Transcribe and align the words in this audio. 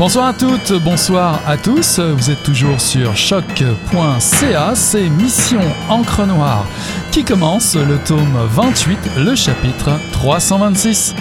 Bonsoir 0.00 0.28
à 0.28 0.32
toutes, 0.32 0.72
bonsoir 0.82 1.42
à 1.46 1.58
tous. 1.58 2.00
Vous 2.00 2.30
êtes 2.30 2.42
toujours 2.42 2.80
sur 2.80 3.14
choc.ca. 3.14 4.74
C'est 4.74 5.10
Mission 5.10 5.60
Encre 5.90 6.26
Noire 6.26 6.64
qui 7.12 7.22
commence 7.22 7.76
le 7.76 7.98
tome 7.98 8.48
28, 8.48 8.98
le 9.18 9.34
chapitre 9.34 9.90
326. 10.12 11.14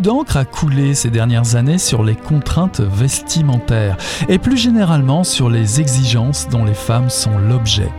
D'encre 0.00 0.38
a 0.38 0.46
coulé 0.46 0.94
ces 0.94 1.10
dernières 1.10 1.56
années 1.56 1.76
sur 1.76 2.02
les 2.02 2.16
contraintes 2.16 2.80
vestimentaires 2.80 3.98
et 4.30 4.38
plus 4.38 4.56
généralement 4.56 5.24
sur 5.24 5.50
les 5.50 5.78
exigences 5.78 6.48
dont 6.48 6.64
les 6.64 6.74
femmes 6.74 7.10
sont 7.10 7.36
l'objet. 7.38 7.90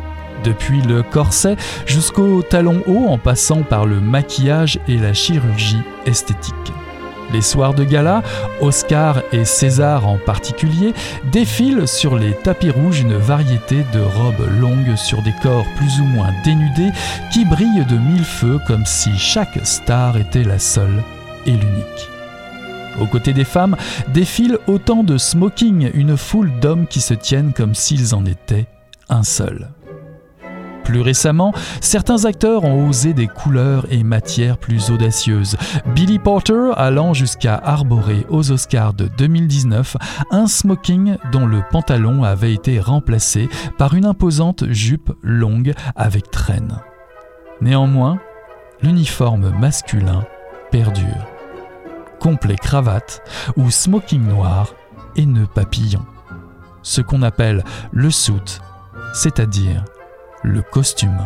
Depuis 0.44 0.82
le 0.82 1.04
corset 1.04 1.58
jusqu'au 1.86 2.42
talon 2.42 2.82
haut 2.88 3.06
en 3.08 3.20
passant 3.20 3.62
par 3.62 3.86
le 3.86 4.02
maquillage 4.02 4.80
et 4.88 4.98
la 4.98 5.14
chirurgie 5.14 5.84
esthétique. 6.08 6.56
Les 7.34 7.42
soirs 7.42 7.76
de 7.76 7.84
gala, 7.84 8.24
Oscar 8.62 9.22
et 9.32 9.46
César 9.46 10.08
en 10.08 10.18
particulier, 10.18 10.94
défilent 11.32 11.88
sur 11.88 12.18
les 12.18 12.34
tapis 12.34 12.72
rouges 12.72 13.02
une 13.02 13.16
variété 13.16 13.86
de 13.94 14.02
robes 14.02 14.50
longues 14.60 14.96
sur 14.96 15.22
des 15.22 15.34
corps 15.44 15.68
plus 15.78 16.02
ou 16.02 16.06
moins 16.06 16.32
dénudés 16.44 16.92
qui 17.32 17.46
brillent 17.46 17.86
de 17.86 17.98
mille 17.98 18.26
feux 18.26 18.60
comme 18.66 18.88
si 18.88 19.16
chaque 19.20 19.60
star 19.64 20.18
était 20.18 20.44
la 20.44 20.58
seule 20.58 21.04
et 21.46 21.52
l'unique. 21.52 22.10
Aux 23.00 23.08
côtés 23.08 23.34
des 23.34 23.46
femmes 23.46 23.76
défilent 24.14 24.60
autant 24.68 25.04
de 25.04 25.18
smoking, 25.18 25.92
une 25.94 26.18
foule 26.18 26.52
d'hommes 26.60 26.88
qui 26.88 27.02
se 27.02 27.14
tiennent 27.14 27.54
comme 27.54 27.74
s'ils 27.74 28.14
en 28.14 28.26
étaient 28.26 28.68
un 29.10 29.24
seul. 29.24 29.70
Plus 30.84 31.02
récemment, 31.02 31.54
certains 31.80 32.26
acteurs 32.26 32.64
ont 32.64 32.90
osé 32.90 33.14
des 33.14 33.28
couleurs 33.28 33.86
et 33.92 34.04
matières 34.04 34.58
plus 34.58 34.90
audacieuses, 34.90 35.56
Billy 35.96 36.20
Porter 36.20 36.72
allant 36.76 37.14
jusqu'à 37.14 37.56
arborer 37.56 38.26
aux 38.30 38.52
Oscars 38.52 38.94
de 38.94 39.08
2019 39.18 39.96
un 40.32 40.48
smoking 40.48 41.16
dont 41.32 41.46
le 41.46 41.62
pantalon 41.72 42.24
avait 42.24 42.54
été 42.54 42.80
remplacé 42.80 43.48
par 43.78 43.94
une 43.94 44.06
imposante 44.06 44.66
jupe 44.70 45.12
longue 45.22 45.74
avec 45.96 46.32
traîne. 46.32 46.80
Néanmoins, 47.62 48.20
l'uniforme 48.82 49.52
masculin 49.60 50.26
perdure 50.72 51.28
complet 52.22 52.56
cravate 52.56 53.24
ou 53.58 53.72
smoking 53.72 54.22
noir 54.22 54.76
et 55.16 55.26
nœud 55.26 55.48
papillon. 55.48 56.06
Ce 56.84 57.02
qu'on 57.02 57.24
appelle 57.24 57.64
le 57.92 58.12
suit, 58.12 58.60
c'est-à-dire 59.14 59.84
le 60.44 60.62
costume. 60.62 61.20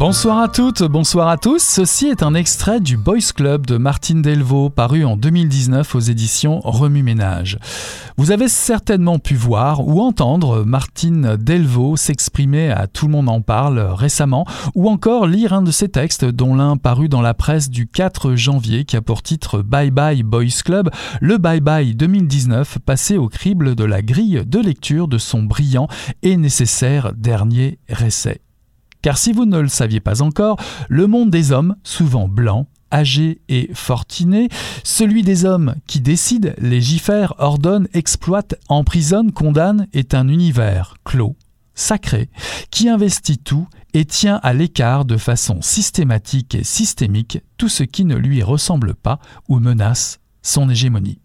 Bonsoir 0.00 0.38
à 0.38 0.48
toutes, 0.48 0.82
bonsoir 0.82 1.28
à 1.28 1.36
tous. 1.36 1.62
Ceci 1.62 2.06
est 2.06 2.22
un 2.22 2.32
extrait 2.32 2.80
du 2.80 2.96
Boys 2.96 3.34
Club 3.36 3.66
de 3.66 3.76
Martine 3.76 4.22
Delvaux, 4.22 4.70
paru 4.70 5.04
en 5.04 5.14
2019 5.14 5.94
aux 5.94 6.00
éditions 6.00 6.60
Remue 6.60 7.02
Ménage. 7.02 7.58
Vous 8.16 8.30
avez 8.30 8.48
certainement 8.48 9.18
pu 9.18 9.34
voir 9.34 9.86
ou 9.86 10.00
entendre 10.00 10.64
Martine 10.64 11.36
Delvaux 11.36 11.98
s'exprimer 11.98 12.70
à 12.70 12.86
Tout 12.86 13.08
le 13.08 13.12
monde 13.12 13.28
en 13.28 13.42
parle 13.42 13.78
récemment, 13.78 14.46
ou 14.74 14.88
encore 14.88 15.26
lire 15.26 15.52
un 15.52 15.60
de 15.60 15.70
ses 15.70 15.90
textes, 15.90 16.24
dont 16.24 16.54
l'un 16.54 16.78
paru 16.78 17.10
dans 17.10 17.20
la 17.20 17.34
presse 17.34 17.68
du 17.68 17.86
4 17.86 18.36
janvier, 18.36 18.86
qui 18.86 18.96
a 18.96 19.02
pour 19.02 19.20
titre 19.20 19.60
Bye 19.60 19.90
Bye 19.90 20.22
Boys 20.22 20.62
Club, 20.64 20.88
le 21.20 21.36
Bye 21.36 21.60
Bye 21.60 21.94
2019, 21.94 22.78
passé 22.86 23.18
au 23.18 23.28
crible 23.28 23.74
de 23.74 23.84
la 23.84 24.00
grille 24.00 24.44
de 24.46 24.60
lecture 24.60 25.08
de 25.08 25.18
son 25.18 25.42
brillant 25.42 25.88
et 26.22 26.38
nécessaire 26.38 27.12
dernier 27.12 27.78
essai. 28.02 28.40
Car 29.02 29.18
si 29.18 29.32
vous 29.32 29.46
ne 29.46 29.58
le 29.58 29.68
saviez 29.68 30.00
pas 30.00 30.22
encore, 30.22 30.58
le 30.88 31.06
monde 31.06 31.30
des 31.30 31.52
hommes, 31.52 31.76
souvent 31.82 32.28
blancs, 32.28 32.66
âgés 32.92 33.40
et 33.48 33.70
fortunés, 33.72 34.48
celui 34.84 35.22
des 35.22 35.44
hommes 35.44 35.74
qui 35.86 36.00
décident, 36.00 36.50
légifèrent, 36.58 37.34
ordonnent, 37.38 37.88
exploitent, 37.94 38.56
emprisonnent, 38.68 39.32
condamnent, 39.32 39.86
est 39.92 40.14
un 40.14 40.28
univers 40.28 40.96
clos, 41.04 41.36
sacré, 41.74 42.30
qui 42.70 42.88
investit 42.88 43.38
tout 43.38 43.66
et 43.94 44.04
tient 44.04 44.40
à 44.42 44.52
l'écart 44.52 45.04
de 45.04 45.16
façon 45.16 45.62
systématique 45.62 46.54
et 46.54 46.64
systémique 46.64 47.42
tout 47.56 47.68
ce 47.68 47.82
qui 47.84 48.04
ne 48.04 48.16
lui 48.16 48.42
ressemble 48.42 48.94
pas 48.94 49.18
ou 49.48 49.58
menace 49.58 50.20
son 50.42 50.68
hégémonie. 50.68 51.19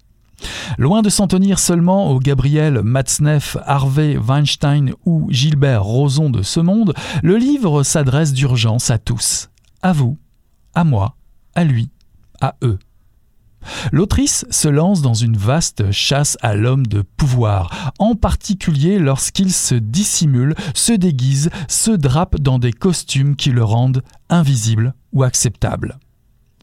Loin 0.78 1.02
de 1.02 1.10
s'en 1.10 1.28
tenir 1.28 1.60
seulement 1.60 2.12
au 2.12 2.20
Gabriel 2.20 2.82
Matzneff, 2.82 3.58
Harvey 3.66 4.18
Weinstein 4.18 4.94
ou 5.06 5.28
Gilbert 5.30 5.84
Rozon 5.84 6.30
de 6.30 6.42
ce 6.42 6.60
monde, 6.60 6.94
le 7.24 7.38
livre 7.38 7.84
s'adresse 7.84 8.34
d'urgence 8.34 8.90
à 8.90 8.98
tous. 8.98 9.50
À 9.82 9.94
vous, 9.94 10.18
à 10.74 10.84
moi, 10.84 11.16
à 11.56 11.64
lui, 11.64 11.90
à 12.42 12.56
eux. 12.64 12.80
L'autrice 13.92 14.46
se 14.50 14.68
lance 14.68 15.02
dans 15.02 15.14
une 15.14 15.38
vaste 15.38 15.92
chasse 15.92 16.38
à 16.42 16.56
l'homme 16.56 16.86
de 16.86 17.02
pouvoir, 17.02 17.94
en 18.00 18.16
particulier 18.16 19.00
lorsqu'il 19.00 19.52
se 19.52 19.76
dissimule, 19.76 20.56
se 20.74 20.94
déguise, 20.94 21.50
se 21.68 21.92
drape 21.92 22.40
dans 22.40 22.60
des 22.60 22.74
costumes 22.74 23.36
qui 23.36 23.50
le 23.52 23.64
rendent 23.64 24.04
invisible 24.30 24.94
ou 25.14 25.24
acceptable. 25.24 25.98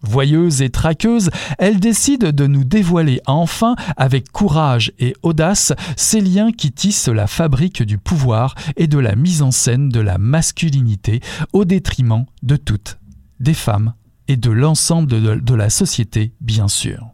Voyeuse 0.02 0.62
et 0.62 0.70
traqueuse, 0.70 1.30
elle 1.58 1.78
décide 1.78 2.24
de 2.24 2.46
nous 2.46 2.64
dévoiler 2.64 3.20
enfin, 3.26 3.76
avec 3.96 4.30
courage 4.32 4.92
et 4.98 5.14
audace, 5.22 5.72
ces 5.96 6.20
liens 6.20 6.50
qui 6.52 6.72
tissent 6.72 7.08
la 7.08 7.26
fabrique 7.26 7.82
du 7.82 7.98
pouvoir 7.98 8.54
et 8.76 8.88
de 8.88 8.98
la 8.98 9.14
mise 9.14 9.42
en 9.42 9.52
scène 9.52 9.88
de 9.88 10.00
la 10.00 10.18
masculinité 10.18 11.20
au 11.52 11.64
détriment 11.64 12.26
de 12.42 12.56
toutes, 12.56 12.98
des 13.40 13.54
femmes 13.54 13.94
et 14.28 14.36
de 14.36 14.50
l'ensemble 14.50 15.08
de, 15.08 15.54
la 15.54 15.70
société, 15.70 16.32
bien 16.40 16.68
sûr. 16.68 17.08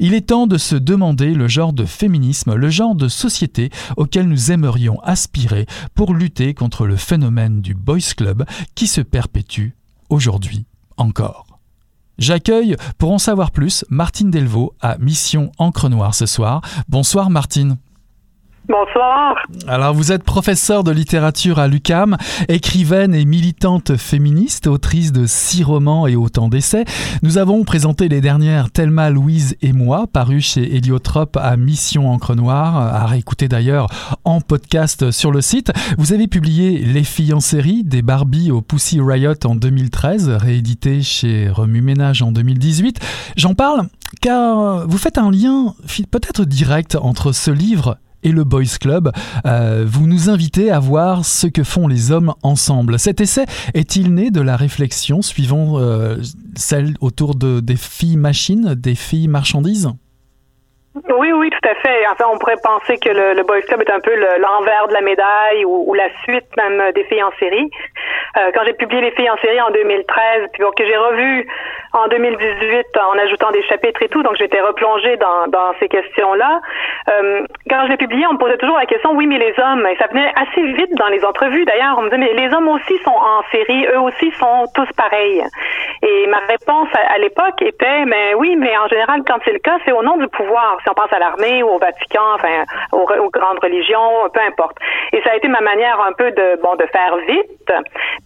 Il 0.00 0.14
est 0.14 0.28
temps 0.28 0.46
de 0.46 0.58
se 0.58 0.74
demander 0.74 1.32
le 1.32 1.48
genre 1.48 1.72
de 1.72 1.84
féminisme, 1.84 2.54
le 2.54 2.70
genre 2.70 2.96
de 2.96 3.08
société 3.08 3.70
auquel 3.96 4.28
nous 4.28 4.50
aimerions 4.50 5.00
aspirer 5.02 5.66
pour 5.94 6.12
lutter 6.12 6.54
contre 6.54 6.86
le 6.86 6.96
phénomène 6.96 7.60
du 7.60 7.74
boys 7.74 7.98
club 8.16 8.44
qui 8.74 8.88
se 8.88 9.00
perpétue 9.00 9.70
aujourd'hui 10.08 10.66
encore. 10.96 11.49
J'accueille, 12.20 12.76
pour 12.98 13.12
en 13.12 13.18
savoir 13.18 13.50
plus, 13.50 13.86
Martine 13.88 14.30
Delvaux 14.30 14.74
à 14.82 14.98
Mission 14.98 15.50
Encre 15.56 15.88
Noire 15.88 16.14
ce 16.14 16.26
soir. 16.26 16.60
Bonsoir 16.86 17.30
Martine. 17.30 17.78
Bonsoir. 18.70 19.34
Alors 19.66 19.94
vous 19.94 20.12
êtes 20.12 20.22
professeur 20.22 20.84
de 20.84 20.92
littérature 20.92 21.58
à 21.58 21.66
l'UCAM, 21.66 22.16
écrivaine 22.48 23.16
et 23.16 23.24
militante 23.24 23.96
féministe, 23.96 24.68
autrice 24.68 25.10
de 25.10 25.26
six 25.26 25.64
romans 25.64 26.06
et 26.06 26.14
autant 26.14 26.48
d'essais. 26.48 26.84
Nous 27.24 27.36
avons 27.36 27.64
présenté 27.64 28.08
les 28.08 28.20
dernières 28.20 28.70
Thelma, 28.70 29.10
Louise 29.10 29.56
et 29.60 29.72
moi, 29.72 30.06
parues 30.06 30.40
chez 30.40 30.76
Héliotrope 30.76 31.36
à 31.36 31.56
Mission 31.56 32.12
Encre 32.12 32.36
Noire, 32.36 32.76
à 32.76 33.06
réécouter 33.06 33.48
d'ailleurs 33.48 33.88
en 34.22 34.40
podcast 34.40 35.10
sur 35.10 35.32
le 35.32 35.40
site. 35.40 35.72
Vous 35.98 36.12
avez 36.12 36.28
publié 36.28 36.78
Les 36.78 37.02
filles 37.02 37.34
en 37.34 37.40
série, 37.40 37.82
des 37.82 38.02
Barbie 38.02 38.52
au 38.52 38.60
Pussy 38.60 39.00
Riot 39.00 39.34
en 39.46 39.56
2013, 39.56 40.28
réédité 40.30 41.02
chez 41.02 41.48
Remue 41.48 41.82
Ménage 41.82 42.22
en 42.22 42.30
2018. 42.30 43.00
J'en 43.36 43.54
parle 43.54 43.88
car 44.20 44.86
vous 44.86 44.98
faites 44.98 45.18
un 45.18 45.30
lien 45.32 45.74
peut-être 46.10 46.44
direct 46.44 46.96
entre 47.00 47.32
ce 47.32 47.50
livre 47.50 47.98
et 48.22 48.32
le 48.32 48.44
Boys 48.44 48.78
Club. 48.80 49.10
Euh, 49.46 49.84
vous 49.86 50.06
nous 50.06 50.30
invitez 50.30 50.70
à 50.70 50.78
voir 50.78 51.24
ce 51.24 51.46
que 51.46 51.64
font 51.64 51.88
les 51.88 52.12
hommes 52.12 52.34
ensemble. 52.42 52.98
Cet 52.98 53.20
essai 53.20 53.44
est-il 53.74 54.14
né 54.14 54.30
de 54.30 54.40
la 54.40 54.56
réflexion 54.56 55.22
suivant 55.22 55.78
euh, 55.78 56.16
celle 56.56 56.94
autour 57.00 57.34
de, 57.34 57.60
des 57.60 57.76
filles 57.76 58.16
machines, 58.16 58.74
des 58.74 58.94
filles 58.94 59.28
marchandises? 59.28 59.90
Oui, 60.94 61.30
oui, 61.32 61.50
tout 61.50 61.68
à 61.68 61.74
fait. 61.76 62.04
Enfin, 62.10 62.24
on 62.32 62.38
pourrait 62.38 62.60
penser 62.62 62.98
que 62.98 63.10
le, 63.10 63.42
Boys 63.44 63.62
Club 63.62 63.80
est 63.82 63.92
un 63.92 64.00
peu 64.00 64.14
l'envers 64.40 64.88
de 64.88 64.92
la 64.92 65.00
médaille 65.00 65.64
ou, 65.64 65.94
la 65.94 66.08
suite 66.24 66.46
même 66.56 66.92
des 66.94 67.04
filles 67.04 67.22
en 67.22 67.30
série. 67.38 67.70
Euh, 68.36 68.50
quand 68.54 68.62
j'ai 68.64 68.74
publié 68.74 69.00
Les 69.00 69.12
filles 69.12 69.30
en 69.30 69.36
série 69.38 69.60
en 69.60 69.70
2013, 69.70 70.50
puis 70.52 70.62
que 70.76 70.84
j'ai 70.84 70.96
revu 70.96 71.46
en 71.92 72.06
2018 72.08 72.86
en 72.96 73.18
ajoutant 73.18 73.50
des 73.50 73.62
chapitres 73.64 74.02
et 74.02 74.08
tout, 74.08 74.22
donc 74.22 74.36
j'étais 74.36 74.60
replongée 74.60 75.16
dans, 75.16 75.48
dans 75.48 75.72
ces 75.80 75.88
questions-là. 75.88 76.60
Euh, 77.08 77.46
quand 77.68 77.84
je 77.84 77.90
l'ai 77.90 77.96
publié, 77.96 78.26
on 78.26 78.34
me 78.34 78.38
posait 78.38 78.58
toujours 78.58 78.78
la 78.78 78.86
question, 78.86 79.12
oui, 79.14 79.26
mais 79.26 79.38
les 79.38 79.54
hommes, 79.58 79.86
et 79.86 79.96
ça 79.96 80.06
venait 80.06 80.32
assez 80.36 80.62
vite 80.72 80.94
dans 80.96 81.08
les 81.08 81.24
entrevues 81.24 81.64
d'ailleurs, 81.64 81.96
on 81.98 82.02
me 82.02 82.10
disait, 82.10 82.18
mais 82.18 82.34
les 82.34 82.54
hommes 82.54 82.68
aussi 82.68 82.96
sont 83.04 83.10
en 83.10 83.42
série, 83.50 83.86
eux 83.86 84.00
aussi 84.00 84.30
sont 84.32 84.66
tous 84.74 84.88
pareils. 84.96 85.42
Et 86.02 86.26
ma 86.28 86.38
réponse 86.38 86.88
à, 86.94 87.18
l'époque 87.18 87.60
était, 87.60 88.04
mais 88.06 88.34
oui, 88.34 88.56
mais 88.56 88.76
en 88.78 88.86
général, 88.88 89.22
quand 89.26 89.38
c'est 89.44 89.52
le 89.52 89.58
cas, 89.58 89.78
c'est 89.84 89.92
au 89.92 90.02
nom 90.02 90.16
du 90.16 90.28
pouvoir. 90.28 90.78
Si 90.82 90.88
on 90.90 90.94
pense 90.94 91.12
à 91.12 91.18
l'armée 91.18 91.62
ou 91.62 91.68
au 91.68 91.78
Vatican, 91.78 92.34
enfin, 92.34 92.64
aux, 92.92 93.02
aux, 93.02 93.30
grandes 93.30 93.58
religions, 93.62 94.28
peu 94.32 94.40
importe. 94.40 94.76
Et 95.12 95.20
ça 95.22 95.32
a 95.32 95.36
été 95.36 95.48
ma 95.48 95.60
manière 95.60 96.00
un 96.00 96.12
peu 96.12 96.30
de, 96.30 96.60
bon, 96.62 96.76
de 96.76 96.86
faire 96.86 97.16
vite, 97.28 97.72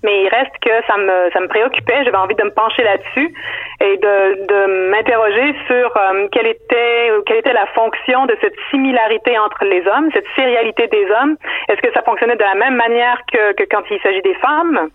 mais 0.02 0.22
il 0.22 0.28
reste 0.28 0.56
que 0.60 0.70
ça 0.86 0.96
me, 0.96 1.30
ça 1.32 1.40
me 1.40 1.48
préoccupait. 1.48 2.04
J'avais 2.04 2.16
envie 2.16 2.34
de 2.34 2.44
me 2.44 2.50
pencher 2.50 2.82
là-dessus 2.82 3.34
et 3.80 3.96
de, 3.96 4.46
de 4.46 4.90
m'interroger 4.90 5.54
sur 5.66 5.96
euh, 5.96 6.28
quelle 6.32 6.46
était, 6.46 7.10
quelle 7.26 7.38
était 7.38 7.52
la 7.52 7.66
fonction 7.66 8.26
de 8.26 8.36
cette 8.40 8.56
similarité 8.70 9.38
entre 9.38 9.64
les 9.64 9.86
hommes, 9.86 10.10
cette 10.12 10.28
sérialité 10.36 10.86
des 10.88 11.06
hommes. 11.10 11.36
Est-ce 11.68 11.80
que 11.80 11.92
ça 11.92 12.02
fonctionnait 12.02 12.36
de 12.36 12.42
la 12.42 12.54
même 12.54 12.76
manière 12.76 13.20
que 13.32 13.64
quand 13.70 13.82
il 13.90 14.00
s'agit 14.00 14.22
des 14.22 14.34
femmes? 14.34 14.90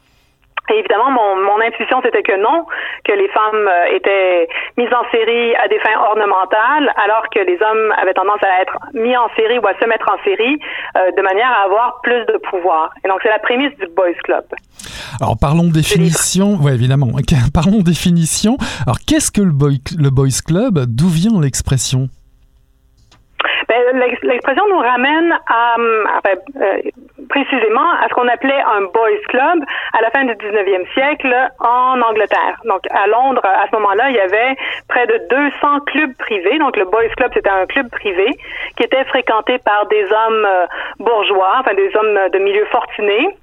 Et 0.71 0.79
évidemment, 0.79 1.11
mon, 1.11 1.35
mon 1.37 1.61
intuition, 1.61 2.01
c'était 2.03 2.23
que 2.23 2.37
non, 2.39 2.65
que 3.05 3.13
les 3.13 3.27
femmes 3.29 3.67
euh, 3.67 3.95
étaient 3.95 4.47
mises 4.77 4.93
en 4.93 5.09
série 5.11 5.55
à 5.55 5.67
des 5.67 5.79
fins 5.79 5.99
ornementales, 5.99 6.91
alors 7.03 7.23
que 7.33 7.39
les 7.39 7.57
hommes 7.61 7.93
avaient 7.97 8.13
tendance 8.13 8.41
à 8.43 8.61
être 8.61 8.77
mis 8.93 9.15
en 9.15 9.29
série 9.35 9.59
ou 9.59 9.67
à 9.67 9.73
se 9.79 9.85
mettre 9.85 10.09
en 10.09 10.23
série 10.23 10.59
euh, 10.97 11.11
de 11.11 11.21
manière 11.21 11.51
à 11.51 11.65
avoir 11.65 12.01
plus 12.01 12.25
de 12.25 12.37
pouvoir. 12.49 12.91
Et 13.03 13.07
donc, 13.07 13.19
c'est 13.23 13.29
la 13.29 13.39
prémisse 13.39 13.75
du 13.77 13.87
Boys 13.95 14.13
Club. 14.23 14.45
Alors, 15.21 15.37
parlons 15.39 15.69
définition. 15.69 16.57
Oui, 16.61 16.73
évidemment. 16.73 17.07
Parlons 17.53 17.79
définition. 17.79 18.57
Alors, 18.85 18.99
qu'est-ce 19.05 19.31
que 19.31 19.41
le, 19.41 19.51
boy, 19.51 19.79
le 19.97 20.09
Boys 20.09 20.41
Club? 20.45 20.85
D'où 20.87 21.09
vient 21.09 21.41
l'expression? 21.41 22.07
L'expression 24.23 24.67
nous 24.67 24.79
ramène 24.79 25.37
à, 25.47 25.75
enfin, 26.17 26.35
euh, 26.61 26.81
précisément 27.29 27.89
à 28.01 28.07
ce 28.09 28.13
qu'on 28.13 28.27
appelait 28.27 28.61
un 28.61 28.81
boys 28.81 29.21
club 29.27 29.63
à 29.93 30.01
la 30.01 30.09
fin 30.11 30.25
du 30.25 30.33
19e 30.33 30.91
siècle 30.93 31.33
en 31.59 32.01
Angleterre. 32.01 32.59
Donc 32.65 32.81
à 32.89 33.07
Londres, 33.07 33.41
à 33.43 33.67
ce 33.67 33.75
moment-là, 33.75 34.09
il 34.09 34.15
y 34.15 34.19
avait 34.19 34.55
près 34.87 35.05
de 35.07 35.21
200 35.29 35.79
clubs 35.85 36.15
privés. 36.17 36.57
Donc 36.59 36.77
le 36.77 36.85
boys 36.85 37.09
club, 37.17 37.31
c'était 37.33 37.49
un 37.49 37.65
club 37.65 37.89
privé 37.89 38.27
qui 38.77 38.83
était 38.83 39.03
fréquenté 39.05 39.59
par 39.59 39.85
des 39.87 40.03
hommes 40.03 40.45
euh, 40.45 40.65
bourgeois, 40.99 41.57
enfin 41.59 41.73
des 41.73 41.95
hommes 41.95 42.29
de 42.31 42.39
milieu 42.39 42.65
fortuné 42.65 43.37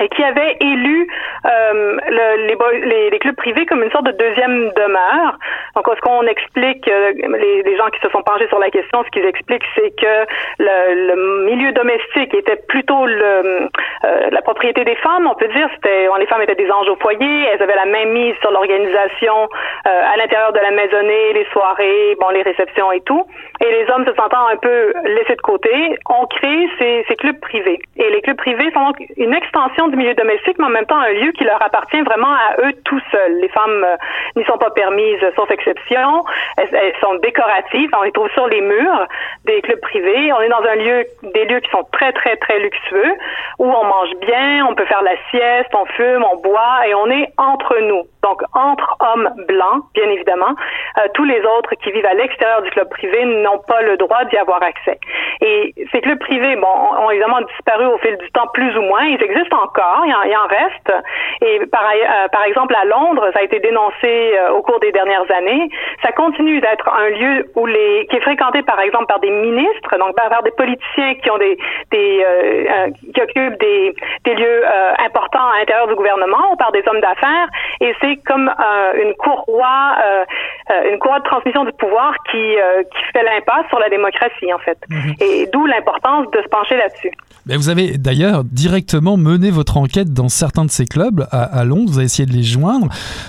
et 0.00 0.08
qui 0.08 0.22
avait 0.22 0.56
élu 0.60 1.08
euh, 1.44 1.96
le, 2.08 2.46
les, 2.46 2.86
les, 2.86 3.10
les, 3.10 3.18
clubs 3.18 3.36
privés 3.36 3.66
comme 3.66 3.82
une 3.82 3.90
sorte 3.90 4.06
de 4.06 4.12
deuxième 4.12 4.70
demeure. 4.70 5.38
Donc, 5.74 5.86
ce 5.94 6.00
qu'on 6.00 6.26
explique, 6.26 6.86
euh, 6.88 7.12
les, 7.14 7.62
les, 7.62 7.76
gens 7.76 7.88
qui 7.88 8.00
se 8.00 8.08
sont 8.10 8.22
penchés 8.22 8.48
sur 8.48 8.58
la 8.58 8.70
question, 8.70 9.02
ce 9.04 9.10
qu'ils 9.10 9.24
expliquent, 9.24 9.66
c'est 9.74 9.90
que 9.96 10.26
le, 10.58 11.14
le, 11.14 11.44
milieu 11.44 11.72
domestique 11.72 12.34
était 12.34 12.60
plutôt 12.68 13.06
le, 13.06 13.68
euh, 14.04 14.30
la 14.30 14.42
propriété 14.42 14.84
des 14.84 14.96
femmes, 14.96 15.26
on 15.26 15.34
peut 15.34 15.48
dire. 15.48 15.68
C'était, 15.74 16.08
les 16.18 16.26
femmes 16.26 16.42
étaient 16.42 16.54
des 16.54 16.70
anges 16.70 16.88
au 16.88 16.96
foyer, 16.96 17.44
elles 17.52 17.62
avaient 17.62 17.74
la 17.74 17.86
même 17.86 18.10
mise 18.10 18.34
sur 18.40 18.50
l'organisation 18.50 19.48
euh, 19.86 20.12
à 20.12 20.16
l'intérieur 20.16 20.52
de 20.52 20.60
la 20.60 20.70
maisonnée, 20.70 21.32
les 21.34 21.46
soirées, 21.52 22.16
bon, 22.20 22.28
les 22.30 22.42
réceptions 22.42 22.92
et 22.92 23.00
tout. 23.00 23.24
Et 23.60 23.70
les 23.70 23.90
hommes 23.90 24.06
se 24.06 24.14
sentant 24.14 24.46
un 24.46 24.56
peu 24.56 24.92
laissés 25.04 25.36
de 25.36 25.42
côté, 25.42 25.98
ont 26.08 26.26
créé 26.26 26.68
ces, 26.78 27.04
ces 27.08 27.16
clubs 27.16 27.38
privés. 27.40 27.80
Et 27.96 28.10
les 28.10 28.20
clubs 28.22 28.36
privés 28.36 28.70
sont 28.72 28.84
donc 28.84 28.96
une 29.16 29.34
extension 29.34 29.87
du 29.88 29.96
milieu 29.96 30.14
domestique, 30.14 30.58
mais 30.58 30.66
en 30.66 30.70
même 30.70 30.86
temps 30.86 30.98
un 30.98 31.12
lieu 31.12 31.32
qui 31.32 31.44
leur 31.44 31.62
appartient 31.62 32.00
vraiment 32.02 32.32
à 32.32 32.66
eux 32.66 32.72
tout 32.84 33.00
seuls. 33.10 33.40
Les 33.40 33.48
femmes 33.48 33.84
euh, 33.84 33.96
n'y 34.36 34.44
sont 34.44 34.58
pas 34.58 34.70
permises, 34.70 35.20
sauf 35.36 35.50
exception. 35.50 36.24
Elles, 36.56 36.92
sont 37.00 37.14
décoratives. 37.16 37.90
On 37.98 38.02
les 38.02 38.12
trouve 38.12 38.30
sur 38.30 38.46
les 38.48 38.60
murs 38.60 39.06
des 39.44 39.60
clubs 39.62 39.80
privés. 39.80 40.32
On 40.32 40.40
est 40.40 40.48
dans 40.48 40.62
un 40.62 40.74
lieu, 40.76 41.04
des 41.34 41.44
lieux 41.44 41.60
qui 41.60 41.70
sont 41.70 41.84
très, 41.92 42.12
très, 42.12 42.36
très 42.36 42.58
luxueux, 42.58 43.12
où 43.58 43.66
on 43.66 43.84
mange 43.84 44.14
bien, 44.20 44.66
on 44.68 44.74
peut 44.74 44.84
faire 44.86 45.02
la 45.02 45.16
sieste, 45.30 45.70
on 45.74 45.84
fume, 45.86 46.24
on 46.32 46.36
boit, 46.36 46.86
et 46.86 46.94
on 46.94 47.10
est 47.10 47.32
entre 47.38 47.78
nous. 47.80 48.02
Donc, 48.22 48.42
entre 48.54 48.96
hommes 49.00 49.30
blancs, 49.46 49.84
bien 49.94 50.08
évidemment. 50.10 50.54
Euh, 50.98 51.08
tous 51.14 51.24
les 51.24 51.40
autres 51.40 51.74
qui 51.82 51.92
vivent 51.92 52.06
à 52.06 52.14
l'extérieur 52.14 52.62
du 52.62 52.70
club 52.70 52.88
privé 52.90 53.24
n'ont 53.24 53.60
pas 53.66 53.82
le 53.82 53.96
droit 53.96 54.24
d'y 54.24 54.36
avoir 54.36 54.62
accès. 54.62 54.98
Et 55.40 55.74
ces 55.92 56.00
clubs 56.00 56.18
privés, 56.18 56.56
bon, 56.56 56.66
ont 56.98 57.10
évidemment 57.10 57.40
disparu 57.42 57.86
au 57.86 57.98
fil 57.98 58.16
du 58.16 58.30
temps, 58.32 58.48
plus 58.52 58.76
ou 58.76 58.82
moins. 58.82 59.04
Ils 59.04 59.22
existent 59.22 59.62
encore 59.62 59.77
il 60.04 60.30
il 60.30 60.36
en 60.36 60.46
reste. 60.46 60.92
Et 61.40 61.66
par, 61.66 61.84
euh, 61.84 62.28
par 62.28 62.44
exemple, 62.44 62.74
à 62.74 62.84
Londres, 62.84 63.30
ça 63.32 63.40
a 63.40 63.42
été 63.42 63.60
dénoncé 63.60 63.94
euh, 64.04 64.50
au 64.50 64.62
cours 64.62 64.80
des 64.80 64.92
dernières 64.92 65.30
années. 65.30 65.68
Ça 66.02 66.12
continue 66.12 66.60
d'être 66.60 66.88
un 66.88 67.08
lieu 67.10 67.46
où 67.54 67.66
les, 67.66 68.06
qui 68.10 68.16
est 68.16 68.20
fréquenté, 68.20 68.62
par 68.62 68.80
exemple, 68.80 69.06
par 69.06 69.20
des 69.20 69.30
ministres, 69.30 69.96
donc 69.98 70.14
par, 70.16 70.42
des 70.42 70.50
politiciens 70.52 71.14
qui 71.14 71.30
ont 71.30 71.38
des, 71.38 71.56
des 71.90 72.24
euh, 72.26 72.88
qui 73.14 73.20
occupent 73.20 73.60
des, 73.60 73.94
des 74.24 74.34
lieux 74.34 74.64
importants 75.04 75.48
à 75.54 75.58
l'intérieur 75.60 75.86
du 75.86 75.94
gouvernement 75.94 76.52
ou 76.52 76.56
par 76.56 76.72
des 76.72 76.82
hommes 76.86 77.00
d'affaires. 77.00 77.48
Et 77.80 77.94
c'est 78.00 78.16
comme 78.26 78.50
une 78.94 79.14
courroie, 79.14 79.96
une 80.90 80.98
courroie 80.98 81.20
de 81.20 81.24
transmission 81.24 81.64
du 81.64 81.72
pouvoir 81.72 82.14
qui, 82.30 82.56
qui 82.92 83.02
fait 83.12 83.22
l'impasse 83.22 83.66
sur 83.68 83.78
la 83.78 83.88
démocratie, 83.88 84.52
en 84.52 84.58
fait. 84.58 84.78
Mhm. 84.88 85.14
Et 85.20 85.46
d'où 85.52 85.66
l'importance 85.66 86.30
de 86.30 86.42
se 86.42 86.48
pencher 86.48 86.76
là-dessus. 86.76 87.10
Mais 87.46 87.56
vous 87.56 87.68
avez 87.70 87.96
d'ailleurs 87.96 88.44
directement 88.44 89.16
mené 89.16 89.50
votre 89.50 89.67
enquête 89.76 90.12
dans 90.12 90.28
certains 90.28 90.64
de 90.64 90.70
ces 90.70 90.86
clubs 90.86 91.26
à, 91.30 91.42
à 91.42 91.64
Londres. 91.64 91.90
Vous 91.90 91.98
avez 91.98 92.06
essayé 92.06 92.26
de 92.26 92.32
les 92.32 92.42
joindre. 92.42 92.88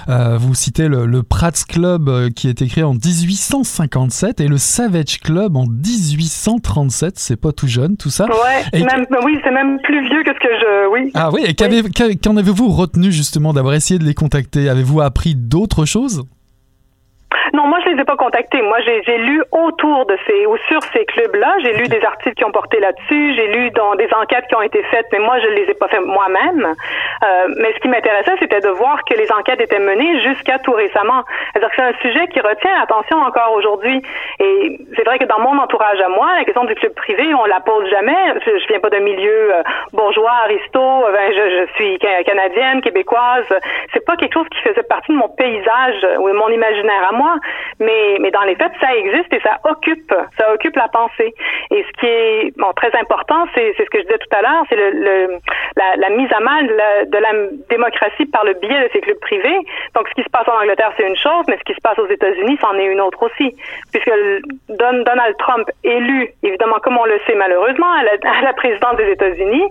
Euh, 0.09 0.38
vous 0.38 0.56
citez 0.56 0.88
le, 0.88 1.06
le, 1.06 1.24
Prats 1.24 1.51
Club 1.68 2.09
euh, 2.09 2.30
qui 2.30 2.47
a 2.47 2.51
été 2.51 2.68
créé 2.68 2.83
en 2.83 2.94
1857 2.94 4.41
et 4.41 4.48
le 4.48 4.58
Savage 4.58 5.19
Club 5.19 5.55
en 5.55 5.65
1837. 5.65 7.19
C'est 7.19 7.36
pas 7.36 7.51
tout 7.51 7.67
jeune, 7.67 7.98
tout 7.98 8.10
ça. 8.10 8.25
Ouais, 8.25 8.79
même, 8.79 9.05
oui, 9.25 9.38
c'est 9.43 9.51
même 9.51 9.79
plus 9.84 10.01
vieux 10.10 10.24
que 10.24 10.31
ce 10.34 10.39
que 10.39 10.53
je. 10.60 10.91
Oui. 10.93 11.12
Ah 11.13 11.29
oui, 11.31 11.41
et 11.46 11.53
qu'en 11.53 11.69
oui. 11.69 12.39
avez-vous 12.39 12.69
retenu 12.69 13.12
justement 13.12 13.53
d'avoir 13.53 13.74
essayé 13.74 14.00
de 14.00 14.05
les 14.05 14.13
contacter? 14.13 14.69
Avez-vous 14.69 15.01
appris 15.01 15.36
d'autres 15.36 15.86
choses? 15.86 16.24
Non, 17.53 17.67
moi 17.67 17.79
je 17.83 17.89
les 17.89 18.01
ai 18.01 18.05
pas 18.05 18.15
contactés. 18.15 18.62
Moi 18.62 18.79
j'ai 18.81 19.17
lu 19.17 19.41
autour 19.51 20.05
de 20.05 20.17
ces 20.27 20.45
ou 20.45 20.57
sur 20.67 20.81
ces 20.93 21.05
clubs-là. 21.05 21.55
J'ai 21.62 21.74
lu 21.74 21.88
des 21.88 22.03
articles 22.03 22.36
qui 22.36 22.45
ont 22.45 22.51
porté 22.51 22.79
là-dessus. 22.79 23.33
J'ai 23.36 23.48
lu 23.48 23.71
dans 23.71 23.95
des 23.95 24.09
enquêtes 24.13 24.45
qui 24.48 24.55
ont 24.55 24.62
été 24.62 24.83
faites, 24.83 25.07
mais 25.12 25.19
moi 25.19 25.39
je 25.39 25.48
les 25.48 25.63
ai 25.63 25.74
pas 25.74 25.88
fait 25.88 26.00
moi-même. 26.00 26.75
Euh, 27.24 27.48
mais 27.57 27.74
ce 27.74 27.79
qui 27.79 27.88
m'intéressait, 27.88 28.36
c'était 28.39 28.62
de 28.62 28.69
voir 28.69 29.03
que 29.03 29.15
les 29.15 29.31
enquêtes 29.31 29.62
étaient 29.62 29.79
menées 29.79 30.21
jusqu'à 30.21 30.59
tout 30.59 30.74
récemment. 30.74 31.24
C'est-à-dire 31.53 31.69
que 31.69 31.75
c'est 31.75 31.81
un 31.81 31.98
sujet 32.01 32.27
qui 32.27 32.39
retient 32.39 32.79
l'attention 32.79 33.17
encore 33.17 33.53
aujourd'hui. 33.53 34.01
Et 34.39 34.79
c'est 34.95 35.03
vrai 35.03 35.19
que 35.19 35.25
dans 35.25 35.39
mon 35.39 35.57
entourage 35.57 36.00
à 36.01 36.09
moi, 36.09 36.27
la 36.38 36.45
question 36.45 36.65
du 36.65 36.75
club 36.75 36.93
privé, 36.93 37.33
on 37.33 37.45
la 37.45 37.59
pose 37.59 37.89
jamais. 37.89 38.17
Je, 38.45 38.57
je 38.57 38.67
viens 38.67 38.79
pas 38.79 38.89
d'un 38.89 39.01
milieu 39.01 39.53
euh, 39.53 39.63
bourgeois, 39.93 40.33
aristo. 40.45 40.79
Ben, 40.79 41.31
je, 41.31 41.65
je 41.67 41.74
suis 41.75 42.00
canadienne, 42.00 42.81
québécoise. 42.81 43.45
C'est 43.93 44.05
pas 44.05 44.15
quelque 44.15 44.33
chose 44.33 44.48
qui 44.50 44.62
faisait 44.62 44.83
partie 44.83 45.12
de 45.12 45.17
mon 45.17 45.29
paysage 45.29 46.05
ou 46.19 46.29
de 46.29 46.33
mon 46.33 46.50
imaginaire 46.50 47.07
à 47.09 47.13
moi 47.13 47.19
mais, 47.80 48.32
dans 48.32 48.42
les 48.42 48.56
faits, 48.56 48.72
ça 48.80 48.96
existe 48.96 49.34
et 49.34 49.40
ça 49.42 49.58
occupe, 49.64 50.14
ça 50.38 50.54
occupe 50.54 50.76
la 50.76 50.88
pensée. 50.88 51.34
Et 51.72 51.84
ce 51.84 52.00
qui 52.00 52.06
est 52.06 52.54
très 52.76 52.98
important, 53.00 53.46
c'est 53.56 53.74
ce 53.78 53.84
que 53.84 54.00
je 54.00 54.04
disais 54.04 54.18
tout 54.18 54.36
à 54.36 54.42
l'heure, 54.42 54.64
c'est 54.70 54.76
la, 54.76 56.10
mise 56.10 56.32
à 56.34 56.40
mal 56.40 56.68
de 56.68 57.18
la, 57.18 57.30
démocratie 57.70 58.26
par 58.26 58.44
le 58.46 58.54
biais 58.54 58.84
de 58.84 58.90
ces 58.94 59.02
clubs 59.02 59.20
privés. 59.20 59.60
Donc, 59.96 60.08
ce 60.10 60.14
qui 60.16 60.24
se 60.24 60.30
passe 60.30 60.48
en 60.48 60.62
Angleterre, 60.62 60.92
c'est 60.98 61.08
une 61.08 61.18
chose, 61.18 61.46
mais 61.48 61.58
ce 61.58 61.64
qui 61.64 61.74
se 61.74 61.82
passe 61.82 61.98
aux 62.00 62.08
États-Unis, 62.08 62.58
c'en 62.62 62.76
est 62.78 62.86
une 62.86 63.02
autre 63.02 63.22
aussi. 63.24 63.56
Puisque 63.92 64.12
Don, 64.70 65.04
Donald 65.04 65.38
Trump, 65.38 65.70
élu, 65.84 66.30
évidemment, 66.44 66.78
comme 66.84 66.98
on 66.98 67.06
le 67.06 67.20
sait 67.28 67.36
malheureusement, 67.36 67.92
à 67.92 68.04
la, 68.04 68.40
à 68.40 68.42
la 68.42 68.54
présidence 68.54 68.96
des 68.98 69.12
États-Unis, 69.12 69.64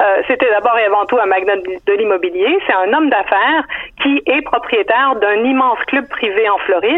euh, 0.00 0.22
c'était 0.28 0.50
d'abord 0.50 0.76
et 0.78 0.84
avant 0.84 1.04
tout 1.06 1.18
un 1.18 1.26
magnat 1.26 1.56
de 1.56 1.92
l'immobilier. 1.92 2.58
C'est 2.66 2.74
un 2.74 2.92
homme 2.92 3.10
d'affaires 3.10 3.64
qui 4.02 4.22
est 4.26 4.42
propriétaire 4.42 5.16
d'un 5.16 5.44
immense 5.44 5.78
club 5.86 6.08
privé 6.08 6.48
en 6.48 6.58
Floride 6.58 6.95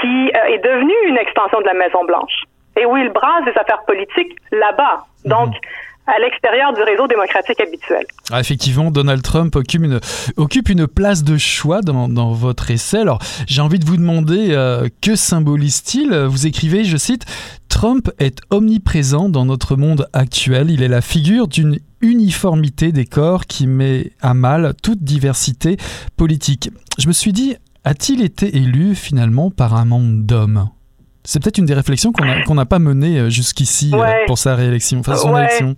qui 0.00 0.30
euh, 0.30 0.54
est 0.54 0.62
devenu 0.62 0.92
une 1.06 1.16
extension 1.16 1.60
de 1.60 1.66
la 1.66 1.74
Maison-Blanche 1.74 2.44
et 2.78 2.86
où 2.86 2.96
il 2.96 3.10
brasse 3.10 3.44
des 3.44 3.58
affaires 3.58 3.82
politiques 3.86 4.36
là-bas. 4.50 5.04
Donc, 5.24 5.48
mhm. 5.48 5.60
à 6.06 6.18
l'extérieur 6.18 6.72
du 6.72 6.82
réseau 6.82 7.06
démocratique 7.06 7.60
habituel. 7.60 8.04
Ah, 8.32 8.40
effectivement, 8.40 8.90
Donald 8.90 9.22
Trump 9.22 9.54
occupe 9.56 9.84
une, 9.84 10.00
occupe 10.36 10.68
une 10.68 10.86
place 10.86 11.22
de 11.22 11.36
choix 11.36 11.82
dans, 11.82 12.08
dans 12.08 12.32
votre 12.32 12.70
essai. 12.70 12.98
Alors, 12.98 13.20
j'ai 13.46 13.60
envie 13.60 13.78
de 13.78 13.84
vous 13.84 13.96
demander, 13.96 14.48
euh, 14.50 14.88
que 15.02 15.16
symbolise-t-il? 15.16 16.14
Vous 16.14 16.46
écrivez, 16.46 16.84
je 16.84 16.96
cite, 16.96 17.24
Trump 17.68 18.10
est 18.18 18.40
omniprésent 18.50 19.28
dans 19.28 19.44
notre 19.44 19.76
monde 19.76 20.08
actuel. 20.12 20.70
Il 20.70 20.82
est 20.82 20.88
la 20.88 21.02
figure 21.02 21.46
d'une 21.46 21.78
uniformité 22.00 22.90
des 22.90 23.06
corps 23.06 23.46
qui 23.46 23.66
met 23.66 24.10
à 24.20 24.34
mal 24.34 24.74
toute 24.82 25.02
diversité 25.02 25.76
politique. 26.16 26.70
Je 26.98 27.06
me 27.06 27.12
suis 27.12 27.32
dit, 27.32 27.56
a-t-il 27.84 28.22
été 28.22 28.56
élu 28.56 28.94
finalement 28.94 29.50
par 29.50 29.74
un 29.74 29.84
monde 29.84 30.24
d'hommes? 30.24 30.68
C'est 31.24 31.40
peut-être 31.42 31.58
une 31.58 31.66
des 31.66 31.74
réflexions 31.74 32.12
qu'on 32.12 32.54
n'a 32.54 32.66
pas 32.66 32.78
menées 32.78 33.18
euh, 33.18 33.30
jusqu'ici 33.30 33.92
euh, 33.94 34.12
pour 34.26 34.38
sa 34.38 34.56
réélection, 34.56 35.00
enfin 35.00 35.16
son 35.16 35.36
élection. 35.36 35.76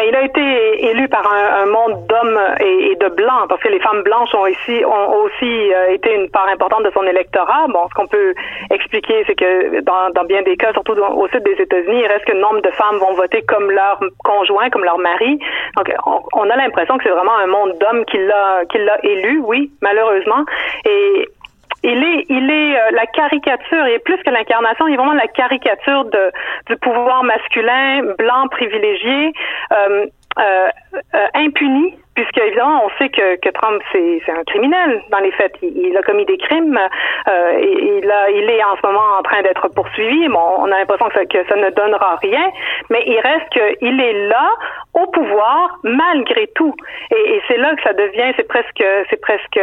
Ben, 0.00 0.06
il 0.08 0.16
a 0.16 0.22
été 0.22 0.90
élu 0.90 1.08
par 1.08 1.30
un, 1.30 1.66
monde 1.66 2.06
d'hommes 2.06 2.40
et, 2.60 2.96
de 2.96 3.08
blancs, 3.08 3.48
parce 3.50 3.60
que 3.60 3.68
les 3.68 3.80
femmes 3.80 4.02
blanches 4.02 4.34
ont, 4.34 4.46
ici, 4.46 4.82
ont 4.82 5.14
aussi 5.24 5.74
euh, 5.74 5.92
été 5.92 6.14
une 6.14 6.30
part 6.30 6.48
importante 6.48 6.84
de 6.84 6.90
son 6.94 7.02
électorat. 7.02 7.66
Bon, 7.68 7.86
ce 7.86 7.94
qu'on 7.94 8.06
peut 8.06 8.32
expliquer, 8.70 9.24
c'est 9.26 9.34
que 9.34 9.80
dans, 9.82 10.08
dans, 10.14 10.24
bien 10.24 10.40
des 10.40 10.56
cas, 10.56 10.72
surtout 10.72 10.92
au 10.92 11.28
sud 11.28 11.42
des 11.42 11.60
États-Unis, 11.60 12.00
il 12.00 12.06
reste 12.06 12.24
que 12.24 12.32
nombre 12.32 12.62
de 12.62 12.70
femmes 12.70 12.96
vont 12.96 13.12
voter 13.12 13.42
comme 13.42 13.70
leur 13.70 14.00
conjoint, 14.24 14.70
comme 14.70 14.84
leur 14.84 14.96
mari. 14.96 15.38
Donc, 15.76 15.92
on, 16.06 16.22
on 16.32 16.48
a 16.48 16.56
l'impression 16.56 16.96
que 16.96 17.04
c'est 17.04 17.10
vraiment 17.10 17.36
un 17.36 17.48
monde 17.48 17.76
d'hommes 17.78 18.06
qui 18.06 18.16
l'a, 18.16 18.64
qui 18.70 18.78
l'a 18.78 19.04
élu, 19.04 19.42
oui, 19.44 19.70
malheureusement. 19.82 20.46
Et 20.86 21.28
il 21.82 22.04
est, 22.04 22.26
il 22.28 22.50
est 22.50 22.76
euh, 22.76 22.90
la 22.92 23.06
caricature, 23.06 23.86
et 23.86 23.98
plus 24.00 24.18
que 24.18 24.30
l'incarnation, 24.30 24.86
il 24.86 24.94
est 24.94 24.96
vraiment 24.96 25.14
la 25.14 25.28
caricature 25.28 26.04
de, 26.04 26.32
du 26.66 26.76
pouvoir 26.76 27.24
masculin, 27.24 28.02
blanc, 28.18 28.48
privilégié, 28.50 29.32
euh, 29.72 30.06
euh, 30.38 30.68
impuni 31.34 31.94
puisque 32.20 32.46
évidemment 32.46 32.84
on 32.84 32.90
sait 32.98 33.08
que, 33.08 33.50
Trump 33.50 33.82
c'est 33.92 34.30
un 34.30 34.44
criminel 34.44 35.02
dans 35.10 35.18
les 35.18 35.32
faits. 35.32 35.56
Il, 35.62 35.96
a 35.96 36.02
commis 36.02 36.24
des 36.24 36.38
crimes. 36.38 36.78
Euh, 37.28 37.60
il, 37.60 38.50
est 38.50 38.64
en 38.64 38.76
ce 38.76 38.86
moment 38.86 39.18
en 39.18 39.22
train 39.22 39.42
d'être 39.42 39.68
poursuivi. 39.68 40.28
On 40.28 40.64
a 40.64 40.78
l'impression 40.78 41.08
que 41.08 41.44
ça, 41.48 41.56
ne 41.56 41.70
donnera 41.70 42.16
rien, 42.16 42.50
mais 42.90 43.02
il 43.06 43.18
reste 43.20 43.48
qu'il 43.50 44.00
est 44.00 44.28
là 44.28 44.48
au 44.94 45.06
pouvoir 45.06 45.78
malgré 45.82 46.46
tout. 46.54 46.74
Et, 47.10 47.40
c'est 47.48 47.56
là 47.56 47.74
que 47.74 47.82
ça 47.82 47.92
devient, 47.92 48.32
c'est 48.36 48.48
presque, 48.48 48.84
presque 49.22 49.60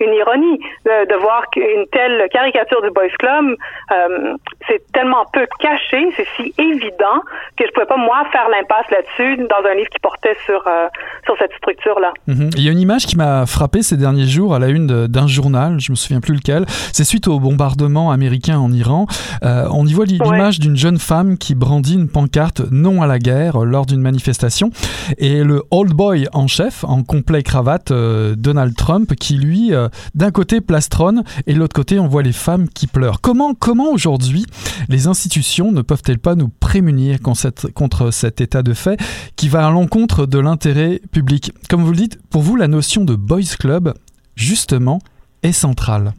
une 0.00 0.14
ironie 0.14 0.60
de, 0.84 1.14
voir 1.16 1.48
qu'une 1.50 1.86
telle 1.92 2.28
caricature 2.30 2.82
du 2.82 2.90
Boys 2.90 3.08
Club, 3.18 3.56
euh, 3.92 4.34
c'est 4.68 4.82
tellement 4.92 5.24
peu 5.32 5.46
caché, 5.60 6.08
c'est 6.16 6.26
si 6.36 6.54
évident 6.58 7.20
que 7.56 7.66
je 7.66 7.72
pouvais 7.72 7.86
pas 7.86 7.96
moi 7.96 8.24
faire 8.32 8.48
l'impasse 8.48 8.90
là-dessus 8.90 9.36
dans 9.36 9.64
un 9.64 9.74
livre 9.74 9.88
qui 9.90 10.00
portait 10.00 10.36
euh, 10.48 10.88
sur 11.24 11.38
cette 11.38 11.54
structure 11.54 11.83
mhm. 12.26 12.50
Il 12.56 12.62
y 12.62 12.68
a 12.68 12.72
une 12.72 12.80
image 12.80 13.06
qui 13.06 13.16
m'a 13.16 13.46
frappé 13.46 13.82
ces 13.82 13.96
derniers 13.96 14.26
jours 14.26 14.54
à 14.54 14.58
la 14.58 14.68
une 14.68 15.06
d'un 15.06 15.26
journal, 15.26 15.80
je 15.80 15.92
me 15.92 15.96
souviens 15.96 16.20
plus 16.20 16.34
lequel. 16.34 16.66
C'est 16.92 17.04
suite 17.04 17.28
au 17.28 17.40
bombardement 17.40 18.10
américain 18.10 18.58
en 18.58 18.72
Iran. 18.72 19.06
Euh, 19.42 19.68
on 19.70 19.86
y 19.86 19.92
voit 19.92 20.06
l'image 20.06 20.58
d'une 20.58 20.76
jeune 20.76 20.98
femme 20.98 21.38
qui 21.38 21.54
brandit 21.54 21.94
une 21.94 22.08
pancarte 22.08 22.62
non 22.70 23.02
à 23.02 23.06
la 23.06 23.18
guerre 23.18 23.64
lors 23.64 23.86
d'une 23.86 24.00
manifestation. 24.00 24.70
Et 25.18 25.42
le 25.42 25.62
old 25.70 25.92
boy 25.92 26.26
en 26.32 26.46
chef, 26.46 26.84
en 26.84 27.02
complet 27.02 27.42
cravate, 27.42 27.90
euh, 27.90 28.34
Donald 28.36 28.74
Trump, 28.76 29.14
qui 29.14 29.34
lui, 29.36 29.74
euh, 29.74 29.88
d'un 30.14 30.30
côté 30.30 30.60
plastronne 30.60 31.24
et 31.46 31.54
de 31.54 31.58
l'autre 31.58 31.74
côté 31.74 31.98
on 31.98 32.08
voit 32.08 32.22
les 32.22 32.32
femmes 32.32 32.68
qui 32.68 32.86
pleurent. 32.86 33.20
Comment, 33.20 33.54
comment 33.54 33.90
aujourd'hui 33.90 34.46
les 34.88 35.06
institutions 35.06 35.72
ne 35.72 35.82
peuvent-elles 35.82 36.18
pas 36.18 36.34
nous 36.34 36.48
prémunir 36.48 37.18
contre 37.20 38.10
cet 38.10 38.40
état 38.40 38.62
de 38.62 38.74
fait 38.74 38.98
qui 39.36 39.48
va 39.48 39.66
à 39.66 39.70
l'encontre 39.70 40.26
de 40.26 40.38
l'intérêt 40.38 41.00
public? 41.12 41.52
Comme 41.68 41.82
vous 41.82 41.90
le 41.90 41.96
dites, 41.96 42.18
pour 42.30 42.42
vous, 42.42 42.56
la 42.56 42.68
notion 42.68 43.04
de 43.04 43.14
boys 43.14 43.56
club, 43.58 43.94
justement, 44.36 44.98
est 45.42 45.52
centrale. 45.52 46.12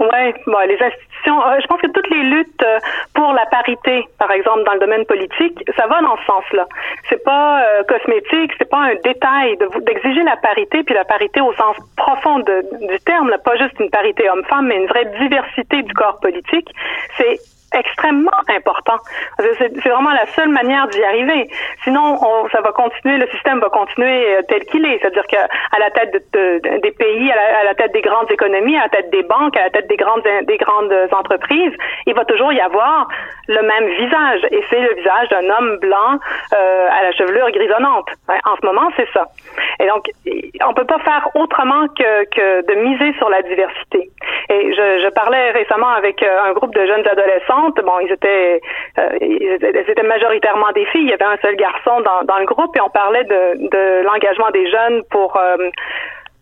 Oui, 0.00 0.34
bon, 0.46 0.58
les 0.66 0.74
institutions, 0.74 1.46
euh, 1.46 1.58
je 1.60 1.66
pense 1.68 1.80
que 1.80 1.86
toutes 1.86 2.10
les 2.10 2.22
luttes 2.24 2.62
euh, 2.62 2.78
pour 3.14 3.32
la 3.32 3.46
parité, 3.46 4.08
par 4.18 4.30
exemple, 4.32 4.64
dans 4.64 4.74
le 4.74 4.80
domaine 4.80 5.06
politique, 5.06 5.62
ça 5.76 5.86
va 5.86 6.00
dans 6.02 6.16
ce 6.16 6.24
sens-là. 6.24 6.66
C'est 7.08 7.22
pas 7.22 7.62
euh, 7.62 7.84
cosmétique, 7.84 8.52
c'est 8.58 8.68
pas 8.68 8.90
un 8.90 8.94
détail 9.04 9.56
d'exiger 9.86 10.22
la 10.24 10.36
parité, 10.36 10.82
puis 10.82 10.94
la 10.94 11.04
parité 11.04 11.40
au 11.40 11.52
sens 11.54 11.76
profond 11.96 12.40
du 12.40 12.98
terme, 13.06 13.30
pas 13.44 13.56
juste 13.56 13.78
une 13.78 13.90
parité 13.90 14.28
homme-femme, 14.28 14.66
mais 14.66 14.76
une 14.78 14.86
vraie 14.86 15.06
diversité 15.20 15.82
du 15.82 15.92
corps 15.94 16.18
politique. 16.18 16.68
C'est 17.16 17.38
extrêmement 17.74 18.30
important. 18.48 18.96
C'est 19.38 19.88
vraiment 19.88 20.12
la 20.12 20.26
seule 20.26 20.48
manière 20.48 20.86
d'y 20.88 21.02
arriver. 21.02 21.48
Sinon, 21.82 22.18
on, 22.20 22.48
ça 22.48 22.60
va 22.60 22.72
continuer, 22.72 23.18
le 23.18 23.28
système 23.28 23.60
va 23.60 23.68
continuer 23.68 24.36
euh, 24.36 24.42
tel 24.48 24.64
qu'il 24.66 24.84
est. 24.84 24.98
C'est-à-dire 25.00 25.26
qu'à 25.26 25.46
la 25.78 25.90
tête 25.90 26.12
de, 26.32 26.78
des 26.80 26.90
pays, 26.92 27.30
à 27.32 27.64
la, 27.64 27.74
tête 27.74 27.92
des 27.92 28.00
grandes 28.00 28.30
économies, 28.30 28.76
à 28.76 28.82
la 28.82 28.88
tête 28.88 29.10
des 29.10 29.22
banques, 29.22 29.56
à 29.56 29.64
la 29.64 29.70
tête 29.70 29.88
des 29.88 29.96
grandes, 29.96 30.22
des 30.46 30.56
grandes 30.56 30.94
entreprises, 31.12 31.72
il 32.06 32.14
va 32.14 32.24
toujours 32.24 32.52
y 32.52 32.60
avoir 32.60 33.08
le 33.48 33.62
même 33.62 33.88
visage. 33.88 34.40
Et 34.50 34.62
c'est 34.70 34.80
le 34.80 34.94
visage 34.94 35.28
d'un 35.28 35.48
homme 35.50 35.76
blanc 35.78 36.18
euh, 36.52 36.88
à 36.90 37.02
la 37.02 37.12
chevelure 37.12 37.50
grisonnante. 37.50 38.08
En 38.28 38.56
ce 38.60 38.66
moment, 38.66 38.88
c'est 38.96 39.08
ça. 39.12 39.26
Et 39.80 39.86
donc, 39.86 40.08
on 40.66 40.74
peut 40.74 40.86
pas 40.86 40.98
faire 41.00 41.28
autrement 41.34 41.86
que, 41.88 42.24
que 42.30 42.66
de 42.66 42.74
miser 42.80 43.12
sur 43.18 43.28
la 43.28 43.42
diversité. 43.42 44.10
Et 44.50 44.72
je, 44.74 45.02
je 45.02 45.08
parlais 45.10 45.50
récemment 45.52 45.88
avec 45.88 46.22
euh, 46.22 46.44
un 46.44 46.52
groupe 46.52 46.74
de 46.74 46.86
jeunes 46.86 47.06
adolescents 47.06 47.63
Bon, 47.70 47.98
ils 48.00 48.12
étaient, 48.12 48.60
euh, 48.98 49.08
ils 49.20 49.88
étaient 49.88 50.02
majoritairement 50.02 50.72
des 50.72 50.84
filles. 50.86 51.04
Il 51.04 51.10
y 51.10 51.12
avait 51.12 51.24
un 51.24 51.36
seul 51.42 51.56
garçon 51.56 52.00
dans, 52.00 52.24
dans 52.24 52.38
le 52.38 52.46
groupe 52.46 52.76
et 52.76 52.80
on 52.80 52.90
parlait 52.90 53.24
de, 53.24 53.68
de 53.68 54.02
l'engagement 54.04 54.50
des 54.50 54.70
jeunes 54.70 55.02
pour 55.10 55.36
euh, 55.36 55.56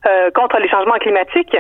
euh, 0.07 0.31
contre 0.33 0.59
les 0.59 0.69
changements 0.69 0.99
climatiques. 0.99 1.57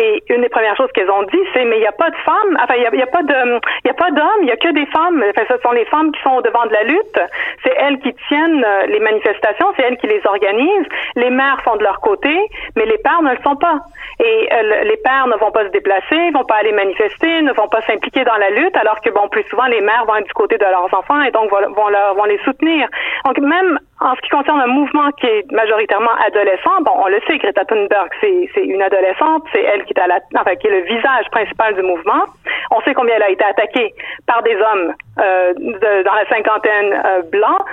Et 0.00 0.22
une 0.28 0.42
des 0.42 0.48
premières 0.48 0.76
choses 0.76 0.90
qu'elles 0.92 1.10
ont 1.10 1.24
dit, 1.24 1.40
c'est 1.52 1.64
mais 1.64 1.76
il 1.76 1.80
n'y 1.80 1.86
a 1.86 1.92
pas 1.92 2.08
de 2.08 2.16
femmes, 2.24 2.56
enfin 2.62 2.74
il 2.76 2.88
n'y 2.96 3.02
a, 3.02 3.06
pas 3.06 3.22
de, 3.22 3.60
il 3.84 3.90
a 3.90 3.94
pas 3.94 4.12
d'hommes, 4.12 4.42
il 4.42 4.48
y 4.48 4.52
a 4.52 4.56
que 4.56 4.70
des 4.70 4.86
femmes. 4.86 5.24
Enfin, 5.28 5.42
ce 5.48 5.60
sont 5.60 5.72
les 5.72 5.84
femmes 5.86 6.12
qui 6.12 6.22
sont 6.22 6.36
au 6.36 6.42
devant 6.42 6.64
de 6.66 6.72
la 6.72 6.84
lutte. 6.84 7.20
C'est 7.64 7.74
elles 7.76 7.98
qui 7.98 8.14
tiennent 8.28 8.64
euh, 8.64 8.86
les 8.86 9.00
manifestations, 9.00 9.66
c'est 9.76 9.82
elles 9.82 9.96
qui 9.96 10.06
les 10.06 10.20
organisent. 10.24 10.86
Les 11.16 11.30
mères 11.30 11.60
sont 11.64 11.74
de 11.74 11.82
leur 11.82 12.00
côté, 12.00 12.32
mais 12.76 12.86
les 12.86 12.98
pères 12.98 13.22
ne 13.22 13.32
le 13.32 13.38
sont 13.42 13.56
pas. 13.56 13.80
Et 14.20 14.48
euh, 14.52 14.84
les 14.84 14.96
pères 14.98 15.26
ne 15.26 15.36
vont 15.36 15.50
pas 15.50 15.64
se 15.64 15.70
déplacer, 15.70 16.30
vont 16.30 16.44
pas 16.44 16.56
aller 16.56 16.72
manifester, 16.72 17.42
ne 17.42 17.52
vont 17.52 17.68
pas 17.68 17.82
s'impliquer 17.82 18.22
dans 18.22 18.36
la 18.36 18.50
lutte, 18.50 18.76
alors 18.76 19.00
que 19.00 19.10
bon, 19.10 19.28
plus 19.28 19.42
souvent 19.50 19.66
les 19.66 19.80
mères 19.80 20.04
vont 20.06 20.14
être 20.14 20.26
du 20.26 20.32
côté 20.32 20.58
de 20.58 20.64
leurs 20.64 20.94
enfants 20.94 21.22
et 21.22 21.32
donc 21.32 21.50
vont 21.50 22.24
les 22.24 22.38
soutenir. 22.44 22.88
Donc 23.24 23.38
même 23.38 23.80
en 24.00 24.14
ce 24.14 24.20
qui 24.20 24.28
concerne 24.28 24.60
un 24.60 24.68
mouvement 24.68 25.10
qui 25.12 25.26
est 25.26 25.50
majoritairement 25.50 26.14
adolescent, 26.24 26.80
bon, 26.82 26.92
on 26.96 27.08
le 27.08 27.20
sait, 27.26 27.38
Greta 27.38 27.64
Thunberg, 27.64 28.08
c'est 28.20 28.64
une 28.64 28.80
adolescente, 28.80 29.44
c'est 29.52 29.62
elle 29.62 29.84
qui 29.84 29.92
est, 29.92 30.00
à 30.00 30.06
la, 30.06 30.20
enfin, 30.36 30.54
qui 30.56 30.68
est 30.68 30.70
le 30.70 30.82
visage 30.82 31.26
principal 31.32 31.74
du 31.74 31.82
mouvement. 31.82 32.24
On 32.70 32.80
sait 32.82 32.94
combien 32.94 33.16
elle 33.16 33.24
a 33.24 33.30
été 33.30 33.44
attaquée 33.44 33.94
par 34.26 34.42
des 34.42 34.54
hommes 34.54 34.94
euh, 35.20 35.52
de, 35.54 36.02
dans 36.04 36.14
la 36.14 36.26
cinquantaine 36.28 37.02
euh, 37.04 37.22
blancs. 37.22 37.64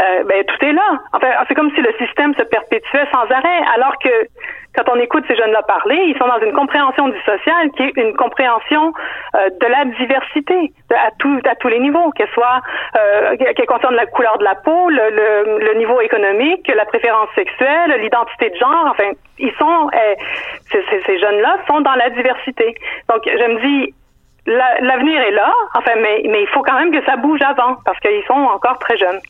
Euh, 0.00 0.24
ben, 0.24 0.44
tout 0.44 0.64
est 0.64 0.72
là. 0.72 1.00
Enfin, 1.12 1.28
c'est 1.48 1.54
comme 1.54 1.70
si 1.74 1.82
le 1.82 1.92
système 1.98 2.34
se 2.34 2.42
perpétuait 2.44 3.06
sans 3.12 3.30
arrêt, 3.30 3.60
alors 3.74 3.98
que 3.98 4.28
quand 4.76 4.88
on 4.88 4.98
écoute 5.00 5.24
ces 5.28 5.36
jeunes-là 5.36 5.62
parler, 5.62 5.96
ils 6.06 6.16
sont 6.18 6.26
dans 6.26 6.40
une 6.40 6.52
compréhension 6.52 7.08
du 7.08 7.20
social 7.20 7.70
qui 7.76 7.82
est 7.82 7.96
une 7.96 8.14
compréhension 8.14 8.92
euh, 9.36 9.48
de 9.60 9.66
la 9.66 9.84
diversité 9.84 10.72
à, 10.90 11.10
tous 11.18 11.68
les 11.68 11.78
niveaux, 11.78 12.10
qu'elle 12.12 12.28
soit 12.30 12.60
euh, 12.96 13.36
concerne 13.66 13.94
la 13.94 14.06
couleur 14.06 14.38
de 14.38 14.44
la 14.44 14.54
peau, 14.54 14.90
le, 14.90 15.78
niveau 15.78 16.00
économique, 16.00 16.70
la 16.74 16.84
préférence 16.84 17.28
sexuelle, 17.34 17.94
l'identité 18.00 18.50
de 18.50 18.56
genre. 18.56 18.86
Enfin, 18.90 19.10
ils 19.38 19.52
sont 19.58 19.90
euh, 19.94 20.14
ces, 20.70 21.02
ces 21.06 21.18
jeunes-là 21.18 21.58
sont 21.66 21.80
dans 21.80 21.94
la 21.94 22.10
diversité. 22.10 22.74
Donc, 23.08 23.22
je 23.24 23.52
me 23.52 23.60
dis 23.60 23.94
l'avenir 24.46 25.20
est 25.20 25.30
là, 25.30 25.52
enfin, 25.74 25.92
mais, 25.96 26.22
mais 26.28 26.42
il 26.42 26.48
faut 26.48 26.62
quand 26.62 26.78
même 26.78 26.92
que 26.92 27.04
ça 27.04 27.16
bouge 27.16 27.40
avant 27.42 27.76
parce 27.84 27.98
qu'ils 28.00 28.24
sont 28.26 28.34
encore 28.34 28.78
très 28.78 28.96
jeunes. 28.96 29.20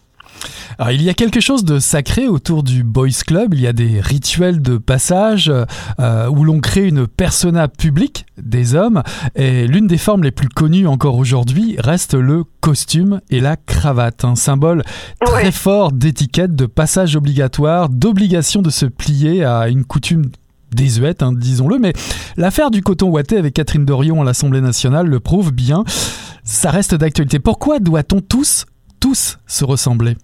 Alors, 0.78 0.92
il 0.92 1.02
y 1.02 1.08
a 1.08 1.14
quelque 1.14 1.40
chose 1.40 1.64
de 1.64 1.78
sacré 1.78 2.26
autour 2.26 2.62
du 2.62 2.82
Boys 2.82 3.22
Club. 3.26 3.54
Il 3.54 3.60
y 3.60 3.66
a 3.66 3.72
des 3.72 4.00
rituels 4.00 4.60
de 4.60 4.78
passage 4.78 5.52
euh, 6.00 6.28
où 6.28 6.44
l'on 6.44 6.60
crée 6.60 6.88
une 6.88 7.06
persona 7.06 7.68
publique 7.68 8.26
des 8.38 8.74
hommes. 8.74 9.02
Et 9.36 9.66
l'une 9.66 9.86
des 9.86 9.98
formes 9.98 10.24
les 10.24 10.30
plus 10.30 10.48
connues 10.48 10.86
encore 10.86 11.16
aujourd'hui 11.16 11.76
reste 11.78 12.14
le 12.14 12.44
costume 12.60 13.20
et 13.30 13.40
la 13.40 13.56
cravate. 13.56 14.24
Un 14.24 14.34
symbole 14.34 14.82
très 15.24 15.52
fort 15.52 15.92
d'étiquette, 15.92 16.56
de 16.56 16.66
passage 16.66 17.16
obligatoire, 17.16 17.88
d'obligation 17.88 18.62
de 18.62 18.70
se 18.70 18.86
plier 18.86 19.44
à 19.44 19.68
une 19.68 19.84
coutume 19.84 20.24
désuète, 20.72 21.22
hein, 21.22 21.32
disons-le. 21.32 21.78
Mais 21.78 21.92
l'affaire 22.36 22.70
du 22.70 22.82
coton 22.82 23.08
ouaté 23.08 23.38
avec 23.38 23.54
Catherine 23.54 23.84
Dorion 23.84 24.20
à 24.20 24.24
l'Assemblée 24.24 24.60
nationale 24.60 25.06
le 25.06 25.20
prouve 25.20 25.52
bien. 25.52 25.84
Ça 26.42 26.70
reste 26.70 26.94
d'actualité. 26.94 27.38
Pourquoi 27.38 27.78
doit-on 27.78 28.20
tous, 28.20 28.66
tous 29.00 29.38
se 29.46 29.64
ressembler? 29.64 30.16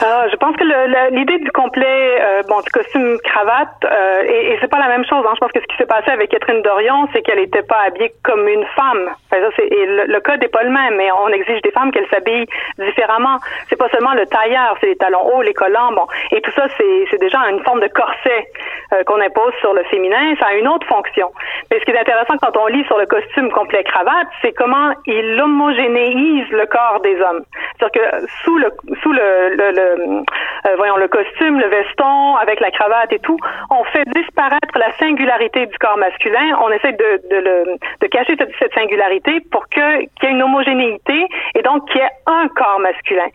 Ah, 0.00 0.26
je 0.30 0.36
pense 0.36 0.54
que 0.56 0.62
l'idée 1.10 1.38
du 1.38 1.50
complet, 1.50 2.20
euh, 2.20 2.42
bon, 2.48 2.60
du 2.60 2.70
costume 2.70 3.18
cravate, 3.24 3.84
euh, 3.84 4.22
et, 4.22 4.52
et 4.52 4.58
c'est 4.60 4.70
pas 4.70 4.78
la 4.78 4.86
même 4.86 5.04
chose. 5.04 5.24
Hein. 5.26 5.32
Je 5.34 5.40
pense 5.40 5.50
que 5.50 5.60
ce 5.60 5.66
qui 5.66 5.76
s'est 5.76 5.86
passé 5.86 6.10
avec 6.10 6.30
Catherine 6.30 6.62
Dorion, 6.62 7.08
c'est 7.12 7.22
qu'elle 7.22 7.40
n'était 7.40 7.64
pas 7.64 7.80
habillée 7.86 8.12
comme 8.22 8.46
une 8.46 8.64
femme. 8.76 9.10
Enfin, 9.30 9.42
ça, 9.56 9.62
et 9.62 9.86
le, 9.86 10.04
le 10.06 10.20
code 10.20 10.40
n'est 10.40 10.48
pas 10.48 10.62
le 10.62 10.70
même, 10.70 10.94
mais 10.96 11.10
on 11.10 11.28
exige 11.28 11.60
des 11.62 11.72
femmes 11.72 11.90
qu'elles 11.90 12.08
s'habillent 12.10 12.46
différemment. 12.78 13.38
C'est 13.68 13.76
pas 13.76 13.88
seulement 13.88 14.14
le 14.14 14.24
tailleur, 14.26 14.76
c'est 14.80 14.86
les 14.86 14.96
talons 14.96 15.34
hauts, 15.34 15.42
les 15.42 15.54
collants, 15.54 15.92
bon, 15.92 16.06
et 16.30 16.40
tout 16.42 16.52
ça, 16.52 16.66
c'est 16.76 17.18
déjà 17.18 17.38
une 17.50 17.62
forme 17.64 17.80
de 17.80 17.88
corset 17.88 18.46
euh, 18.92 19.02
qu'on 19.02 19.20
impose 19.20 19.52
sur 19.60 19.74
le 19.74 19.82
féminin. 19.84 20.34
Ça 20.38 20.46
a 20.46 20.52
une 20.54 20.68
autre 20.68 20.86
fonction. 20.86 21.32
Mais 21.70 21.80
ce 21.80 21.84
qui 21.84 21.90
est 21.90 21.98
intéressant 21.98 22.36
quand 22.40 22.56
on 22.56 22.66
lit 22.66 22.84
sur 22.84 22.98
le 22.98 23.06
costume 23.06 23.50
complet 23.50 23.82
cravate, 23.82 24.28
c'est 24.42 24.52
comment 24.52 24.92
il 25.06 25.40
homogénéise 25.40 26.48
le 26.50 26.66
corps 26.66 27.00
des 27.02 27.20
hommes. 27.20 27.42
C'est-à-dire 27.78 28.00
que 28.00 28.26
sous 28.44 28.58
le 28.58 28.70
sous 29.02 29.12
le, 29.12 29.56
le 29.56 29.87
euh, 29.96 30.76
voyons, 30.76 30.96
le 30.96 31.08
costume, 31.08 31.58
le 31.58 31.68
veston, 31.68 32.36
avec 32.36 32.60
la 32.60 32.70
cravate 32.70 33.12
et 33.12 33.18
tout, 33.18 33.38
on 33.70 33.84
fait 33.84 34.04
disparaître 34.14 34.76
la 34.76 34.92
singularité 34.98 35.66
du 35.66 35.78
corps 35.78 35.98
masculin. 35.98 36.58
On 36.62 36.70
essaie 36.70 36.92
de, 36.92 37.78
de, 38.00 38.06
cacher 38.08 38.36
cette, 38.36 38.74
singularité 38.74 39.40
pour 39.52 39.68
qu'il 39.68 39.82
y 39.82 40.26
ait 40.26 40.30
une 40.30 40.42
homogénéité 40.42 41.26
et 41.54 41.62
donc 41.62 41.88
qu'il 41.88 42.00
y 42.00 42.04
ait 42.04 42.10
un 42.26 42.48
corps 42.48 42.80
masculin. 42.80 43.28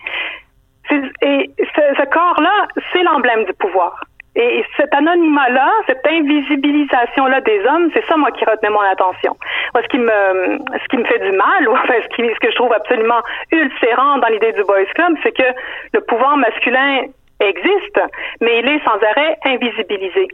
Et 0.91 1.49
ce, 1.57 1.81
ce 1.97 2.09
corps-là, 2.09 2.67
c'est 2.91 3.03
l'emblème 3.03 3.45
du 3.45 3.53
pouvoir. 3.53 4.03
Et 4.35 4.65
cet 4.77 4.93
anonymat-là, 4.95 5.69
cette 5.85 6.05
invisibilisation-là 6.07 7.41
des 7.41 7.59
hommes, 7.65 7.89
c'est 7.93 8.03
ça, 8.05 8.17
moi, 8.17 8.31
qui 8.31 8.43
retenait 8.45 8.71
mon 8.71 8.81
attention. 8.81 9.37
Moi, 9.73 9.83
ce 9.83 9.87
qui 9.89 9.99
me, 9.99 10.57
ce 10.81 10.87
qui 10.89 10.97
me 10.97 11.05
fait 11.05 11.19
du 11.19 11.31
mal, 11.31 11.67
ou 11.69 11.73
enfin, 11.73 11.93
ce, 12.01 12.07
qui, 12.15 12.23
ce 12.27 12.39
que 12.39 12.49
je 12.49 12.55
trouve 12.55 12.73
absolument 12.73 13.21
ulcérant 13.51 14.17
dans 14.17 14.27
l'idée 14.27 14.51
du 14.53 14.63
Boys 14.63 14.85
Club, 14.95 15.17
c'est 15.21 15.33
que 15.33 15.47
le 15.93 16.01
pouvoir 16.01 16.37
masculin 16.37 17.03
existe, 17.39 17.99
mais 18.41 18.59
il 18.59 18.67
est 18.67 18.83
sans 18.83 18.97
arrêt 19.05 19.37
invisibilisé. 19.45 20.27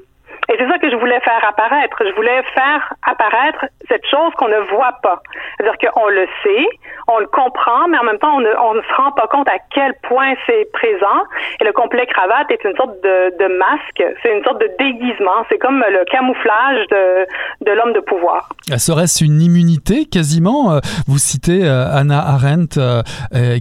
Et 0.50 0.56
c'est 0.58 0.68
ça 0.68 0.80
que 0.80 0.90
je 0.90 0.96
voulais 0.96 1.20
faire 1.20 1.42
apparaître. 1.48 1.96
Je 2.00 2.16
voulais 2.16 2.42
faire 2.56 2.94
apparaître 3.04 3.66
cette 3.88 4.06
chose 4.10 4.34
qu'on 4.38 4.48
ne 4.48 4.60
voit 4.76 4.98
pas. 5.04 5.22
C'est-à-dire 5.58 5.92
qu'on 5.92 6.08
le 6.10 6.28
sait, 6.44 6.66
on 7.08 7.20
le 7.20 7.28
comprend, 7.28 7.88
mais 7.90 7.98
en 8.00 8.04
même 8.04 8.18
temps, 8.18 8.36
on 8.36 8.42
ne, 8.42 8.82
se 8.82 8.94
rend 8.96 9.12
pas 9.12 9.28
compte 9.28 9.48
à 9.48 9.58
quel 9.74 9.94
point 10.04 10.34
c'est 10.48 10.72
présent. 10.74 11.22
Et 11.62 11.66
le 11.66 11.72
complet 11.72 12.06
cravate 12.08 12.50
est 12.50 12.64
une 12.64 12.76
sorte 12.76 13.02
de, 13.04 13.58
masque, 13.60 14.04
c'est 14.24 14.36
une 14.36 14.44
sorte 14.44 14.60
de 14.62 14.70
déguisement. 14.80 15.46
C'est 15.50 15.58
comme 15.58 15.84
le 15.88 16.04
camouflage 16.06 16.88
de, 16.90 17.72
l'homme 17.72 17.94
de 17.94 18.00
pouvoir. 18.00 18.50
Serait-ce 18.76 19.24
une 19.24 19.42
immunité 19.42 20.06
quasiment? 20.06 20.74
Euh, 20.74 20.80
Vous 21.08 21.18
citez 21.18 21.66
euh, 21.66 21.86
Anna 21.92 22.20
Arendt 22.20 22.80
euh, 22.80 23.02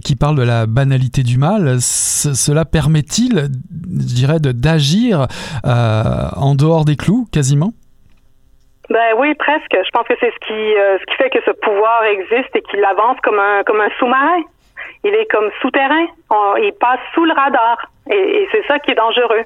qui 0.03 0.15
parle 0.15 0.37
de 0.37 0.43
la 0.43 0.65
banalité 0.65 1.23
du 1.23 1.37
mal. 1.37 1.79
cela 1.79 2.65
permet-il, 2.65 3.49
je 3.71 4.15
dirais, 4.15 4.39
d'agir 4.39 5.27
en 5.63 6.55
dehors 6.59 6.85
des 6.85 6.95
clous, 6.95 7.25
quasiment? 7.31 7.71
Ben 8.89 9.13
oui, 9.17 9.33
presque. 9.35 9.71
Je 9.71 9.89
pense 9.91 10.07
que 10.07 10.15
c'est 10.19 10.31
ce 10.31 10.47
qui 10.47 10.75
euh, 10.75 10.97
ce 10.99 11.05
qui 11.05 11.15
fait 11.15 11.29
que 11.29 11.39
ce 11.45 11.51
pouvoir 11.51 12.03
existe 12.05 12.55
et 12.55 12.61
qu'il 12.61 12.83
avance 12.83 13.17
comme 13.21 13.39
un 13.39 13.63
comme 13.63 13.81
un 13.81 13.89
sous-marin. 13.99 14.41
Il 15.03 15.13
est 15.15 15.27
comme 15.31 15.49
souterrain. 15.61 16.07
il 16.61 16.73
passe 16.79 16.99
sous 17.13 17.23
le 17.23 17.33
radar. 17.33 17.77
Et, 18.11 18.47
c'est 18.51 18.65
ça 18.65 18.79
qui 18.79 18.91
est 18.91 18.95
dangereux. 18.95 19.43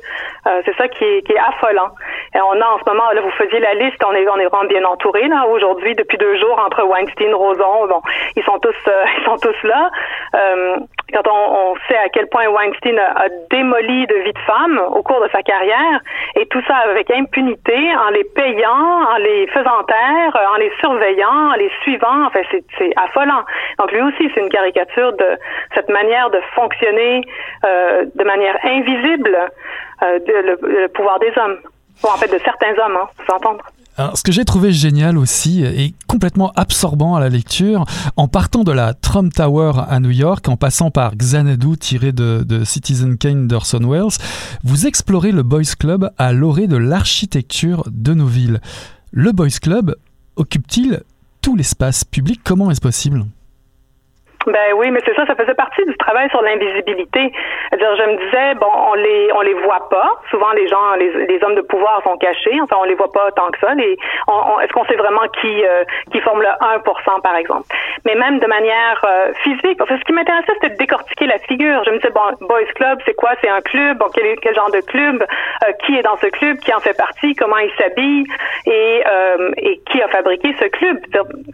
Euh, 0.47 0.61
c'est 0.65 0.75
ça 0.77 0.87
qui 0.87 1.03
est, 1.03 1.37
affolant. 1.37 1.89
Et 2.33 2.39
on 2.39 2.61
a 2.61 2.65
en 2.65 2.79
ce 2.79 2.89
moment, 2.89 3.11
là, 3.11 3.21
vous 3.21 3.31
faisiez 3.31 3.59
la 3.59 3.73
liste, 3.73 4.01
on 4.07 4.13
est, 4.13 4.27
on 4.27 4.37
est 4.37 4.45
vraiment 4.45 4.69
bien 4.69 4.83
entouré 4.85 5.27
là 5.27 5.45
aujourd'hui 5.47 5.95
depuis 5.95 6.17
deux 6.17 6.39
jours 6.39 6.57
entre 6.65 6.83
Weinstein, 6.85 7.33
Roson, 7.33 7.87
bon, 7.87 8.01
ils 8.35 8.43
sont 8.43 8.57
tous, 8.59 8.75
euh, 8.87 9.05
ils 9.17 9.25
sont 9.25 9.37
tous 9.37 9.67
là. 9.67 9.91
Quand 11.13 11.27
on, 11.27 11.75
sait 11.87 11.97
à 11.97 12.09
quel 12.09 12.27
point 12.27 12.47
Weinstein 12.47 12.97
a, 12.97 13.27
démoli 13.49 14.07
de 14.07 14.15
vie 14.15 14.33
de 14.33 14.39
femmes 14.39 14.81
au 14.91 15.01
cours 15.03 15.21
de 15.21 15.29
sa 15.31 15.41
carrière, 15.41 15.99
et 16.35 16.45
tout 16.47 16.61
ça 16.67 16.77
avec 16.77 17.09
impunité, 17.11 17.77
en 17.95 18.09
les 18.09 18.23
payant, 18.23 19.03
en 19.13 19.17
les 19.17 19.47
faisant 19.47 19.83
taire, 19.83 20.37
en 20.53 20.57
les 20.57 20.71
surveillant, 20.79 21.51
en 21.51 21.55
les 21.55 21.71
suivant, 21.81 22.25
enfin 22.27 22.41
c'est 22.77 22.93
affolant. 22.97 23.43
Donc 23.79 23.91
lui 23.91 24.01
aussi, 24.01 24.29
c'est 24.33 24.41
une 24.41 24.49
caricature 24.49 25.13
de 25.13 25.37
cette 25.73 25.89
manière 25.89 26.29
de 26.29 26.39
fonctionner 26.55 27.21
euh, 27.65 28.05
de 28.15 28.23
manière 28.23 28.57
invisible 28.63 29.37
euh, 30.03 30.19
le, 30.27 30.87
pouvoir 30.87 31.19
des 31.19 31.31
hommes, 31.37 31.57
ou 32.03 32.07
en 32.07 32.17
fait 32.17 32.31
de 32.31 32.39
certains 32.39 32.73
hommes, 32.83 32.97
hein, 32.97 33.07
faut 33.17 33.31
s'entendre. 33.31 33.63
Ce 33.97 34.23
que 34.23 34.31
j'ai 34.31 34.43
trouvé 34.43 34.73
génial 34.73 35.17
aussi 35.17 35.63
et 35.63 35.93
complètement 36.07 36.51
absorbant 36.55 37.15
à 37.15 37.19
la 37.19 37.29
lecture, 37.29 37.85
en 38.17 38.27
partant 38.27 38.63
de 38.63 38.71
la 38.71 38.93
Trump 38.95 39.31
Tower 39.33 39.73
à 39.87 39.99
New 39.99 40.09
York, 40.09 40.49
en 40.49 40.57
passant 40.57 40.89
par 40.89 41.15
Xanadu 41.15 41.77
tiré 41.77 42.11
de, 42.11 42.43
de 42.47 42.63
Citizen 42.63 43.17
Kane 43.17 43.47
d'Orson 43.47 43.87
Welles, 43.87 44.17
vous 44.63 44.87
explorez 44.87 45.31
le 45.31 45.43
Boys 45.43 45.75
Club 45.77 46.11
à 46.17 46.33
l'orée 46.33 46.67
de 46.67 46.77
l'architecture 46.77 47.83
de 47.91 48.13
nos 48.15 48.27
villes. 48.27 48.61
Le 49.11 49.31
Boys 49.31 49.59
Club 49.61 49.95
occupe-t-il 50.37 51.03
tout 51.41 51.55
l'espace 51.55 52.03
public? 52.03 52.41
Comment 52.43 52.71
est-ce 52.71 52.81
possible? 52.81 53.25
Ben 54.47 54.73
oui, 54.75 54.91
mais 54.91 54.99
c'est 55.05 55.15
ça, 55.15 55.25
ça 55.25 55.35
faisait 55.35 55.53
partie 55.53 55.85
du 55.85 55.95
travail 55.97 56.29
sur 56.29 56.41
l'invisibilité. 56.41 57.31
C'est-à-dire, 57.69 57.95
je 57.95 58.11
me 58.11 58.17
disais, 58.25 58.55
bon, 58.55 58.71
on 58.91 58.93
les 58.95 59.29
on 59.33 59.41
les 59.41 59.53
voit 59.53 59.87
pas. 59.89 60.19
Souvent, 60.29 60.51
les 60.51 60.67
gens, 60.67 60.95
les, 60.95 61.39
hommes 61.43 61.55
de 61.55 61.61
pouvoir 61.61 62.01
sont 62.03 62.17
cachés. 62.17 62.59
Enfin, 62.61 62.77
on 62.79 62.83
les 62.83 62.95
voit 62.95 63.11
pas 63.11 63.31
tant 63.31 63.49
que 63.51 63.59
ça. 63.59 63.73
Est-ce 63.73 64.73
qu'on 64.73 64.85
sait 64.85 64.95
vraiment 64.95 65.27
qui 65.41 65.65
euh, 65.65 65.83
qui 66.11 66.19
forme 66.21 66.41
le 66.41 66.47
1%, 66.47 67.21
par 67.21 67.35
exemple? 67.35 67.67
Mais 68.05 68.15
même 68.15 68.39
de 68.39 68.47
manière 68.47 69.03
euh, 69.05 69.33
physique. 69.43 69.77
Parce 69.77 69.89
que 69.89 69.97
ce 69.97 70.03
qui 70.03 70.13
m'intéressait, 70.13 70.53
c'était 70.61 70.73
de 70.73 70.77
décortiquer 70.77 71.25
la 71.25 71.37
figure. 71.39 71.83
Je 71.85 71.91
me 71.91 71.97
disais, 71.97 72.11
bon, 72.11 72.47
Boys 72.47 72.71
Club, 72.75 72.99
c'est 73.05 73.15
quoi? 73.15 73.31
C'est 73.41 73.49
un 73.49 73.61
club? 73.61 73.97
Bon, 73.97 74.07
quel, 74.13 74.55
genre 74.55 74.71
de 74.71 74.81
club? 74.81 75.23
Euh, 75.63 75.71
Qui 75.85 75.97
est 75.97 76.03
dans 76.03 76.17
ce 76.17 76.27
club? 76.27 76.57
Qui 76.57 76.73
en 76.73 76.79
fait 76.79 76.97
partie? 76.97 77.33
Comment 77.35 77.57
il 77.57 77.71
s'habille? 77.77 78.25
Et 78.65 79.03
qui 79.89 80.01
a 80.01 80.07
fabriqué 80.07 80.55
ce 80.59 80.65
club? 80.65 80.97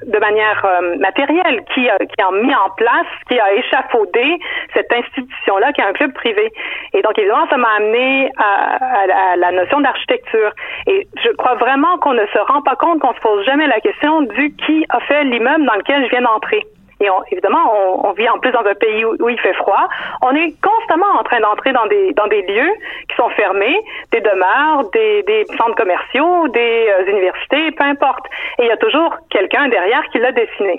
De 0.06 0.20
manière 0.20 0.66
matérielle 1.00 1.64
Qui 1.74 1.90
a 1.90 1.98
qui 1.98 2.16
mis 2.44 2.54
en 2.54 2.70
place 2.80 3.12
qui 3.28 3.38
a 3.38 3.54
échafaudé 3.54 4.40
cette 4.74 4.92
institution-là 4.92 5.74
qui 5.74 5.82
est 5.82 5.86
un 5.86 5.94
club 5.94 6.14
privé. 6.14 6.52
Et 6.94 7.02
donc, 7.02 7.20
évidemment, 7.20 7.48
ça 7.50 7.58
m'a 7.58 7.76
amené 7.78 8.32
à, 8.38 9.36
la 9.36 9.52
notion 9.52 9.82
d'architecture. 9.82 10.52
Et 10.88 11.08
je 11.24 11.30
crois 11.32 11.56
vraiment 11.56 11.98
qu'on 12.00 12.14
ne 12.14 12.26
se 12.28 12.40
rend 12.40 12.62
pas 12.62 12.76
compte 12.76 13.00
qu'on 13.00 13.14
se 13.14 13.20
pose 13.20 13.46
jamais 13.46 13.68
la 13.68 13.82
question 13.82 14.22
du 14.22 14.56
qui 14.56 14.86
a 14.90 15.00
fait 15.02 15.24
l'immeuble 15.26 15.66
dans 15.66 15.76
lequel 15.76 16.06
je 16.06 16.10
viens 16.10 16.22
d'entrer. 16.22 16.66
Et 17.02 17.10
on, 17.10 17.24
évidemment, 17.32 18.06
on, 18.06 18.12
vit 18.12 18.28
en 18.28 18.40
plus 18.40 18.52
dans 18.52 18.66
un 18.66 18.76
pays 18.76 19.06
où, 19.06 19.30
il 19.30 19.40
fait 19.40 19.54
froid. 19.54 19.88
On 20.22 20.36
est 20.36 20.54
constamment 20.62 21.20
en 21.20 21.24
train 21.24 21.40
d'entrer 21.40 21.72
dans 21.72 21.86
des 21.88 22.14
dans 22.14 22.28
des 22.28 22.42
lieux 22.42 22.74
qui 23.10 23.16
sont 23.16 23.30
fermés, 23.30 23.80
des 24.12 24.22
demeures, 24.22 24.90
des, 24.92 25.24
des 25.24 25.46
centres 25.58 25.76
commerciaux, 25.76 26.48
des 26.50 26.88
euh, 26.90 27.12
universités, 27.12 27.72
peu 27.72 27.84
importe. 27.86 28.26
Et 28.60 28.64
il 28.64 28.68
y 28.68 28.72
a 28.72 28.78
toujours 28.78 29.16
quelqu'un 29.30 29.70
derrière 29.70 30.04
qui 30.12 30.20
l'a 30.20 30.32
dessiné. 30.32 30.78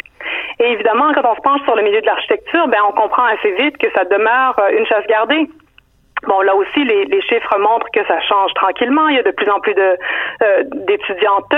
Et 0.58 0.72
évidemment, 0.72 1.12
quand 1.14 1.24
on 1.24 1.34
se 1.34 1.40
penche 1.40 1.62
sur 1.62 1.76
le 1.76 1.82
milieu 1.82 2.00
de 2.00 2.06
l'architecture, 2.06 2.68
ben 2.68 2.78
on 2.88 2.92
comprend 2.92 3.24
assez 3.24 3.52
vite 3.52 3.78
que 3.78 3.90
ça 3.94 4.04
demeure 4.04 4.58
euh, 4.58 4.78
une 4.78 4.86
chasse 4.86 5.06
gardée. 5.06 5.48
Bon, 6.26 6.40
là 6.42 6.54
aussi, 6.54 6.84
les, 6.84 7.04
les, 7.06 7.22
chiffres 7.22 7.58
montrent 7.58 7.90
que 7.92 8.04
ça 8.06 8.20
change 8.20 8.52
tranquillement. 8.54 9.08
Il 9.08 9.16
y 9.16 9.18
a 9.18 9.22
de 9.22 9.30
plus 9.30 9.48
en 9.48 9.60
plus 9.60 9.74
de 9.74 9.96
euh, 10.42 10.62
d'étudiantes, 10.86 11.54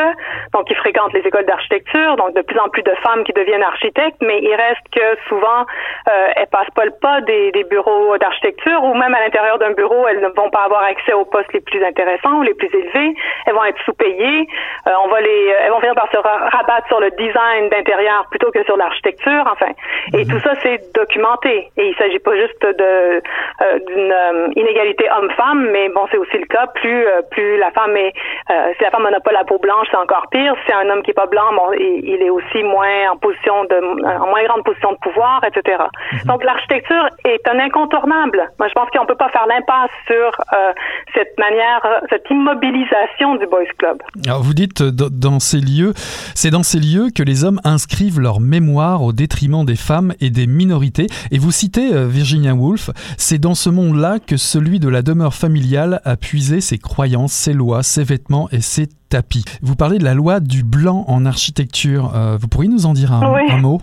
donc 0.53 0.67
qui 0.67 0.75
fréquentent 0.75 1.13
les 1.13 1.21
écoles 1.21 1.47
d'architecture, 1.47 2.17
donc 2.17 2.35
de 2.35 2.43
plus 2.43 2.59
en 2.59 2.69
plus 2.69 2.83
de 2.83 2.95
femmes 3.03 3.25
qui 3.25 3.33
deviennent 3.33 3.63
architectes, 3.63 4.19
mais 4.21 4.39
il 4.41 4.55
reste 4.55 4.87
que 4.93 5.19
souvent 5.29 5.67
euh, 6.09 6.29
elles 6.37 6.47
passent 6.49 6.71
pas 6.75 6.85
le 6.85 6.93
pas 7.01 7.21
des, 7.23 7.51
des 7.53 7.65
bureaux 7.65 8.17
d'architecture, 8.19 8.83
ou 8.85 8.95
même 8.95 9.15
à 9.15 9.21
l'intérieur 9.21 9.59
d'un 9.59 9.73
bureau, 9.73 10.07
elles 10.09 10.21
ne 10.21 10.29
vont 10.29 10.51
pas 10.51 10.65
avoir 10.65 10.83
accès 10.85 11.13
aux 11.13 11.25
postes 11.25 11.53
les 11.53 11.61
plus 11.61 11.83
intéressants 11.85 12.39
ou 12.39 12.43
les 12.43 12.55
plus 12.55 12.71
élevés. 12.73 13.15
Elles 13.47 13.55
vont 13.55 13.65
être 13.65 13.83
sous-payées. 13.85 14.47
Euh, 14.87 14.91
on 15.05 15.09
va 15.09 15.21
les, 15.21 15.55
elles 15.65 15.71
vont 15.71 15.81
finir 15.81 15.95
par 15.95 16.11
se 16.13 16.19
rabattre 16.19 16.87
sur 16.87 17.01
le 17.01 17.11
design 17.13 17.69
d'intérieur 17.71 18.27
plutôt 18.31 18.51
que 18.51 18.63
sur 18.65 18.77
l'architecture. 18.77 19.45
Enfin, 19.51 19.73
et 20.15 20.25
mhm. 20.25 20.31
tout 20.31 20.39
ça 20.41 20.55
c'est 20.63 20.81
documenté. 20.95 21.71
Et 21.77 21.89
il 21.89 21.97
s'agit 21.97 22.19
pas 22.21 22.37
juste 22.37 22.63
de 22.63 23.23
euh, 23.63 23.79
d'une 23.87 24.52
inégalité 24.57 25.07
homme-femme, 25.11 25.71
mais 25.73 25.89
bon, 25.89 26.03
c'est 26.11 26.19
aussi 26.19 26.39
le 26.39 26.47
cas. 26.47 26.67
Plus 26.75 27.07
euh, 27.07 27.23
plus 27.31 27.59
la 27.59 27.71
femme 27.71 27.97
est, 27.97 28.13
euh, 28.51 28.73
si 28.77 28.85
la 28.85 28.91
femme 28.91 29.09
n'a 29.09 29.21
pas 29.21 29.33
la 29.33 29.45
peau 29.45 29.59
blanche, 29.59 29.87
c'est 29.91 29.97
encore 29.97 30.27
pire. 30.31 30.55
Si 30.67 30.73
un 30.73 30.89
homme 30.91 31.03
qui 31.03 31.11
est 31.11 31.15
pas 31.15 31.27
blanc, 31.27 31.53
bon, 31.55 31.73
il, 31.79 32.23
est 32.23 32.31
aussi 32.31 32.63
moins 32.63 33.11
en 33.13 33.17
position 33.17 33.65
de, 33.65 33.77
en 34.05 34.27
moins 34.27 34.45
grande 34.45 34.65
position 34.65 34.93
de 34.93 34.99
pouvoir, 34.99 35.43
etc. 35.45 35.83
Mhm. 36.13 36.19
Donc 36.27 36.45
l'architecture 36.45 37.09
est 37.25 37.47
un 37.49 37.59
incontournable. 37.59 38.51
Moi, 38.59 38.69
je 38.69 38.75
pense 38.75 38.89
qu'on 38.91 39.07
peut 39.07 39.17
pas 39.17 39.31
faire 39.31 39.47
l'impasse 39.47 39.91
sur 40.07 40.41
euh, 40.53 40.73
cette 41.15 41.39
manière, 41.39 41.81
cette 42.11 42.29
immobilisation 42.31 43.37
du 43.37 43.47
boys 43.47 43.65
club. 43.79 44.03
Alors 44.27 44.43
vous 44.43 44.55
dites 44.55 44.83
dans 44.83 45.41
ces 45.41 45.59
lieux, 45.59 45.93
c'est 46.35 46.51
dans 46.51 46.63
ces 46.63 46.79
lieux 46.79 47.09
que 47.15 47.23
les 47.23 47.45
hommes 47.45 47.61
inscrivent 47.65 48.21
leur 48.21 48.41
mémoire 48.41 49.03
au 49.03 49.13
détriment 49.13 49.65
des 49.65 49.77
femmes 49.77 50.13
et 50.21 50.31
des 50.31 50.47
minorités. 50.47 51.07
Et 51.31 51.39
vous 51.39 51.51
citez 51.51 51.91
Virginia 52.07 52.53
Woolf, 52.53 52.91
c'est 53.17 53.39
dans 53.39 53.55
ce 53.55 53.71
monde-là 53.71 54.19
que 54.19 54.37
celui 54.43 54.81
de 54.81 54.89
la 54.89 55.03
demeure 55.03 55.35
familiale 55.35 56.01
a 56.05 56.17
puisé 56.17 56.61
ses 56.61 56.79
croyances, 56.79 57.33
ses 57.33 57.53
lois, 57.53 57.83
ses 57.83 58.05
vêtements 58.05 58.49
et 58.51 58.61
ses 58.61 58.89
tapis. 59.09 59.45
Vous 59.63 59.77
parlez 59.77 59.99
de 59.99 60.05
la 60.05 60.15
loi 60.15 60.41
du 60.41 60.63
blanc 60.63 61.05
en 61.09 61.25
architecture. 61.25 62.13
Euh, 62.15 62.37
vous 62.41 62.49
pourriez 62.49 62.69
nous 62.69 62.87
en 62.87 62.93
dire 62.93 63.13
un, 63.13 63.59
mot? 63.59 63.81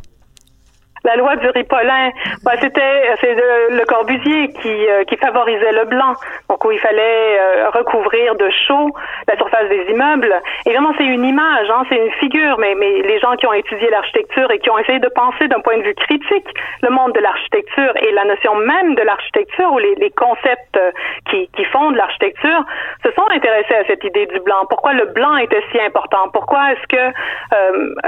La 1.04 1.16
loi 1.16 1.36
du 1.38 1.48
ripolin, 1.50 2.12
bah, 2.44 2.54
c'était 2.60 3.16
c'est 3.22 3.34
le, 3.34 3.86
Corbusier 3.86 4.50
qui, 4.62 4.88
euh, 4.88 5.04
qui 5.06 5.16
favorisait 5.18 5.72
le 5.72 5.86
blanc, 5.86 6.14
donc 6.50 6.64
où 6.66 6.72
il 6.72 6.80
fallait 6.80 7.40
euh, 7.40 7.70
recouvrir 7.70 8.36
de 8.36 8.50
chaud 8.68 8.92
la 9.28 9.36
surface 9.38 9.70
des 9.70 9.86
immeubles. 9.90 10.34
Évidemment, 10.66 10.94
c'est 10.98 11.06
une 11.06 11.26
image, 11.26 11.70
hein, 11.70 11.84
c'est 11.90 11.98
une 11.98 12.12
figure, 12.14 12.58
mais, 12.60 12.76
mais 12.76 13.02
les 13.02 13.20
gens 13.20 13.36
qui 13.36 13.48
ont 13.48 13.54
étudié 13.54 13.90
l'architecture 13.90 14.52
et 14.52 14.60
qui 14.60 14.70
ont 14.70 14.78
essayé 14.78 15.00
de 15.00 15.08
penser 15.08 15.48
d'un 15.48 15.60
point 15.62 15.78
de 15.78 15.84
vue 15.84 15.96
critique 15.96 16.48
le 16.84 16.90
monde 16.90 17.14
de 17.14 17.20
l'architecture 17.20 17.94
et 18.02 18.12
la 18.12 18.26
notion 18.26 18.56
même 18.56 18.96
de 18.96 19.02
l'architecture 19.02 19.72
ou 19.72 19.80
les, 19.80 19.96
les 19.96 20.12
concepts 20.12 20.78
euh, 20.78 20.92
qui, 21.30 21.48
qui 21.56 21.66
fondent 21.66 21.96
l'architecture 21.96 22.64
se 23.04 23.12
sont 23.12 23.26
intéressés 23.34 23.76
à 23.76 23.86
cette 23.86 24.04
idée 24.04 24.26
du 24.28 24.40
blanc. 24.42 24.66
Pourquoi 24.70 24.94
le 24.94 25.06
blanc 25.06 25.38
était 25.38 25.64
si 25.72 25.80
important? 25.80 26.30
Pourquoi 26.34 26.74
est-ce 26.74 26.88
que 26.88 27.14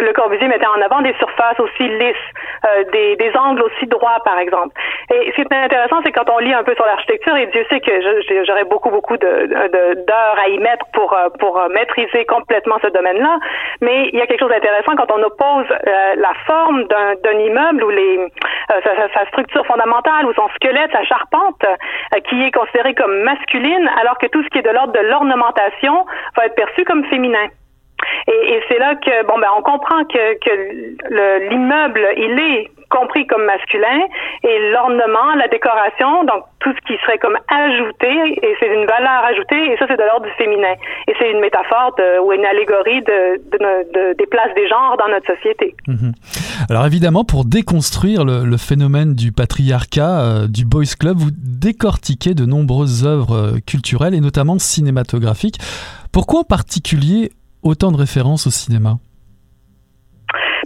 le 0.02 0.14
Corbusier 0.14 0.48
mettait 0.48 0.68
en 0.68 0.82
avant 0.82 1.02
des 1.02 1.14
surfaces 1.16 1.60
aussi 1.60 1.88
lisses? 1.88 2.16
Des, 2.92 3.32
angles 3.36 3.64
aussi 3.64 3.88
droits, 3.88 4.20
par 4.26 4.38
exemple. 4.40 4.76
Et 5.14 5.32
ce 5.32 5.42
qui 5.42 5.42
est 5.42 5.54
intéressant, 5.54 6.02
c'est 6.04 6.12
quand 6.12 6.30
on 6.30 6.40
lit 6.40 6.54
un 6.54 6.64
peu 6.64 6.76
sur 6.76 6.86
l'architecture, 6.86 7.36
et 7.36 7.48
Dieu 7.48 7.66
sait 7.70 7.80
que 7.80 7.92
j'aurais 8.46 8.66
beaucoup, 8.66 8.90
beaucoup 8.90 9.18
d'heures 9.18 9.48
de, 9.48 10.42
à 10.44 10.48
y 10.50 10.58
mettre 10.60 10.86
pour, 10.94 11.14
euh, 11.14 11.30
pour 11.40 11.58
euh, 11.58 11.70
maîtriser 11.70 12.26
complètement 12.26 12.78
ce 12.82 12.90
domaine-là, 12.90 13.38
mais 13.82 14.10
il 14.12 14.20
y 14.20 14.22
a 14.22 14.28
quelque 14.28 14.42
chose 14.42 14.52
d'intéressant 14.52 14.96
quand 14.96 15.12
on 15.12 15.22
oppose 15.24 15.66
euh, 15.72 16.14
la 16.16 16.34
forme 16.46 16.84
d'un 16.86 17.40
immeuble 17.40 17.84
ou 17.84 17.92
sa, 18.70 19.26
structure 19.28 19.66
fondamentale 19.66 20.26
ou 20.26 20.34
son 20.34 20.48
squelette, 20.56 20.92
sa 20.92 21.04
charpente, 21.04 21.64
qui 22.30 22.44
est 22.44 22.52
considérée 22.52 22.94
comme 22.94 23.22
masculine, 23.24 23.90
alors 24.00 24.18
que 24.18 24.28
tout 24.28 24.44
ce 24.44 24.50
qui 24.50 24.60
est 24.60 24.62
de 24.62 24.70
l'ordre 24.70 24.94
de 24.94 25.00
l'ornementation 25.00 26.06
va 26.36 26.46
être 26.46 26.56
perçu 26.56 26.84
comme 26.84 27.06
féminin. 27.06 27.48
Et, 28.28 28.62
c'est 28.70 28.80
là 28.80 28.96
que 28.96 29.26
bon 29.28 29.38
ben 29.40 29.48
on 29.58 29.62
comprend 29.62 30.04
que, 30.06 31.50
l'immeuble 31.50 32.08
il 32.18 32.40
est 32.40 32.72
compris 32.90 33.26
comme 33.26 33.46
masculin 33.46 34.02
et 34.44 34.72
l'ornement, 34.72 35.36
la 35.38 35.48
décoration, 35.48 36.26
donc 36.26 36.44
tout 36.60 36.72
ce 36.74 36.88
qui 36.88 37.00
serait 37.02 37.18
comme 37.18 37.38
ajouté 37.48 38.12
et 38.44 38.56
c'est 38.60 38.68
une 38.68 38.86
valeur 38.86 39.24
ajoutée 39.26 39.72
et 39.72 39.78
ça 39.78 39.86
c'est 39.88 39.98
de 39.98 40.04
l'ordre 40.04 40.26
du 40.26 40.32
féminin 40.34 40.76
et 41.08 41.14
c'est 41.18 41.32
une 41.32 41.40
métaphore 41.40 41.96
ou 42.24 42.34
une 42.34 42.46
allégorie 42.46 43.02
de, 43.02 43.42
de, 43.52 44.14
des 44.18 44.26
places 44.28 44.54
des 44.56 44.68
genres 44.68 44.98
dans 44.98 45.08
notre 45.08 45.34
société. 45.34 45.76
Mhm. 45.88 46.12
Alors 46.70 46.86
évidemment 46.86 47.24
pour 47.24 47.46
déconstruire 47.46 48.26
le, 48.26 48.44
le 48.46 48.58
phénomène 48.58 49.16
du 49.16 49.32
patriarcat 49.32 50.20
euh, 50.22 50.48
du 50.48 50.66
boys 50.66 50.96
club, 51.00 51.18
vous 51.18 51.32
décortiquez 51.32 52.34
de 52.34 52.46
nombreuses 52.46 53.06
œuvres 53.06 53.36
euh, 53.36 53.60
culturelles 53.66 54.14
et 54.14 54.20
notamment 54.20 54.60
cinématographiques. 54.60 55.60
Pourquoi 56.12 56.42
en 56.42 56.44
particulier 56.44 57.32
autant 57.64 57.92
de 57.92 57.98
références 57.98 58.48
au 58.48 58.52
cinéma 58.52 59.00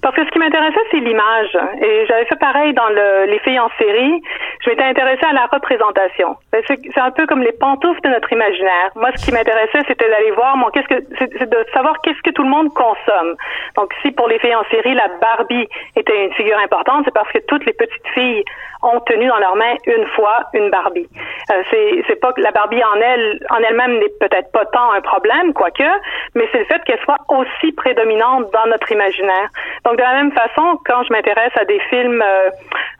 parce 0.01 0.15
que 0.15 0.25
ce 0.25 0.31
qui 0.31 0.39
m'intéressait, 0.39 0.79
c'est 0.91 0.99
l'image. 0.99 1.57
Et 1.81 2.05
j'avais 2.07 2.25
fait 2.25 2.39
pareil 2.39 2.73
dans 2.73 2.89
le, 2.89 3.25
les 3.25 3.39
filles 3.39 3.59
en 3.59 3.69
série. 3.77 4.21
Je 4.61 4.69
m'étais 4.69 4.83
intéressée 4.83 5.25
à 5.25 5.33
la 5.33 5.45
représentation. 5.45 6.35
Ben, 6.51 6.61
c'est 6.67 6.99
un 6.99 7.11
peu 7.11 7.25
comme 7.25 7.41
les 7.41 7.53
pantoufles 7.53 8.01
de 8.01 8.09
notre 8.09 8.31
imaginaire. 8.31 8.91
Moi, 8.95 9.09
ce 9.15 9.25
qui 9.25 9.31
m'intéressait, 9.31 9.81
c'était 9.87 10.09
d'aller 10.09 10.31
voir, 10.31 10.57
mon, 10.57 10.69
qu'est-ce 10.69 10.87
que, 10.87 11.03
c'est 11.19 11.49
de 11.49 11.65
savoir 11.73 12.01
qu'est-ce 12.01 12.21
que 12.21 12.31
tout 12.31 12.43
le 12.43 12.49
monde 12.49 12.73
consomme. 12.73 13.35
Donc, 13.75 13.93
si 14.01 14.11
pour 14.11 14.27
les 14.27 14.39
filles 14.39 14.55
en 14.55 14.63
série, 14.65 14.93
la 14.93 15.07
Barbie 15.21 15.67
était 15.95 16.25
une 16.25 16.33
figure 16.33 16.57
importante, 16.59 17.03
c'est 17.05 17.13
parce 17.13 17.31
que 17.31 17.39
toutes 17.47 17.65
les 17.65 17.73
petites 17.73 18.07
filles 18.13 18.43
ont 18.85 18.99
tenu 19.01 19.27
dans 19.27 19.37
leurs 19.37 19.55
mains 19.55 19.75
une 19.85 20.05
fois 20.07 20.41
une 20.53 20.69
Barbie. 20.69 21.07
Euh, 21.51 21.63
c'est, 22.07 22.19
pas 22.19 22.33
que 22.33 22.41
la 22.41 22.51
Barbie 22.51 22.83
en 22.83 22.99
elle, 23.01 23.39
en 23.49 23.57
elle-même 23.57 23.99
n'est 23.99 24.13
peut-être 24.19 24.51
pas 24.51 24.65
tant 24.65 24.91
un 24.91 25.01
problème, 25.01 25.53
quoique, 25.53 25.83
mais 26.33 26.47
c'est 26.51 26.59
le 26.59 26.65
fait 26.65 26.83
qu'elle 26.85 26.99
soit 26.99 27.17
aussi 27.29 27.71
prédominante 27.73 28.51
dans 28.51 28.65
notre 28.67 28.91
imaginaire. 28.91 29.49
Donc 29.85 29.97
de 29.97 30.01
la 30.01 30.13
même 30.13 30.31
façon, 30.31 30.79
quand 30.85 31.03
je 31.03 31.13
m'intéresse 31.13 31.53
à 31.55 31.65
des 31.65 31.79
films, 31.91 32.21
euh, 32.21 32.49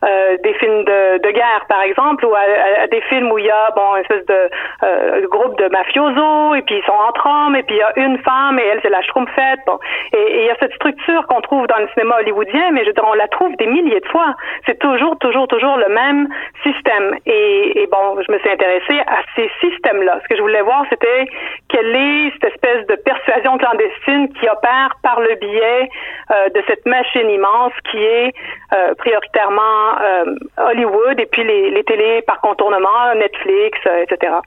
euh, 0.05 0.37
des 0.43 0.53
films 0.53 0.83
de, 0.83 1.17
de, 1.17 1.31
guerre 1.31 1.65
par 1.67 1.81
exemple, 1.81 2.25
ou 2.25 2.33
à, 2.35 2.87
des 2.87 3.01
films 3.09 3.31
où 3.31 3.39
il 3.39 3.45
y 3.45 3.49
a 3.49 3.71
bon 3.75 3.95
une 3.95 4.01
espèce 4.01 4.25
de 4.27 4.49
euh, 4.83 5.27
groupe 5.27 5.57
de 5.57 5.67
mafiosos 5.69 6.53
et 6.53 6.61
puis 6.61 6.75
ils 6.75 6.85
sont 6.85 6.99
entre 7.09 7.25
hommes 7.25 7.55
et 7.55 7.63
puis 7.63 7.75
il 7.75 7.79
y 7.79 7.81
a 7.81 7.91
une 7.95 8.19
femme 8.19 8.59
et 8.59 8.63
elle 8.63 8.79
c'est 8.83 8.89
la 8.89 9.01
schtroumpfette. 9.01 9.59
Bon, 9.65 9.79
et 10.13 10.41
il 10.41 10.45
y 10.45 10.49
a 10.51 10.55
cette 10.59 10.73
structure 10.75 11.25
qu'on 11.27 11.41
trouve 11.41 11.65
dans 11.65 11.77
le 11.77 11.87
cinéma 11.93 12.17
hollywoodien, 12.19 12.71
mais 12.71 12.81
je 12.81 12.87
veux 12.87 12.93
dire, 12.93 13.07
on 13.07 13.13
la 13.13 13.27
trouve 13.29 13.55
des 13.55 13.65
milliers 13.65 13.99
de 13.99 14.07
fois. 14.07 14.35
C'est 14.67 14.77
toujours, 14.77 15.17
toujours, 15.17 15.47
toujours 15.47 15.77
le 15.77 15.91
même 15.91 16.27
système. 16.61 17.15
Et, 17.25 17.81
et 17.81 17.87
bon, 17.87 18.21
je 18.21 18.31
me 18.31 18.37
suis 18.39 18.49
intéressée 18.49 18.99
à 19.07 19.17
ces 19.35 19.49
systèmes-là. 19.59 20.19
Ce 20.23 20.27
que 20.27 20.35
je 20.35 20.41
voulais 20.41 20.61
voir, 20.61 20.85
c'était 20.89 21.25
quelle 21.69 21.95
est 21.95 22.31
cette 22.33 22.53
espèce 22.53 22.85
de 22.87 22.95
persuasion 22.95 23.57
clandestine 23.57 24.29
qui 24.33 24.47
opère 24.47 24.95
par 25.01 25.19
le 25.19 25.35
biais 25.35 25.89
euh, 26.31 26.49
de 26.49 26.63
cette 26.67 26.74
machine 26.85 27.29
immense 27.29 27.73
qui 27.91 27.97
est 27.97 28.33
euh, 28.73 28.93
prioritairement 28.95 29.99
euh, 30.01 30.35
Hollywood 30.57 31.19
et 31.19 31.25
puis 31.25 31.43
les, 31.43 31.71
les 31.71 31.83
télés 31.83 32.21
par 32.27 32.39
contournement, 32.41 33.13
Netflix, 33.15 33.79
etc. 34.03 34.37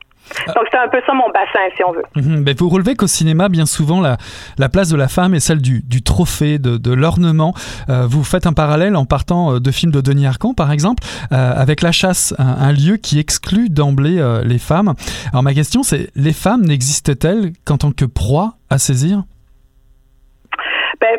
Donc 0.54 0.64
c'est 0.70 0.78
un 0.78 0.88
peu 0.88 1.00
ça 1.06 1.14
mon 1.14 1.28
bassin, 1.30 1.74
si 1.76 1.84
on 1.84 1.92
veut. 1.92 2.04
Mhm. 2.16 2.44
Ben, 2.44 2.54
vous 2.56 2.68
relevez 2.68 2.94
qu'au 2.94 3.06
cinéma, 3.06 3.48
bien 3.48 3.66
souvent, 3.66 4.00
la, 4.00 4.16
la, 4.58 4.68
place 4.68 4.88
de 4.88 4.96
la 4.96 5.08
femme 5.08 5.34
est 5.34 5.40
celle 5.40 5.60
du, 5.60 5.82
du 5.82 6.02
trophée, 6.02 6.58
de, 6.58 6.76
de 6.76 6.92
l'ornement. 6.92 7.54
Euh, 7.88 8.06
vous 8.06 8.24
faites 8.24 8.46
un 8.46 8.52
parallèle 8.52 8.96
en 8.96 9.04
partant 9.04 9.54
euh, 9.54 9.60
de 9.60 9.70
films 9.70 9.92
de 9.92 10.00
Denis 10.00 10.26
Arcand, 10.26 10.54
par 10.54 10.72
exemple, 10.72 11.02
euh, 11.32 11.52
avec 11.56 11.82
La 11.82 11.92
Chasse, 11.92 12.34
un, 12.38 12.72
lieu 12.72 12.96
qui 12.96 13.18
exclut 13.18 13.70
d'emblée 13.70 14.22
les 14.44 14.58
femmes. 14.58 14.94
Alors 15.32 15.42
ma 15.42 15.54
question, 15.54 15.82
c'est 15.82 16.10
les 16.14 16.32
femmes 16.32 16.62
n'existent-elles 16.62 17.52
qu'en 17.64 17.78
tant 17.78 17.92
que 17.92 18.04
proie 18.04 18.54
à 18.68 18.78
saisir? 18.78 19.22
Ben, 21.00 21.16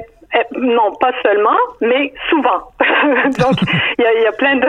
non, 0.55 0.93
pas 0.99 1.11
seulement, 1.23 1.57
mais 1.81 2.13
souvent. 2.29 2.71
Donc, 3.39 3.57
il 3.97 4.03
y 4.03 4.07
a, 4.07 4.13
y 4.13 4.25
a, 4.25 4.31
plein 4.31 4.55
de, 4.57 4.67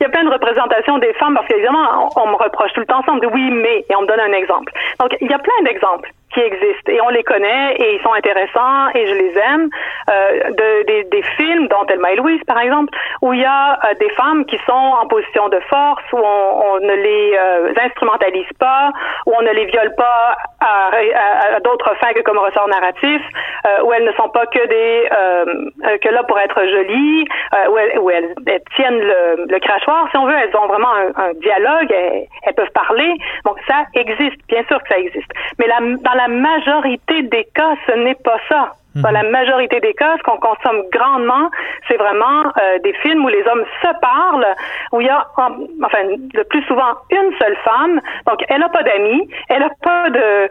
il 0.00 0.02
y 0.02 0.06
a 0.06 0.08
plein 0.08 0.24
de 0.24 0.30
représentations 0.30 0.98
des 0.98 1.12
femmes 1.14 1.34
parce 1.34 1.46
qu'évidemment, 1.48 2.10
on, 2.16 2.22
on, 2.22 2.26
me 2.28 2.36
reproche 2.36 2.72
tout 2.72 2.80
le 2.80 2.86
temps, 2.86 3.02
on 3.06 3.14
me 3.14 3.20
dit 3.20 3.26
oui, 3.26 3.50
mais, 3.50 3.84
et 3.88 3.96
on 3.96 4.02
me 4.02 4.06
donne 4.06 4.20
un 4.20 4.32
exemple. 4.32 4.72
Donc, 5.00 5.16
il 5.20 5.30
y 5.30 5.34
a 5.34 5.38
plein 5.38 5.62
d'exemples 5.64 6.10
qui 6.32 6.40
existent 6.40 6.90
et 6.90 7.00
on 7.00 7.08
les 7.08 7.22
connaît 7.22 7.74
et 7.76 7.96
ils 7.96 8.02
sont 8.02 8.12
intéressants 8.12 8.88
et 8.94 9.06
je 9.06 9.14
les 9.14 9.38
aime. 9.38 9.68
Euh, 10.10 10.50
de, 10.50 10.86
des, 10.86 11.04
des, 11.04 11.22
films, 11.36 11.68
dont 11.68 11.84
Thelma 11.86 12.12
et 12.12 12.16
Louise 12.16 12.42
par 12.46 12.58
exemple, 12.58 12.92
où 13.22 13.32
il 13.32 13.40
y 13.40 13.44
a 13.44 13.74
euh, 13.74 13.94
des 14.00 14.10
femmes 14.10 14.44
qui 14.46 14.58
sont 14.66 14.72
en 14.72 15.06
position 15.06 15.48
de 15.48 15.60
force, 15.70 16.02
où 16.12 16.18
on, 16.18 16.72
on 16.72 16.80
ne 16.80 16.94
les 16.94 17.36
euh, 17.38 17.72
instrumentalise 17.84 18.52
pas, 18.58 18.90
où 19.26 19.32
on 19.38 19.42
ne 19.42 19.52
les 19.52 19.66
viole 19.66 19.94
pas 19.96 20.36
à, 20.60 20.90
à, 20.90 21.56
à 21.56 21.60
d'autres 21.60 21.94
fins 22.00 22.12
que 22.14 22.22
comme 22.22 22.38
ressort 22.38 22.68
narratif, 22.68 23.22
euh, 23.66 23.82
où 23.84 23.92
elles 23.92 24.04
ne 24.04 24.12
sont 24.12 24.28
pas 24.28 24.46
que 24.46 24.66
des 24.66 25.08
euh, 25.12 25.98
que 25.98 26.08
là 26.08 26.22
pour 26.24 26.38
être 26.38 26.60
jolies, 26.66 27.24
où 27.70 27.78
elles, 27.78 27.98
où, 27.98 28.10
elles, 28.10 28.34
tiennent 28.76 29.00
le, 29.00 29.46
le, 29.48 29.58
crachoir, 29.60 30.08
si 30.10 30.16
on 30.16 30.26
veut, 30.26 30.34
elles 30.34 30.56
ont 30.56 30.66
vraiment 30.66 30.92
un, 30.94 31.22
un 31.22 31.32
dialogue, 31.34 31.92
elles, 31.92 32.54
peuvent 32.54 32.72
parler. 32.74 33.14
Donc 33.44 33.56
ça 33.66 33.84
existe, 33.94 34.40
bien 34.48 34.62
sûr 34.68 34.82
que 34.82 34.88
ça 34.88 34.98
existe. 34.98 35.30
Mais 35.58 35.66
la 35.66 35.80
la 36.22 36.28
majorité 36.28 37.22
des 37.22 37.44
cas, 37.54 37.74
ce 37.86 37.92
n'est 37.92 38.14
pas 38.14 38.38
ça. 38.48 38.74
Dans 38.94 39.10
la 39.10 39.22
majorité 39.22 39.80
des 39.80 39.94
cas, 39.94 40.16
ce 40.18 40.22
qu'on 40.22 40.36
consomme 40.36 40.82
grandement, 40.92 41.50
c'est 41.88 41.96
vraiment 41.96 42.42
euh, 42.44 42.78
des 42.84 42.92
films 43.02 43.24
où 43.24 43.28
les 43.28 43.42
hommes 43.48 43.64
se 43.82 43.88
parlent, 44.00 44.46
où 44.92 45.00
il 45.00 45.06
y 45.06 45.10
a, 45.10 45.26
enfin, 45.38 46.02
le 46.34 46.44
plus 46.44 46.62
souvent 46.64 46.92
une 47.10 47.32
seule 47.40 47.56
femme. 47.64 48.02
Donc, 48.26 48.44
elle 48.48 48.60
n'a 48.60 48.68
pas 48.68 48.82
d'amis, 48.82 49.30
elle 49.48 49.60
n'a 49.60 49.70
pas 49.82 50.10
de 50.10 50.48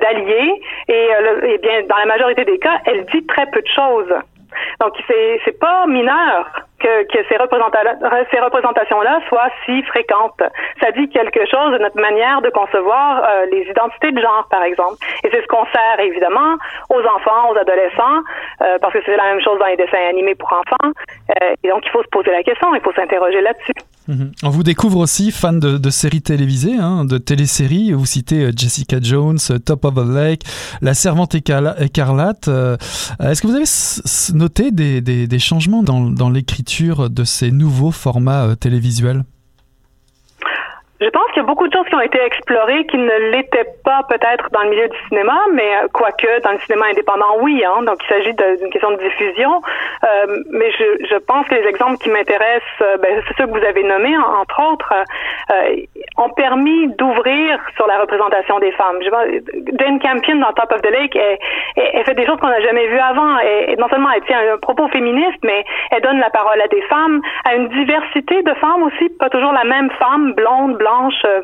d'alliés, 0.00 0.54
et, 0.88 1.08
euh, 1.14 1.52
et 1.52 1.58
bien, 1.58 1.82
dans 1.86 1.96
la 1.96 2.06
majorité 2.06 2.46
des 2.46 2.58
cas, 2.58 2.78
elle 2.86 3.04
dit 3.12 3.26
très 3.26 3.44
peu 3.46 3.60
de 3.60 3.68
choses. 3.68 4.14
Donc, 4.80 4.94
c'est 5.06 5.40
c'est 5.44 5.58
pas 5.58 5.86
mineur 5.86 6.46
que, 6.82 7.18
ces, 7.28 7.36
représentations-là 8.40 9.20
soient 9.28 9.50
si 9.64 9.82
fréquentes. 9.84 10.42
Ça 10.80 10.90
dit 10.92 11.08
quelque 11.08 11.40
chose 11.50 11.72
de 11.72 11.78
notre 11.78 12.00
manière 12.00 12.42
de 12.42 12.50
concevoir 12.50 13.22
euh, 13.22 13.46
les 13.50 13.62
identités 13.70 14.12
de 14.12 14.20
genre, 14.20 14.46
par 14.50 14.62
exemple. 14.64 14.96
Et 15.24 15.30
c'est 15.30 15.42
ce 15.42 15.46
qu'on 15.46 15.64
sert 15.66 16.00
évidemment 16.00 16.56
aux 16.90 17.00
enfants, 17.00 17.52
aux 17.52 17.56
adolescents, 17.56 18.22
euh, 18.62 18.78
parce 18.80 18.92
que 18.92 18.98
c'est 19.04 19.16
la 19.16 19.24
même 19.24 19.40
chose 19.40 19.58
dans 19.58 19.66
les 19.66 19.76
dessins 19.76 20.08
animés 20.08 20.34
pour 20.34 20.52
enfants. 20.52 20.92
Euh, 21.30 21.54
et 21.62 21.68
donc, 21.68 21.82
il 21.86 21.90
faut 21.90 22.02
se 22.02 22.08
poser 22.08 22.30
la 22.30 22.42
question, 22.42 22.74
il 22.74 22.80
faut 22.80 22.92
s'interroger 22.92 23.40
là-dessus. 23.40 23.74
Mhm. 24.08 24.32
On 24.42 24.50
vous 24.50 24.64
découvre 24.64 24.98
aussi 24.98 25.30
fan 25.30 25.60
de, 25.60 25.90
séries 25.90 26.22
télévisées, 26.22 26.76
hein, 26.80 27.04
de 27.04 27.18
téléséries. 27.18 27.92
Vous 27.92 28.06
citez 28.06 28.50
Jessica 28.56 28.96
Jones, 29.00 29.38
Top 29.64 29.84
of 29.84 29.94
the 29.94 30.14
Lake, 30.14 30.42
La 30.80 30.94
Servante 30.94 31.36
écarlate. 31.36 32.48
Est-ce 32.48 33.42
que 33.42 33.46
vous 33.46 33.54
avez 33.54 34.38
noté 34.38 34.72
des, 34.72 35.38
changements 35.38 35.82
dans 35.84 36.30
l'écriture? 36.30 36.71
De 36.80 37.24
ces 37.24 37.50
nouveaux 37.50 37.90
formats 37.90 38.46
euh, 38.46 38.54
télévisuels 38.54 39.24
Je 41.02 41.08
pense 41.08 41.26
qu'il 41.32 41.42
y 41.42 41.44
a 41.44 41.48
beaucoup 41.48 41.66
de 41.66 41.72
choses 41.72 41.86
qui 41.86 41.94
ont 41.96 42.00
été 42.00 42.22
explorées 42.22 42.86
qui 42.86 42.96
ne 42.96 43.32
l'étaient 43.32 43.66
pas 43.84 44.02
peut-être 44.08 44.48
dans 44.52 44.62
le 44.62 44.70
milieu 44.70 44.88
du 44.88 44.98
cinéma, 45.08 45.36
mais 45.52 45.76
euh, 45.76 45.88
quoique 45.92 46.40
dans 46.42 46.52
le 46.52 46.60
cinéma 46.60 46.86
indépendant, 46.90 47.38
oui. 47.40 47.64
Hein, 47.64 47.82
donc 47.82 47.96
il 48.04 48.08
s'agit 48.08 48.34
d'une 48.34 48.70
question 48.70 48.92
de 48.92 48.98
diffusion. 48.98 49.60
Euh, 50.04 50.42
mais 50.50 50.70
je, 50.70 51.16
pense 51.26 51.46
que 51.48 51.56
les 51.56 51.66
exemples 51.66 51.98
qui 51.98 52.08
m'intéressent, 52.08 52.82
euh, 52.82 52.96
ben, 52.98 53.20
c'est 53.26 53.36
ceux 53.36 53.46
que 53.46 53.58
vous 53.58 53.64
avez 53.64 53.82
nommés, 53.82 54.16
entre 54.16 54.62
autres, 54.72 54.92
ont 56.18 56.30
permis 56.30 56.88
d'ouvrir 56.96 57.58
sur 57.76 57.86
la 57.86 57.98
représentation 57.98 58.58
des 58.58 58.72
femmes. 58.72 58.98
Jane 59.78 59.98
Campion 60.00 60.36
dans 60.36 60.52
Top 60.52 60.72
of 60.72 60.82
the 60.82 60.90
Lake, 60.90 61.16
elle, 61.16 62.04
fait 62.04 62.14
des 62.14 62.26
choses 62.26 62.38
qu'on 62.38 62.48
n'a 62.48 62.60
jamais 62.60 62.86
vues 62.86 62.98
avant. 62.98 63.38
Et, 63.40 63.76
non 63.76 63.88
seulement 63.88 64.10
elle 64.14 64.22
tient 64.24 64.38
un 64.52 64.58
propos 64.58 64.88
féministe, 64.88 65.38
mais 65.42 65.64
elle 65.90 66.02
donne 66.02 66.18
la 66.18 66.30
parole 66.30 66.60
à 66.60 66.68
des 66.68 66.82
femmes, 66.82 67.20
à 67.44 67.54
une 67.54 67.68
diversité 67.68 68.42
de 68.42 68.54
femmes 68.54 68.82
aussi, 68.84 69.08
pas 69.18 69.30
toujours 69.30 69.52
la 69.52 69.64
même 69.64 69.90
femme, 69.92 70.32
blonde, 70.34 70.76
blanche 70.76 70.91
euh. 71.24 71.40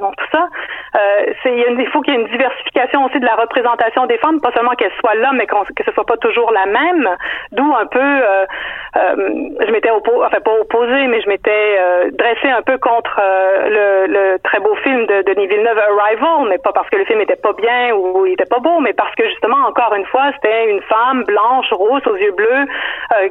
Euh, 0.97 1.33
il, 1.45 1.89
faut 1.89 2.01
qu'il 2.01 2.15
y 2.15 2.17
ait 2.17 2.21
une 2.21 2.29
diversification 2.29 3.05
aussi 3.05 3.21
de 3.21 3.25
la 3.25 3.35
représentation 3.35 4.07
des 4.07 4.19
femmes, 4.19 4.41
pas 4.41 4.53
seulement 4.53 4.73
qu'elles 4.73 4.93
soient 5.01 5.15
là, 5.15 5.31
mais 5.35 5.47
que 5.47 5.85
ce 5.85 5.93
soit 5.93 6.07
pas 6.07 6.17
toujours 6.17 6.51
la 6.53 6.67
même. 6.67 7.09
D'où 7.53 7.75
un 7.75 7.87
peu, 7.87 8.01
euh, 8.01 8.47
je 8.95 9.71
m'étais 9.71 9.91
opposé, 9.91 10.25
enfin 10.25 10.41
pas 10.41 10.55
opposée, 10.61 11.07
mais 11.07 11.21
je 11.21 11.29
m'étais 11.29 11.79
dressée 12.13 12.49
un 12.49 12.63
peu 12.63 12.79
contre 12.79 13.21
le, 13.21 14.37
très 14.39 14.61
beau 14.61 14.75
film 14.77 15.07
de 15.07 15.23
Denis 15.23 15.47
Villeneuve, 15.47 15.79
Arrival, 15.79 16.49
mais 16.49 16.59
pas 16.59 16.73
parce 16.73 16.89
que 16.91 16.97
le 16.97 17.05
film 17.05 17.21
était 17.21 17.37
pas 17.37 17.53
bien 17.53 17.95
ou 17.95 18.27
il 18.27 18.33
était 18.33 18.47
pas 18.47 18.59
beau, 18.59 18.81
mais 18.81 18.93
parce 18.93 19.15
que 19.15 19.25
justement, 19.29 19.67
encore 19.67 19.95
une 19.95 20.07
fois, 20.07 20.31
c'était 20.35 20.71
une 20.71 20.83
femme 20.83 21.25
blanche, 21.25 21.71
rose, 21.73 22.07
aux 22.07 22.17
yeux 22.17 22.33
bleus, 22.33 22.67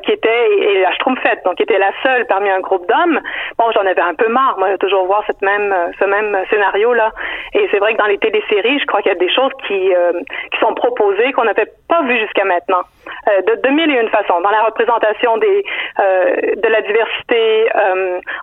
qui 0.03 0.11
était 0.11 0.51
et, 0.59 0.81
la 0.81 0.91
Schtroumpfette, 0.93 1.43
donc 1.45 1.55
qui 1.55 1.63
était 1.63 1.79
la 1.79 1.91
seule 2.03 2.25
parmi 2.27 2.49
un 2.49 2.59
groupe 2.59 2.87
d'hommes. 2.87 3.19
Bon, 3.57 3.65
j'en 3.73 3.85
avais 3.85 4.01
un 4.01 4.13
peu 4.13 4.27
marre, 4.27 4.55
moi, 4.57 4.71
de 4.71 4.77
toujours 4.77 5.05
voir 5.05 5.23
cette 5.27 5.41
même, 5.41 5.73
même 6.07 6.35
scénario 6.49 6.93
là. 6.93 7.11
Et 7.53 7.67
c'est 7.71 7.79
vrai 7.79 7.93
que 7.93 7.97
dans 7.97 8.07
les 8.07 8.17
téléséries, 8.17 8.79
je 8.79 8.85
crois 8.85 9.01
qu'il 9.01 9.11
y 9.11 9.15
a 9.15 9.19
des 9.19 9.33
choses 9.33 9.51
qui 9.67 9.93
euh, 9.93 10.11
qui 10.51 10.59
sont 10.59 10.73
proposées 10.73 11.31
qu'on 11.33 11.45
n'avait 11.45 11.71
pas 11.87 12.03
vues 12.03 12.19
jusqu'à 12.19 12.45
maintenant, 12.45 12.83
euh, 13.27 13.41
de, 13.41 13.61
de 13.61 13.69
mille 13.69 13.89
et 13.89 13.99
une 14.01 14.09
façons. 14.09 14.41
Dans 14.41 14.49
la 14.51 14.63
représentation 14.63 15.37
des 15.37 15.63
euh, 15.99 16.35
de 16.63 16.67
la 16.67 16.81
diversité 16.81 17.67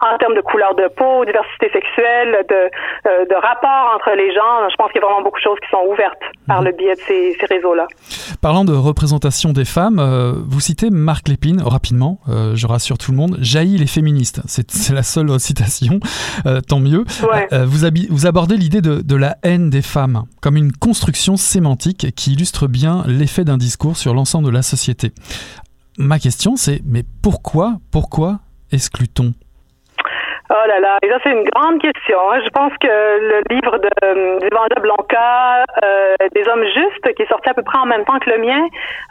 en 0.01 0.19
termes 0.19 0.35
de 0.35 0.41
couleur 0.41 0.75
de 0.75 0.89
peau, 0.89 1.25
diversité 1.25 1.71
sexuelle, 1.71 2.45
de 2.49 2.71
de 3.05 3.35
rapport 3.35 3.95
entre 3.95 4.11
les 4.17 4.33
gens. 4.33 4.69
Je 4.71 4.77
pense 4.77 4.91
qu'il 4.93 5.01
y 5.01 5.05
a 5.05 5.07
vraiment 5.07 5.23
beaucoup 5.23 5.39
de 5.39 5.45
choses 5.45 5.59
qui 5.61 5.69
sont 5.71 5.85
ouvertes 5.89 6.23
par 6.47 6.63
le 6.63 6.73
biais 6.73 6.95
de 6.95 7.01
ces, 7.01 7.37
ces 7.39 7.47
réseaux-là. 7.47 7.87
Parlant 8.43 8.65
de 8.65 8.75
représentation 8.75 9.51
des 9.53 9.65
femmes, 9.65 10.01
vous 10.49 10.61
citez 10.61 10.91
Marc 10.91 11.29
Lépine 11.29 11.61
rapidement. 11.63 12.19
je 12.55 12.67
rassure 12.67 12.99
tout 12.99 13.11
le 13.11 13.17
monde. 13.17 13.37
Jaillit 13.41 13.79
les 13.79 13.87
féministes. 13.87 14.41
C'est 14.47 14.93
la 14.95 15.03
seule 15.03 15.39
citation. 15.39 16.01
tant 16.69 16.81
mieux. 16.81 17.05
Ouais. 17.23 17.44
Euh, 17.53 17.67
vous, 17.67 18.27
abordez 18.27 18.57
l'idée 18.57 18.81
de, 18.81 19.17
la 19.17 19.37
haine 19.43 19.71
des 19.71 19.83
femmes 19.83 20.25
comme 20.41 20.57
une 20.57 20.73
construction 20.73 21.37
sémantique 21.37 22.15
qui 22.15 22.33
illustre 22.33 22.67
bien 22.67 23.05
l'effet 23.07 23.45
d'un 23.45 23.59
discours 23.59 23.97
sur 23.97 24.15
l'ensemble 24.15 24.47
de 24.47 24.51
la 24.51 24.63
société. 24.63 25.13
Ma 25.99 26.19
question 26.19 26.57
c'est, 26.57 26.83
mais 26.85 27.05
pourquoi, 27.23 27.79
pourquoi 27.91 28.41
exclut-on 28.73 29.35
Oh 30.57 30.69
là 30.69 30.79
là, 30.79 30.99
et 31.03 31.09
ça 31.09 31.19
c'est 31.25 31.33
une 31.33 31.43
grande 31.43 31.81
question. 31.81 32.31
Hein. 32.31 32.39
Je 32.45 32.51
pense 32.51 32.71
que 32.79 32.87
le 32.87 33.43
livre 33.51 33.77
de 33.79 33.91
euh, 34.05 34.39
Blanca, 34.81 35.65
euh, 35.83 36.15
des 36.33 36.47
hommes 36.47 36.65
justes, 36.65 37.13
qui 37.17 37.23
est 37.23 37.29
sorti 37.29 37.51
à 37.51 37.55
peu 37.55 37.63
près 37.65 37.79
en 37.79 37.87
même 37.87 38.05
temps 38.05 38.21
que 38.21 38.31
le 38.31 38.39
mien, 38.39 38.63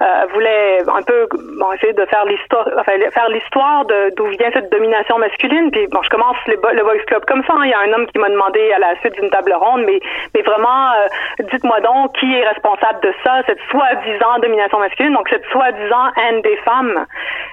euh, 0.02 0.26
voulait 0.34 0.80
un 0.88 1.02
peu 1.02 1.28
bon, 1.60 1.70
essayer 1.74 1.92
de 1.92 2.06
faire 2.06 2.24
l'histoire, 2.26 2.66
faire 2.86 3.28
l'histoire 3.28 3.84
de 3.86 4.16
d'où 4.16 4.26
vient 4.28 4.52
cette 4.54 4.72
domination 4.72 5.18
masculine. 5.18 5.70
Puis 5.72 5.86
bon, 5.88 6.02
je 6.04 6.10
commence 6.12 6.38
le, 6.48 6.56
Voice 6.82 7.04
Club 7.08 7.26
comme 7.26 7.44
ça. 7.44 7.54
Hein. 7.58 7.66
Il 7.66 7.72
y 7.72 7.74
a 7.74 7.80
un 7.80 7.92
homme 7.92 8.08
qui 8.08 8.20
m'a 8.20 8.30
demandé 8.30 8.72
à 8.72 8.80
la 8.80 8.96
suite 9.02 9.20
d'une 9.20 9.30
table 9.30 9.54
ronde, 9.54 9.84
mais 9.86 10.00
mais 10.36 10.44
vraiment, 10.44 10.92
dites-moi 11.40 11.82
donc 11.82 12.14
qui 12.20 12.34
est 12.34 12.48
responsable 12.48 13.02
de 13.02 13.14
ça, 13.22 13.42
cette 13.48 13.60
soi-disant 13.70 14.40
domination 14.42 14.80
masculine, 14.80 15.14
donc 15.14 15.28
cette 15.28 15.46
soi-disant 15.52 16.08
haine 16.16 16.42
des 16.42 16.56
femmes. 16.64 17.06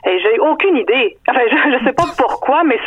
Et 0.06 0.20
j'ai 0.20 0.38
aucune 0.38 0.76
idée. 0.76 1.16
Enfin, 1.28 1.40
je, 1.50 1.78
je 1.78 1.84
sais 1.84 1.92
pas 1.92 2.06
pourquoi, 2.16 2.62
mais 2.62 2.78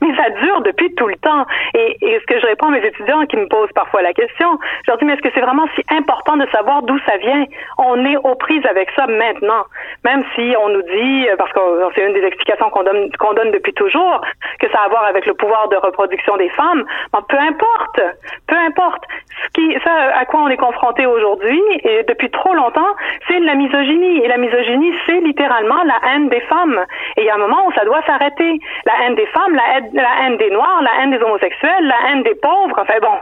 mais 0.00 0.14
ça 0.16 0.30
depuis 0.64 0.94
tout 0.94 1.06
le 1.06 1.16
temps. 1.16 1.44
Et, 1.74 1.96
ce 2.00 2.26
que 2.26 2.40
je 2.40 2.46
réponds 2.46 2.68
à 2.68 2.70
mes 2.70 2.84
étudiants 2.84 3.24
qui 3.26 3.36
me 3.36 3.46
posent 3.48 3.72
parfois 3.74 4.02
la 4.02 4.12
question, 4.12 4.58
je 4.84 4.90
leur 4.90 4.98
dis, 4.98 5.04
mais 5.04 5.14
est-ce 5.14 5.22
que 5.22 5.30
c'est 5.34 5.40
vraiment 5.40 5.66
si 5.74 5.82
important 5.90 6.36
de 6.36 6.46
savoir 6.50 6.82
d'où 6.82 6.98
ça 7.06 7.16
vient? 7.18 7.44
On 7.78 8.04
est 8.04 8.16
aux 8.16 8.34
prises 8.34 8.64
avec 8.66 8.90
ça 8.96 9.06
maintenant. 9.06 9.64
Même 10.04 10.24
si 10.34 10.54
on 10.60 10.68
nous 10.70 10.82
dit, 10.82 11.26
parce 11.38 11.52
que 11.52 11.60
c'est 11.94 12.06
une 12.06 12.14
des 12.14 12.24
explications 12.24 12.70
qu'on 12.70 12.82
donne, 12.82 13.50
depuis 13.52 13.72
toujours, 13.74 14.20
que 14.60 14.68
ça 14.70 14.80
a 14.80 14.86
à 14.86 14.88
voir 14.88 15.04
avec 15.04 15.26
le 15.26 15.34
pouvoir 15.34 15.68
de 15.68 15.76
reproduction 15.76 16.36
des 16.36 16.48
femmes, 16.50 16.84
bon, 17.12 17.20
peu 17.28 17.36
importe, 17.36 18.00
peu 18.46 18.56
importe. 18.56 19.04
Ce 19.44 19.48
qui, 19.54 19.76
à 19.86 20.24
quoi 20.24 20.40
on 20.40 20.48
est 20.48 20.56
confronté 20.56 21.06
aujourd'hui, 21.06 21.60
et 21.84 22.02
depuis 22.04 22.30
trop 22.30 22.54
longtemps, 22.54 22.94
c'est 23.28 23.38
la 23.38 23.54
misogynie. 23.54 24.18
Et 24.24 24.28
la 24.28 24.36
misogynie, 24.36 24.92
c'est 25.06 25.20
littéralement 25.20 25.82
la 25.84 26.00
haine 26.08 26.28
des 26.28 26.40
femmes. 26.42 26.84
Et 27.16 27.22
il 27.22 27.24
y 27.24 27.30
a 27.30 27.34
un 27.34 27.38
moment 27.38 27.66
où 27.66 27.72
ça 27.72 27.84
doit 27.84 28.02
s'arrêter. 28.02 28.58
La 28.86 28.92
haine 29.02 29.14
des 29.14 29.26
femmes, 29.26 29.54
la 29.54 29.76
haine, 29.76 29.90
la 29.94 30.10
haine 30.22 30.27
des 30.36 30.50
noirs, 30.50 30.82
la 30.82 31.02
haine 31.02 31.10
des 31.10 31.22
homosexuels, 31.22 31.86
la 31.86 32.10
haine 32.10 32.22
des 32.22 32.34
pauvres, 32.34 32.78
enfin 32.78 32.98
bon, 33.00 33.18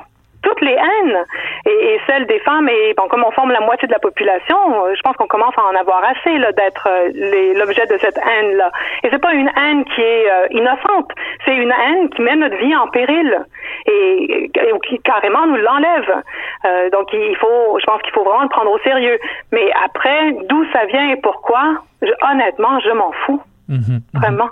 toutes 0.46 0.60
les 0.60 0.72
haines 0.74 1.24
et, 1.66 1.98
celles 2.06 2.26
des 2.26 2.38
femmes 2.40 2.68
et 2.68 2.94
bon 2.96 3.08
comme 3.08 3.24
on 3.26 3.32
forme 3.32 3.50
la 3.50 3.60
moitié 3.60 3.88
de 3.88 3.92
la 3.92 3.98
population, 3.98 4.56
euh, 4.84 4.94
je 4.94 5.00
pense 5.02 5.16
qu'on 5.16 5.26
commence 5.26 5.54
à 5.58 5.64
en 5.64 5.74
avoir 5.74 6.02
assez 6.04 6.38
là 6.38 6.52
d'être 6.52 6.88
euh, 6.88 7.54
l'objet 7.58 7.86
de 7.86 7.98
cette 7.98 8.16
haine 8.18 8.56
là. 8.56 8.70
Et 9.02 9.08
c'est 9.10 9.20
pas 9.20 9.34
une 9.34 9.50
haine 9.56 9.84
qui 9.84 10.00
est 10.00 10.30
euh, 10.30 10.46
innocente, 10.50 11.10
c'est 11.44 11.56
une 11.56 11.72
haine 11.72 12.08
qui 12.10 12.22
met 12.22 12.36
notre 12.36 12.56
vie 12.56 12.76
en 12.76 12.86
péril 12.88 13.44
et, 13.86 14.50
qui 14.88 14.98
carrément 15.00 15.46
nous 15.46 15.56
l'enlève. 15.56 16.22
donc 16.92 17.12
il 17.12 17.36
faut, 17.36 17.78
je 17.80 17.84
pense 17.86 18.02
qu'il 18.02 18.12
faut 18.12 18.24
vraiment 18.24 18.42
le 18.42 18.48
prendre 18.48 18.70
au 18.70 18.78
sérieux. 18.80 19.18
Mais 19.52 19.70
après, 19.84 20.32
d'où 20.48 20.64
ça 20.72 20.84
vient 20.86 21.10
et 21.10 21.16
pourquoi, 21.16 21.74
honnêtement, 22.30 22.78
je 22.80 22.90
m'en 22.90 23.12
fous. 23.24 23.40
Mhm, 23.68 23.78
mhm. 23.78 24.00
vraiment. 24.14 24.50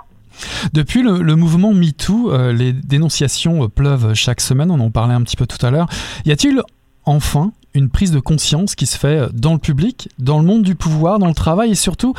Depuis 0.73 1.01
le, 1.01 1.35
mouvement 1.35 1.73
MeToo, 1.73 2.31
euh, 2.31 2.51
les 2.51 2.73
dénonciations 2.73 3.63
euh, 3.63 3.67
pleuvent 3.67 4.13
chaque 4.13 4.41
semaine, 4.41 4.71
on 4.71 4.79
en 4.79 4.91
parlait 4.91 5.13
un 5.13 5.21
petit 5.21 5.37
peu 5.37 5.45
tout 5.45 5.63
à 5.65 5.71
l'heure. 5.71 5.87
Y 6.25 6.31
a-t-il 6.31 6.61
enfin 7.05 7.51
une 7.73 7.89
prise 7.89 8.11
de 8.11 8.19
conscience 8.19 8.75
qui 8.75 8.85
se 8.85 8.97
fait 8.97 9.19
euh, 9.19 9.27
dans 9.33 9.53
le 9.53 9.59
public, 9.59 10.09
dans 10.19 10.39
le 10.39 10.45
monde 10.45 10.63
du 10.63 10.75
pouvoir, 10.75 11.19
dans 11.19 11.27
le 11.27 11.33
travail 11.33 11.71
et 11.71 11.75
surtout 11.75 12.13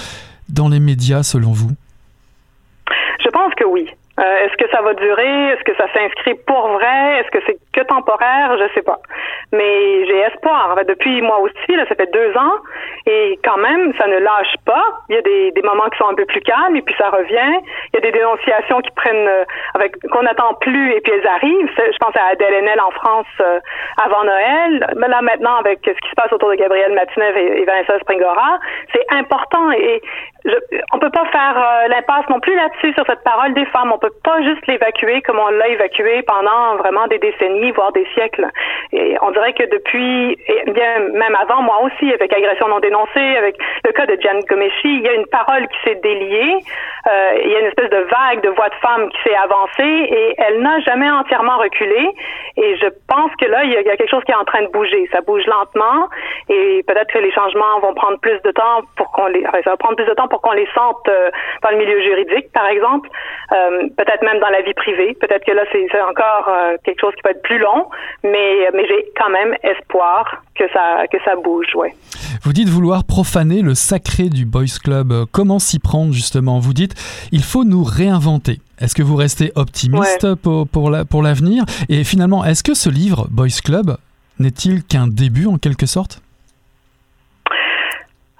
dans 0.48 0.68
les 0.68 0.80
médias 0.80 1.22
selon 1.22 1.52
vous? 1.52 1.70
Je 3.24 3.30
pense 3.30 3.52
que 3.54 3.64
oui. 3.64 3.88
Est-ce 4.18 4.56
que 4.56 4.70
ça 4.70 4.80
va 4.80 4.94
durer? 4.94 5.48
Est-ce 5.52 5.62
que 5.64 5.76
ça 5.76 5.85
s'inscrit 5.92 6.35
pour 6.46 6.68
vrai? 6.68 7.20
Est-ce 7.20 7.30
que 7.30 7.44
c'est 7.46 7.59
que 7.76 7.84
temporaire? 7.84 8.56
Je 8.58 8.74
sais 8.74 8.82
pas. 8.82 8.98
Mais 9.52 10.06
j'ai 10.06 10.18
espoir. 10.20 10.76
depuis 10.88 11.20
moi 11.22 11.38
aussi, 11.40 11.76
ça 11.88 11.94
fait 11.94 12.10
deux 12.12 12.36
ans, 12.36 12.56
et 13.06 13.38
quand 13.44 13.58
même, 13.58 13.92
ça 13.98 14.06
ne 14.06 14.18
lâche 14.18 14.56
pas. 14.64 14.84
Il 15.08 15.14
y 15.14 15.18
a 15.18 15.22
des, 15.22 15.62
moments 15.62 15.88
qui 15.90 15.98
sont 15.98 16.08
un 16.08 16.14
peu 16.14 16.24
plus 16.26 16.40
calmes, 16.40 16.76
et 16.76 16.82
puis 16.82 16.94
ça 16.96 17.10
revient. 17.10 17.60
Il 17.92 17.94
y 17.94 17.98
a 17.98 18.00
des 18.00 18.12
dénonciations 18.12 18.80
qui 18.80 18.90
prennent, 18.92 19.28
euh, 19.28 19.44
qu'on 20.10 20.22
n'attend 20.22 20.54
plus, 20.54 20.92
et 20.92 21.00
puis 21.00 21.12
elles 21.12 21.26
arrivent. 21.26 21.70
Je 21.76 21.98
pense 21.98 22.16
à 22.16 22.32
Adèle 22.32 22.54
Haenel 22.54 22.80
en 22.80 22.90
France 22.92 23.26
euh, 23.40 23.60
avant 24.02 24.24
Noël. 24.24 24.94
Mais 24.96 25.08
là 25.08 25.22
maintenant, 25.22 25.56
avec 25.56 25.80
ce 25.84 25.90
qui 25.90 26.10
se 26.10 26.14
passe 26.16 26.32
autour 26.32 26.50
de 26.50 26.54
Gabriel 26.54 26.92
Matinev 26.92 27.36
et, 27.36 27.62
et 27.62 27.64
Vanessa 27.64 27.98
Springora, 28.00 28.58
c'est 28.92 29.04
important. 29.10 29.70
Et 29.72 30.00
je, 30.46 30.54
on 30.92 30.98
peut 30.98 31.10
pas 31.10 31.26
faire 31.26 31.56
euh, 31.58 31.88
l'impasse 31.88 32.28
non 32.30 32.40
plus 32.40 32.54
là-dessus 32.54 32.92
sur 32.94 33.04
cette 33.06 33.22
parole 33.24 33.52
des 33.54 33.66
femmes. 33.66 33.92
On 33.92 33.98
peut 33.98 34.14
pas 34.22 34.40
juste 34.42 34.66
l'évacuer 34.66 35.20
comme 35.22 35.38
on 35.38 35.48
l'a 35.48 35.68
évacué 35.68 36.22
pendant 36.22 36.76
vraiment 36.76 37.06
des 37.08 37.18
décennies, 37.18 37.65
voire 37.72 37.92
des 37.92 38.07
siècles. 38.14 38.46
Et 38.92 39.16
on 39.22 39.31
dirait 39.31 39.52
que 39.52 39.64
depuis, 39.64 40.38
et 40.46 40.70
bien 40.70 41.00
même 41.12 41.37
avant 41.40 41.62
moi 41.62 41.83
aussi, 41.83 42.12
avec 42.12 42.33
agression 42.33 42.68
non 42.68 42.81
dénoncée, 42.81 43.37
avec 43.37 43.57
le 43.85 43.92
cas 43.92 44.07
de 44.07 44.16
Jan 44.20 44.38
Gomeshi, 44.48 44.72
il 44.85 45.02
y 45.02 45.09
a 45.09 45.14
une 45.14 45.26
parole 45.26 45.66
qui 45.68 45.79
s'est 45.85 46.00
déliée. 46.02 46.59
Euh, 47.07 47.38
il 47.44 47.50
y 47.50 47.55
a 47.55 47.61
une 47.61 47.66
espèce 47.66 47.90
de 47.90 48.07
vague 48.11 48.42
de 48.42 48.48
voix 48.50 48.68
de 48.68 48.74
femmes 48.76 49.09
qui 49.11 49.22
s'est 49.22 49.37
avancée 49.37 50.09
et 50.11 50.35
elle 50.38 50.61
n'a 50.61 50.81
jamais 50.81 51.11
entièrement 51.11 51.59
reculé. 51.59 52.11
Et 52.57 52.76
je 52.76 52.87
pense 53.09 53.31
que 53.40 53.46
là, 53.46 53.64
il 53.64 53.72
y, 53.72 53.76
a, 53.76 53.83
quelque 53.96 54.11
chose 54.11 54.24
qui 54.24 54.33
est 54.33 54.37
en 54.37 54.44
train 54.44 54.62
de 54.62 54.68
bouger. 54.68 55.09
Ça 55.12 55.20
bouge 55.20 55.46
lentement 55.46 56.09
et 56.48 56.83
peut-être 56.87 57.12
que 57.12 57.18
les 57.18 57.33
changements 57.33 57.81
vont 57.81 57.94
prendre 57.94 58.18
plus 58.18 58.40
de 58.42 58.50
temps 58.50 58.83
pour 58.96 59.12
qu'on 59.12 59.26
les, 59.26 59.42
ça 59.42 59.70
va 59.70 59.76
prendre 59.76 59.96
plus 59.96 60.07
de 60.07 60.14
temps 60.14 60.29
pour 60.29 60.40
qu'on 60.40 60.52
les 60.52 60.68
sente 60.74 61.09
euh, 61.09 61.31
dans 61.62 61.70
le 61.70 61.76
milieu 61.76 62.00
juridique, 62.02 62.50
par 62.52 62.66
exemple. 62.66 63.09
Euh, 63.52 63.88
peut-être 63.96 64.22
même 64.22 64.40
dans 64.40 64.50
la 64.50 64.62
vie 64.62 64.74
privée. 64.74 65.16
Peut-être 65.20 65.44
que 65.44 65.52
là, 65.52 65.62
c'est 65.70 66.00
encore 66.00 66.50
quelque 66.85 67.00
chose 67.00 67.14
qui 67.14 67.22
peut 67.22 67.31
être 67.31 67.42
plus 67.42 67.55
long, 67.58 67.88
mais, 68.22 68.68
mais 68.74 68.86
j'ai 68.86 69.12
quand 69.16 69.30
même 69.30 69.54
espoir 69.62 70.42
que 70.54 70.64
ça, 70.72 71.06
que 71.10 71.18
ça 71.24 71.36
bouge, 71.36 71.74
ouais. 71.74 71.94
Vous 72.42 72.52
dites 72.52 72.68
vouloir 72.68 73.04
profaner 73.04 73.62
le 73.62 73.74
sacré 73.74 74.28
du 74.28 74.44
Boys 74.44 74.78
Club. 74.82 75.12
Comment 75.32 75.58
s'y 75.58 75.78
prendre, 75.78 76.12
justement? 76.12 76.58
Vous 76.58 76.72
dites, 76.72 76.94
il 77.32 77.42
faut 77.42 77.64
nous 77.64 77.84
réinventer. 77.84 78.58
Est-ce 78.80 78.94
que 78.94 79.02
vous 79.02 79.16
restez 79.16 79.52
optimiste 79.54 80.34
pour, 80.36 80.66
pour 80.68 81.22
l'avenir? 81.22 81.64
Et 81.88 82.04
finalement, 82.04 82.44
est-ce 82.44 82.62
que 82.62 82.74
ce 82.74 82.90
livre, 82.90 83.26
Boys 83.30 83.60
Club, 83.64 83.96
n'est-il 84.38 84.84
qu'un 84.84 85.06
début 85.06 85.46
en 85.46 85.58
quelque 85.58 85.86
sorte? 85.86 86.20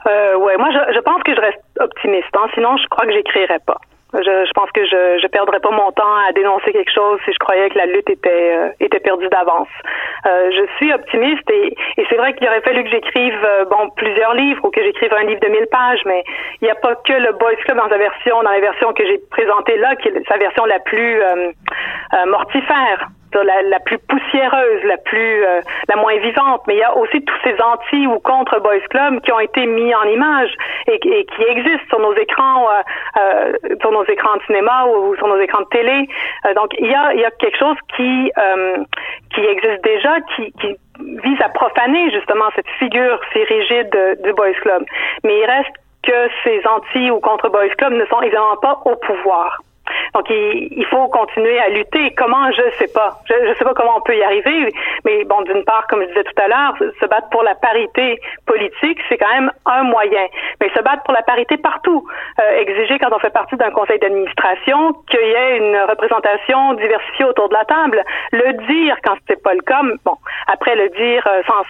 Euh, 0.07 0.37
ouais, 0.37 0.57
moi 0.57 0.68
je, 0.70 0.94
je, 0.94 1.00
pense 1.00 1.22
que 1.24 1.35
je 1.35 1.40
reste 1.40 1.59
optimiste. 1.81 2.29
Hein. 2.35 2.46
Sinon, 2.55 2.76
je 2.76 2.87
crois 2.88 3.07
que 3.07 3.12
j'écrirais 3.12 3.59
pas. 3.66 3.81
Je, 4.22 4.52
pense 4.52 4.70
que 4.72 4.85
je 4.87 5.22
ne 5.22 5.29
perdrais 5.29 5.61
pas 5.61 5.70
mon 5.70 5.90
temps 5.92 6.16
à 6.29 6.33
dénoncer 6.33 6.72
quelque 6.72 6.92
chose 6.92 7.18
si 7.24 7.33
je 7.33 7.38
croyais 7.38 7.68
que 7.70 7.79
la 7.79 7.87
lutte 7.87 8.09
était 8.09 8.74
euh, 8.81 8.98
perdue 9.02 9.29
d'avance. 9.29 9.68
Euh, 10.26 10.50
je 10.50 10.66
suis 10.76 10.92
optimiste 10.92 11.48
et, 11.50 11.74
c'est 12.09 12.16
vrai 12.16 12.35
qu'il 12.35 12.46
aurait 12.46 12.62
fallu 12.62 12.85
que 12.85 12.90
j'écrive 12.90 13.37
bon 13.70 13.90
plusieurs 13.96 14.35
livres 14.35 14.64
ou 14.64 14.70
que 14.70 14.83
j'écrive 14.83 15.12
un 15.14 15.24
livre 15.24 15.40
de 15.40 15.48
1000 15.48 15.66
pages, 15.70 16.00
mais 16.07 16.24
il 16.61 16.64
n'y 16.64 16.70
a 16.70 16.74
pas 16.76 16.94
que 16.94 17.12
le 17.12 17.33
Boys 17.33 17.57
Club 17.64 17.76
dans 17.76 17.88
sa 17.88 17.98
version, 17.98 18.42
dans 18.42 18.50
la 18.50 18.61
version 18.61 18.92
que 18.92 19.05
j'ai 19.05 19.18
présentée 19.31 19.76
là, 19.76 19.96
qui 19.96 20.09
est 20.09 20.29
sa 20.29 20.37
version 20.38 20.64
la 20.64 20.79
plus 20.81 21.20
mortifère 22.26 23.09
la, 23.42 23.81
plus 23.81 23.99
poussiéreuse, 23.99 24.83
la 24.85 24.96
plus, 24.99 25.44
euh, 25.44 25.61
la 25.88 25.96
moins 25.96 26.16
vivante. 26.18 26.62
Mais 26.66 26.75
il 26.75 26.79
y 26.79 26.83
a 26.83 26.96
aussi 26.96 27.22
tous 27.25 27.37
ces 27.44 27.55
anti 27.61 28.07
ou 28.07 28.18
contre 28.20 28.61
Boys 28.61 28.87
Club 28.90 29.20
qui 29.20 29.33
ont 29.33 29.40
été 29.40 29.66
mis 29.66 29.94
en 29.94 30.05
image 30.05 30.51
et, 30.88 30.99
qui 30.99 31.42
existent 31.42 31.87
sur 31.88 32.01
nos 32.01 32.14
écrans, 32.14 32.68
euh, 32.70 32.83
euh, 33.20 33.53
sur 33.81 33.92
nos 33.92 34.05
écrans 34.05 34.37
de 34.37 34.42
cinéma 34.44 34.87
ou, 34.87 35.16
sur 35.16 35.29
nos 35.29 35.40
écrans 35.40 35.62
de 35.62 35.68
télé. 35.68 36.09
donc 36.55 36.75
il 36.79 36.87
y 36.87 36.94
a, 36.94 37.31
quelque 37.38 37.59
chose 37.59 37.77
qui 37.96 38.33
qui 39.35 39.40
existe 39.40 39.85
déjà, 39.85 40.20
qui, 40.35 40.53
qui 40.61 40.77
vise 40.99 41.40
à 41.42 41.49
profaner 41.51 42.11
justement 42.11 42.46
cette 42.55 42.68
figure 42.79 43.20
si 43.33 43.42
rigide 43.44 44.18
du 44.22 44.33
Boys 44.33 44.55
Club. 44.62 44.85
Mais 45.25 45.38
il 45.38 45.44
reste 45.44 45.77
que 46.03 46.29
ces 46.44 46.62
anti 46.66 47.11
ou 47.11 47.20
contre 47.20 47.49
Boys 47.49 47.75
Club 47.77 47.92
ne 47.92 48.07
sont 48.07 48.20
évidemment 48.22 48.57
pas 48.57 48.81
au 48.85 48.96
pouvoir. 48.96 49.61
Donc, 50.14 50.29
il, 50.31 50.87
faut 50.87 51.09
continuer 51.09 51.59
à 51.59 51.68
lutter. 51.68 52.14
Comment, 52.16 52.51
je 52.53 52.62
sais 52.79 52.92
pas. 52.92 53.18
Je 53.29 53.49
ne 53.49 53.55
sais 53.55 53.64
pas 53.64 53.75
comment 53.75 53.96
on 53.96 54.01
peut 54.01 54.16
y 54.16 54.22
arriver. 54.22 54.72
Mais 55.05 55.25
bon, 55.25 55.42
d'une 55.42 55.64
part, 55.64 55.87
comme 55.88 56.03
je 56.03 56.09
disais 56.09 56.25
tout 56.25 56.42
à 56.42 56.49
l'heure, 56.49 56.75
se 57.01 57.07
battre 57.07 57.29
pour 57.31 57.42
la 57.42 57.55
parité 57.55 58.20
politique, 58.46 58.99
c'est 59.09 59.18
quand 59.18 59.33
même 59.33 59.51
un 59.66 59.83
moyen. 59.85 60.27
Mais 60.61 60.68
se 60.70 60.83
battre 60.83 61.03
pour 61.05 61.14
la 61.14 61.22
parité 61.22 61.57
partout. 61.57 62.07
Euh, 62.40 62.61
exiger 62.61 62.99
quand 62.99 63.12
on 63.12 63.18
fait 63.18 63.33
partie 63.33 63.57
d'un 63.57 63.70
conseil 63.70 63.99
d'administration 63.99 64.92
qu'il 65.11 65.20
y 65.20 65.33
ait 65.33 65.59
une 65.59 65.77
représentation 65.88 66.75
diversifiée 66.75 67.25
autour 67.25 67.49
de 67.49 67.55
la 67.55 67.64
table. 67.64 68.03
Le 68.33 68.53
dire 68.66 68.96
quand 69.05 69.16
c'est 69.29 69.42
pas 69.42 69.55
le 69.55 69.61
cas. 69.61 69.83
Bon, 70.05 70.16
après 70.46 70.75
le 70.77 70.88
dire 70.90 71.27
euh, 71.27 71.42
sans, 71.46 71.62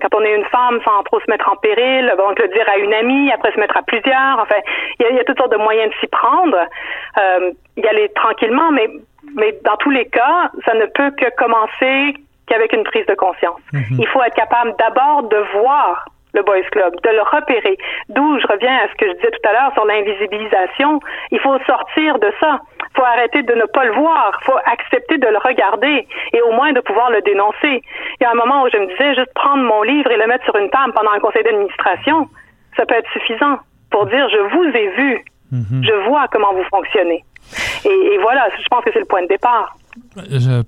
quand 0.00 0.14
on 0.14 0.22
est 0.22 0.34
une 0.34 0.44
femme 0.46 0.80
sans 0.84 1.02
trop 1.04 1.20
se 1.20 1.30
mettre 1.30 1.48
en 1.50 1.56
péril. 1.56 2.12
Donc 2.18 2.38
le 2.38 2.48
dire 2.48 2.68
à 2.68 2.78
une 2.78 2.92
amie, 2.94 3.30
après 3.32 3.52
se 3.52 3.60
mettre 3.60 3.76
à 3.76 3.82
plusieurs. 3.82 4.38
Enfin, 4.38 4.56
il 5.00 5.16
y 5.16 5.20
a, 5.20 5.24
toutes 5.24 5.38
sortes 5.38 5.52
de 5.52 5.56
moyens 5.56 5.90
de 5.92 5.96
s'y 6.00 6.06
prendre. 6.06 6.56
Euh, 7.18 7.52
y 7.76 7.86
aller 7.86 8.08
tranquillement, 8.14 8.70
mais, 8.72 8.88
mais 9.34 9.58
dans 9.64 9.76
tous 9.76 9.90
les 9.90 10.06
cas, 10.06 10.50
ça 10.64 10.74
ne 10.74 10.86
peut 10.86 11.10
que 11.10 11.34
commencer 11.36 12.14
qu'avec 12.46 12.72
une 12.72 12.84
prise 12.84 13.06
de 13.06 13.14
conscience. 13.14 13.60
Mhm. 13.72 13.98
Il 13.98 14.06
faut 14.08 14.22
être 14.22 14.34
capable 14.34 14.74
d'abord 14.78 15.24
de 15.24 15.36
voir 15.58 16.06
le 16.36 16.42
Boys 16.42 16.68
Club, 16.70 16.94
de 17.02 17.10
le 17.10 17.22
repérer. 17.22 17.76
D'où 18.10 18.38
je 18.38 18.46
reviens 18.46 18.76
à 18.76 18.88
ce 18.88 18.94
que 18.94 19.08
je 19.08 19.12
disais 19.14 19.30
tout 19.30 19.48
à 19.48 19.52
l'heure 19.52 19.72
sur 19.72 19.86
l'invisibilisation. 19.86 21.00
Il 21.30 21.40
faut 21.40 21.58
sortir 21.66 22.18
de 22.18 22.30
ça. 22.38 22.60
Il 22.78 22.96
faut 22.96 23.04
arrêter 23.04 23.42
de 23.42 23.54
ne 23.54 23.64
pas 23.64 23.84
le 23.84 23.92
voir. 23.92 24.38
Il 24.42 24.44
faut 24.44 24.58
accepter 24.66 25.18
de 25.18 25.26
le 25.26 25.38
regarder 25.38 26.06
et 26.32 26.42
au 26.42 26.52
moins 26.52 26.72
de 26.72 26.80
pouvoir 26.80 27.10
le 27.10 27.22
dénoncer. 27.22 27.82
Il 28.20 28.22
y 28.22 28.24
a 28.24 28.30
un 28.30 28.34
moment 28.34 28.62
où 28.62 28.68
je 28.70 28.76
me 28.76 28.86
disais 28.86 29.14
juste 29.14 29.32
prendre 29.34 29.62
mon 29.62 29.82
livre 29.82 30.10
et 30.10 30.16
le 30.16 30.26
mettre 30.26 30.44
sur 30.44 30.56
une 30.56 30.70
table 30.70 30.92
pendant 30.92 31.12
un 31.12 31.20
conseil 31.20 31.42
d'administration, 31.42 32.28
ça 32.76 32.84
peut 32.84 32.94
être 32.94 33.10
suffisant 33.12 33.58
pour 33.90 34.06
dire 34.06 34.28
je 34.28 34.38
vous 34.54 34.76
ai 34.76 34.88
vu, 34.88 35.24
mhm. 35.52 35.82
je 35.82 35.92
vois 36.08 36.26
comment 36.28 36.52
vous 36.52 36.64
fonctionnez. 36.64 37.24
Et, 37.84 38.18
voilà, 38.20 38.48
je 38.56 38.68
pense 38.68 38.84
que 38.84 38.90
c'est 38.92 39.00
le 39.00 39.04
point 39.06 39.22
de 39.22 39.28
départ. 39.28 39.76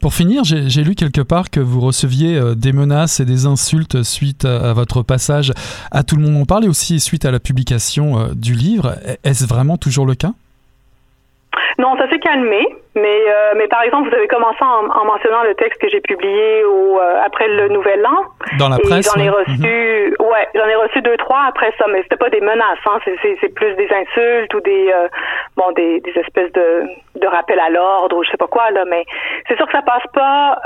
Pour 0.01 0.15
finir, 0.15 0.43
j'ai 0.45 0.85
lu 0.85 0.95
quelque 0.95 1.21
part 1.21 1.51
que 1.51 1.61
vous 1.61 1.81
receviez 1.81 2.37
euh, 2.37 2.55
des 2.55 2.73
menaces 2.73 3.21
et 3.21 3.27
des 3.27 3.45
insultes 3.45 4.03
suite 4.03 4.47
à, 4.47 4.73
votre 4.73 5.03
passage 5.03 5.53
à 5.91 6.03
Tout 6.03 6.17
le 6.17 6.23
monde 6.23 6.41
en 6.43 6.47
parle 6.47 6.65
et 6.65 6.69
aussi 6.69 6.99
suite 6.99 7.27
à 7.27 7.31
la 7.31 7.39
publication 7.39 8.19
euh, 8.19 8.29
du 8.35 8.55
livre. 8.55 8.97
Est-ce 9.25 9.47
vraiment 9.47 9.77
toujours 9.77 10.07
le 10.07 10.15
cas? 10.15 10.33
Non, 11.79 11.97
ça 11.97 12.09
s'est 12.11 12.19
calmé, 12.19 12.67
mais 12.97 13.21
euh, 13.29 13.53
mais 13.57 13.69
par 13.69 13.83
exemple, 13.83 14.09
vous 14.09 14.17
avez 14.17 14.27
commencé 14.27 14.59
en, 14.63 14.91
en 14.91 15.05
mentionnant 15.05 15.45
le 15.45 15.55
texte 15.55 15.81
que 15.81 15.89
j'ai 15.89 16.01
publié 16.01 16.65
au 16.65 16.99
euh, 17.01 17.23
après 17.25 17.47
le 17.47 17.69
Nouvel 17.69 18.05
An. 18.05 18.25
Dans 18.59 18.69
la 18.69 18.79
presse. 18.79 19.09
J'en 19.15 19.23
ai 19.23 19.29
reçu, 19.29 19.53
mhm. 20.19 20.27
ouais, 20.27 20.49
j'en 20.57 20.67
ai 20.67 20.75
reçu 20.75 21.01
deux 21.03 21.17
trois 21.19 21.45
après 21.47 21.73
ça, 21.79 21.85
mais 21.89 22.03
c'était 22.03 22.17
pas 22.17 22.31
des 22.31 22.41
menaces, 22.41 22.79
hein, 22.85 22.99
c'est 23.05 23.55
plus 23.55 23.75
des 23.77 23.89
insultes 23.93 24.53
ou 24.55 24.61
des 24.61 24.93
euh, 24.93 25.09
bon 25.57 25.71
des, 25.77 26.01
des 26.01 26.19
espèces 26.19 26.51
de 26.53 26.83
de 27.15 27.27
rappels 27.29 27.61
à 27.61 27.71
l'ordre 27.71 28.17
ou 28.17 28.25
je 28.25 28.31
sais 28.31 28.37
pas 28.37 28.49
quoi 28.49 28.73
là, 28.73 28.85
mais 28.91 29.05
c'est 29.47 29.57
sûr 29.57 29.67
que 29.67 29.73
ça 29.73 29.83
passe 29.83 30.07
pas 30.13 30.61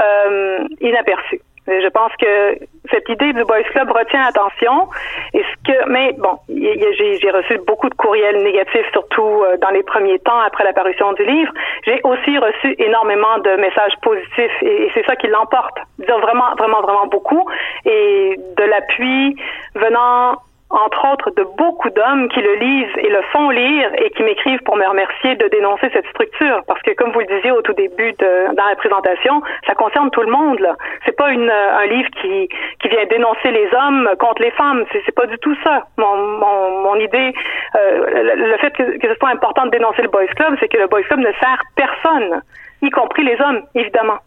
inaperçu. 0.81 1.41
Je 1.67 1.89
pense 1.91 2.11
que 2.21 2.59
cette 2.91 3.09
idée 3.09 3.33
du 3.33 3.45
Boys 3.45 3.63
Club 3.71 3.91
retient 3.91 4.25
attention. 4.27 4.89
Et 5.33 5.43
ce 5.43 5.73
que, 5.73 5.89
mais 5.89 6.13
bon, 6.19 6.39
j'ai 6.49 7.31
reçu 7.31 7.59
beaucoup 7.67 7.89
de 7.89 7.95
courriels 7.95 8.43
négatifs, 8.43 8.87
surtout 8.93 9.23
euh, 9.45 9.57
dans 9.59 9.71
les 9.71 9.83
premiers 9.85 10.19
temps 10.21 10.41
après 10.41 10.65
la 10.65 10.73
parution 10.73 11.13
du 11.13 11.25
livre. 11.25 11.53
J'ai 11.85 12.01
aussi 12.03 12.37
reçu 12.39 12.75
énormément 12.79 13.39
de 13.39 13.57
messages 13.61 13.95
positifs 14.03 14.63
et, 14.63 14.91
c'est 14.95 15.07
ça 15.07 15.15
qui 15.17 15.29
l'emporte. 15.29 15.79
Vraiment, 15.99 16.55
vraiment, 16.59 16.81
vraiment 16.83 17.07
beaucoup. 17.07 17.49
Et 17.85 18.37
de 18.57 18.65
l'appui 18.65 19.37
venant 19.75 20.39
entre 20.73 21.13
autres, 21.13 21.31
de 21.37 21.45
beaucoup 21.57 21.91
d'hommes 21.91 22.29
qui 22.29 22.41
le 22.41 22.55
lisent 22.55 22.97
et 22.99 23.09
le 23.09 23.21
font 23.33 23.51
lire 23.51 23.91
et 23.99 24.11
qui 24.11 24.23
m'écrivent 24.23 24.63
pour 24.65 24.77
me 24.77 24.87
remercier 24.87 25.37
de 25.37 25.47
dénoncer 25.49 25.91
cette 25.93 26.07
structure. 26.09 26.63
Parce 26.67 26.81
que, 26.83 26.93
comme 26.93 27.13
vous 27.13 27.21
le 27.21 27.27
disiez 27.27 27.51
au 27.51 27.61
tout 27.63 27.75
début 27.75 28.13
de, 28.13 28.55
dans 28.55 28.65
la 28.65 28.77
présentation, 28.77 29.43
ça 29.67 29.75
concerne 29.75 30.11
tout 30.11 30.23
le 30.23 30.33
monde. 30.33 30.67
C'est 31.05 31.17
pas 31.17 31.31
une, 31.31 31.51
un 31.51 31.87
livre 31.87 32.09
qui, 32.21 32.49
vient 32.89 33.07
dénoncer 33.07 33.51
les 33.51 33.69
hommes 33.75 34.09
contre 34.19 34.43
les 34.43 34.51
femmes. 34.53 34.85
C'est, 34.93 35.15
pas 35.15 35.27
du 35.27 35.39
tout 35.39 35.57
ça. 35.63 35.85
Mon 35.99 36.97
idée, 36.97 37.33
euh, 37.77 38.35
le, 38.35 38.57
fait 38.59 38.71
que, 38.71 38.99
que 38.99 39.09
ce 39.09 39.15
soit 39.15 39.31
important 39.31 39.67
de 39.67 39.71
dénoncer 39.71 40.03
le 40.03 40.09
Boys 40.09 40.27
Club, 40.37 40.57
c'est 40.61 40.69
que 40.69 40.79
le 40.79 40.87
Boys 40.89 41.03
Club 41.03 41.21
ne 41.21 41.33
sert 41.33 41.63
personne, 41.77 42.43
y 42.83 42.91
compris 42.91 43.25
les 43.25 43.41
hommes, 43.41 43.63
évidemment. 43.75 44.19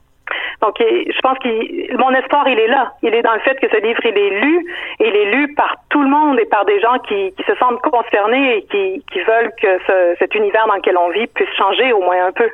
Donc, 0.61 0.75
je 0.79 1.19
pense 1.21 1.37
que 1.39 1.97
mon 1.97 2.11
espoir, 2.11 2.47
il 2.47 2.59
est 2.59 2.67
là. 2.67 2.93
Il 3.03 3.13
est 3.13 3.21
dans 3.21 3.33
le 3.33 3.39
fait 3.39 3.59
que 3.59 3.67
ce 3.69 3.81
livre, 3.81 3.99
il 4.03 4.17
est 4.17 4.39
lu, 4.41 4.65
et 4.99 5.07
il 5.07 5.15
est 5.15 5.31
lu 5.31 5.53
par 5.53 5.75
tout 5.89 6.01
le 6.01 6.09
monde 6.09 6.39
et 6.39 6.45
par 6.45 6.65
des 6.65 6.79
gens 6.79 6.97
qui, 6.99 7.33
se 7.45 7.55
sentent 7.55 7.81
concernés 7.81 8.57
et 8.57 8.61
qui, 8.63 9.19
veulent 9.21 9.51
que 9.61 9.79
ce, 9.87 10.15
cet 10.19 10.33
univers 10.35 10.65
dans 10.67 10.75
lequel 10.75 10.97
on 10.97 11.09
vit 11.09 11.27
puisse 11.27 11.49
changer 11.57 11.93
au 11.93 12.01
moins 12.01 12.27
un 12.27 12.31
peu. 12.31 12.49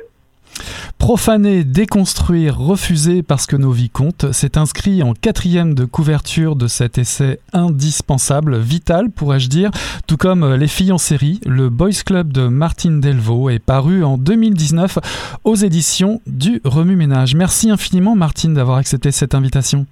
Profaner, 1.02 1.64
déconstruire, 1.64 2.56
refuser 2.56 3.24
parce 3.24 3.46
que 3.46 3.56
nos 3.56 3.72
vies 3.72 3.90
comptent, 3.90 4.26
c'est 4.30 4.56
inscrit 4.56 5.02
en 5.02 5.14
quatrième 5.14 5.74
de 5.74 5.84
couverture 5.84 6.54
de 6.54 6.68
cet 6.68 6.96
essai 6.96 7.40
indispensable, 7.52 8.56
vital 8.56 9.10
pourrais-je 9.10 9.48
dire, 9.48 9.72
tout 10.06 10.16
comme 10.16 10.54
Les 10.54 10.68
filles 10.68 10.92
en 10.92 10.98
série, 10.98 11.40
le 11.44 11.70
Boys 11.70 12.04
Club 12.06 12.32
de 12.32 12.46
Martine 12.46 13.00
Delvaux 13.00 13.50
est 13.50 13.58
paru 13.58 14.04
en 14.04 14.16
2019 14.16 15.00
aux 15.42 15.56
éditions 15.56 16.20
du 16.28 16.60
Remue 16.64 16.94
Ménage. 16.94 17.34
Merci 17.34 17.68
infiniment 17.68 18.14
Martine 18.14 18.54
d'avoir 18.54 18.76
accepté 18.76 19.10
cette 19.10 19.34
invitation. 19.34 19.86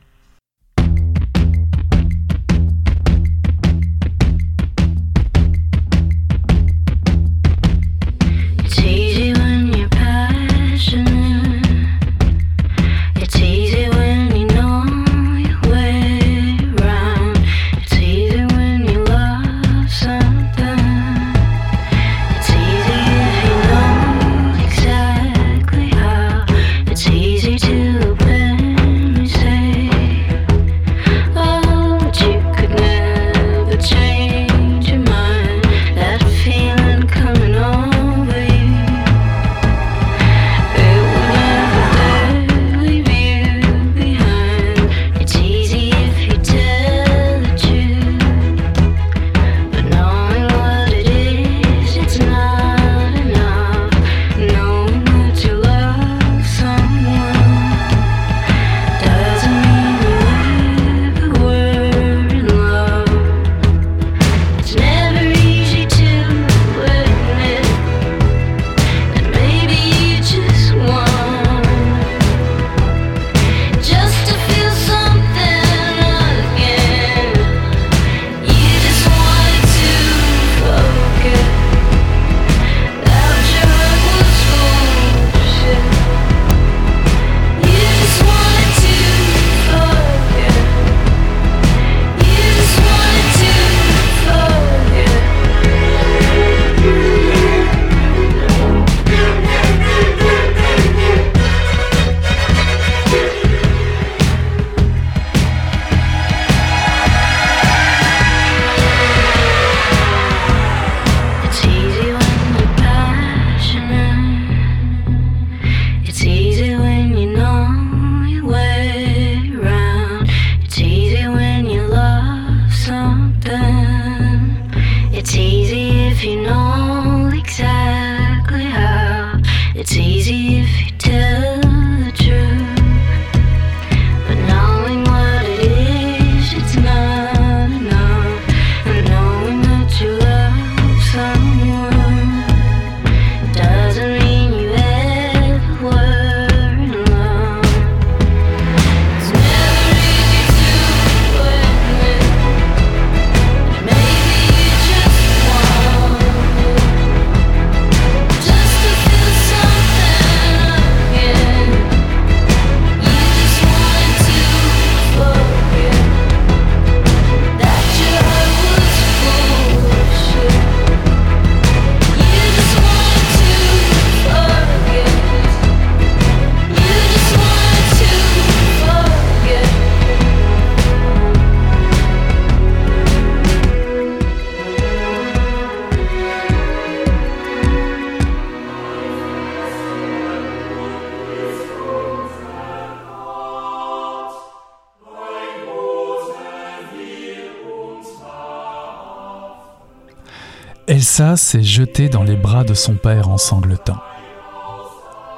Elsa 201.21 201.37
s'est 201.37 201.63
jetée 201.63 202.09
dans 202.09 202.23
les 202.23 202.37
bras 202.37 202.65
de 202.65 202.73
son 202.73 202.95
père 202.95 203.29
en 203.29 203.37
sanglotant. 203.37 204.01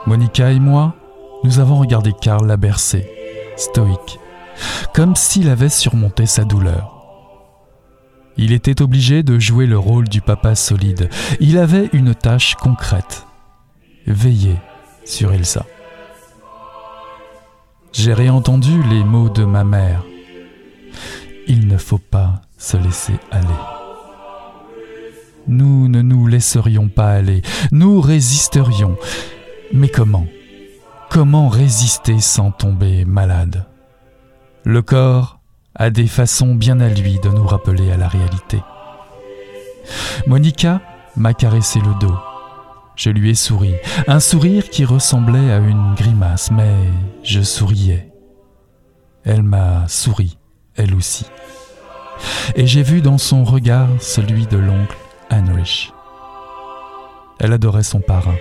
Monica 0.07 0.53
et 0.53 0.61
moi, 0.61 0.95
nous 1.43 1.59
avons 1.59 1.77
regardé 1.77 2.13
Karl 2.13 2.47
la 2.47 2.57
bercer, 2.57 3.05
stoïque, 3.57 4.21
comme 4.95 5.17
s'il 5.17 5.49
avait 5.49 5.69
surmonté 5.69 6.25
sa 6.27 6.45
douleur. 6.45 7.03
Il 8.37 8.53
était 8.53 8.81
obligé 8.81 9.25
de 9.25 9.41
jouer 9.41 9.67
le 9.67 9.77
rôle 9.77 10.07
du 10.07 10.21
papa 10.21 10.55
solide. 10.55 11.11
Il 11.41 11.59
avait 11.59 11.91
une 11.93 12.15
tâche 12.15 12.55
concrète. 12.55 13.27
Veiller 14.07 14.59
sur 15.05 15.33
Elsa. 15.33 15.67
J'ai 17.93 18.15
réentendu 18.15 18.85
les 18.85 19.03
mots 19.03 19.31
de 19.31 19.45
ma 19.45 19.65
mère. 19.65 20.05
Il 21.49 21.67
ne 21.67 21.77
faut 21.77 21.99
pas 21.99 22.41
se 22.57 22.77
laisser 22.77 23.15
aller. 23.33 23.82
Nous 25.49 25.89
ne 25.89 26.03
nous 26.03 26.27
laisserions 26.27 26.89
pas 26.89 27.11
aller, 27.11 27.43
nous 27.73 28.01
résisterions. 28.01 28.97
Mais 29.73 29.89
comment? 29.89 30.27
Comment 31.11 31.49
résister 31.49 32.21
sans 32.21 32.51
tomber 32.51 33.05
malade? 33.05 33.67
Le 34.65 34.83
corps 34.83 35.41
a 35.75 35.91
des 35.91 36.07
façons 36.07 36.55
bien 36.55 36.81
à 36.81 36.89
lui 36.89 37.19
de 37.19 37.29
nous 37.29 37.47
rappeler 37.47 37.91
à 37.91 37.97
la 37.97 38.09
réalité. 38.09 38.61
Monica 40.27 40.81
m'a 41.17 41.35
caressé 41.35 41.81
le 41.81 41.99
dos. 41.99 42.17
Je 42.95 43.11
lui 43.11 43.31
ai 43.31 43.35
souri, 43.35 43.75
un 44.07 44.21
sourire 44.21 44.71
qui 44.71 44.85
ressemblait 44.85 45.51
à 45.51 45.59
une 45.59 45.95
grimace, 45.95 46.51
mais 46.51 46.77
je 47.25 47.41
souriais. 47.41 48.13
Elle 49.25 49.43
m'a 49.43 49.89
souri, 49.89 50.39
elle 50.77 50.95
aussi. 50.95 51.27
Et 52.55 52.67
j'ai 52.67 52.83
vu 52.83 53.01
dans 53.01 53.19
son 53.19 53.45
regard 53.45 53.89
celui 54.01 54.47
de 54.47 54.59
l'oncle 54.59 54.97
Elle 57.39 57.53
adorait 57.53 57.83
son 57.83 58.01
parrain, 58.01 58.37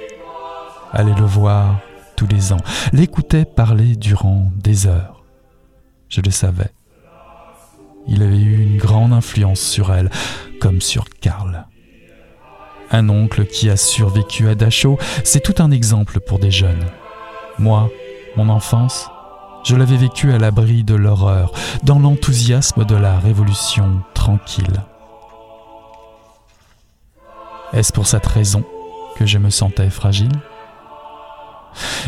allait 0.91 1.15
le 1.15 1.25
voir 1.25 1.79
tous 2.17 2.27
les 2.27 2.51
ans, 2.51 2.61
l'écoutait 2.91 3.45
parler 3.45 3.95
durant 3.95 4.51
des 4.57 4.87
heures. 4.87 5.23
Je 6.09 6.21
le 6.21 6.31
savais. 6.31 6.71
Il 8.07 8.21
avait 8.21 8.39
eu 8.39 8.61
une 8.61 8.77
grande 8.77 9.13
influence 9.13 9.61
sur 9.61 9.93
elle, 9.93 10.09
comme 10.59 10.81
sur 10.81 11.05
Karl. 11.21 11.65
Un 12.91 13.07
oncle 13.07 13.45
qui 13.45 13.69
a 13.69 13.77
survécu 13.77 14.49
à 14.49 14.55
Dachau, 14.55 14.97
c'est 15.23 15.39
tout 15.39 15.63
un 15.63 15.71
exemple 15.71 16.19
pour 16.19 16.39
des 16.39 16.51
jeunes. 16.51 16.85
Moi, 17.57 17.89
mon 18.35 18.49
enfance, 18.49 19.09
je 19.63 19.77
l'avais 19.77 19.95
vécu 19.95 20.33
à 20.33 20.39
l'abri 20.39 20.83
de 20.83 20.95
l'horreur, 20.95 21.53
dans 21.83 21.99
l'enthousiasme 21.99 22.83
de 22.83 22.95
la 22.95 23.17
révolution 23.17 24.01
tranquille. 24.13 24.83
Est-ce 27.73 27.93
pour 27.93 28.05
cette 28.05 28.25
raison 28.25 28.65
que 29.17 29.25
je 29.25 29.37
me 29.37 29.49
sentais 29.49 29.89
fragile? 29.89 30.31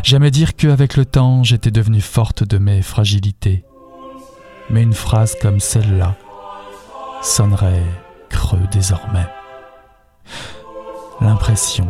J'aimais 0.03 0.31
dire 0.31 0.55
qu'avec 0.55 0.97
le 0.97 1.05
temps, 1.05 1.43
j'étais 1.43 1.71
devenue 1.71 2.01
forte 2.01 2.43
de 2.43 2.57
mes 2.57 2.81
fragilités. 2.81 3.63
Mais 4.69 4.83
une 4.83 4.93
phrase 4.93 5.35
comme 5.41 5.61
celle-là 5.61 6.15
sonnerait 7.21 7.85
creux 8.29 8.67
désormais. 8.71 9.27
L'impression 11.21 11.87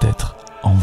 d'être 0.00 0.34
en 0.64 0.74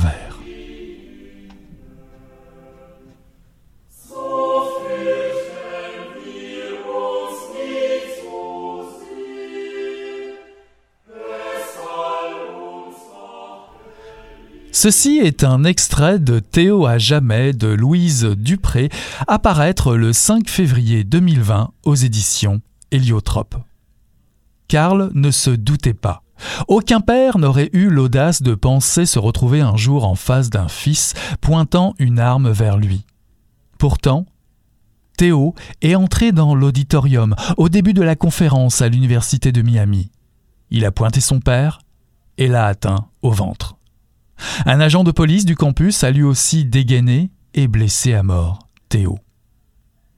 Ceci 14.80 15.17
est 15.17 15.43
un 15.43 15.63
extrait 15.63 16.19
de 16.19 16.38
Théo 16.38 16.86
à 16.86 16.99
jamais 16.99 17.51
de 17.51 17.65
Louise 17.65 18.25
Dupré, 18.38 18.89
apparaître 19.28 19.95
le 19.95 20.13
5 20.13 20.47
février 20.47 21.03
2020 21.03 21.71
aux 21.84 21.95
éditions 21.95 22.61
Héliotrope. 22.91 23.55
Karl 24.67 25.09
ne 25.15 25.32
se 25.32 25.49
doutait 25.49 25.95
pas. 25.95 26.21
Aucun 26.67 26.99
père 26.99 27.39
n'aurait 27.39 27.71
eu 27.73 27.89
l'audace 27.89 28.43
de 28.43 28.53
penser 28.53 29.07
se 29.07 29.17
retrouver 29.17 29.61
un 29.61 29.75
jour 29.78 30.05
en 30.05 30.13
face 30.13 30.51
d'un 30.51 30.67
fils 30.67 31.15
pointant 31.41 31.95
une 31.97 32.19
arme 32.19 32.51
vers 32.51 32.78
lui. 32.78 33.03
Pourtant, 33.80 34.28
Théo 35.17 35.55
est 35.82 35.95
entré 35.95 36.32
dans 36.32 36.53
l'auditorium 36.53 37.36
au 37.57 37.67
début 37.67 37.93
de 37.93 38.03
la 38.03 38.15
conférence 38.15 38.84
à 38.84 38.89
l'université 38.89 39.51
de 39.51 39.63
Miami. 39.63 40.11
Il 40.69 40.86
a 40.86 40.91
pointé 40.91 41.19
son 41.19 41.39
père 41.39 41.80
et 42.38 42.47
l'a 42.47 42.67
atteint 42.67 43.07
au 43.23 43.32
ventre. 43.32 43.76
Un 44.65 44.79
agent 44.79 45.03
de 45.03 45.11
police 45.11 45.45
du 45.45 45.55
campus 45.55 46.03
a 46.03 46.11
lui 46.11 46.23
aussi 46.23 46.65
dégainé 46.65 47.31
et 47.53 47.67
blessé 47.67 48.13
à 48.13 48.23
mort 48.23 48.59
Théo. 48.89 49.19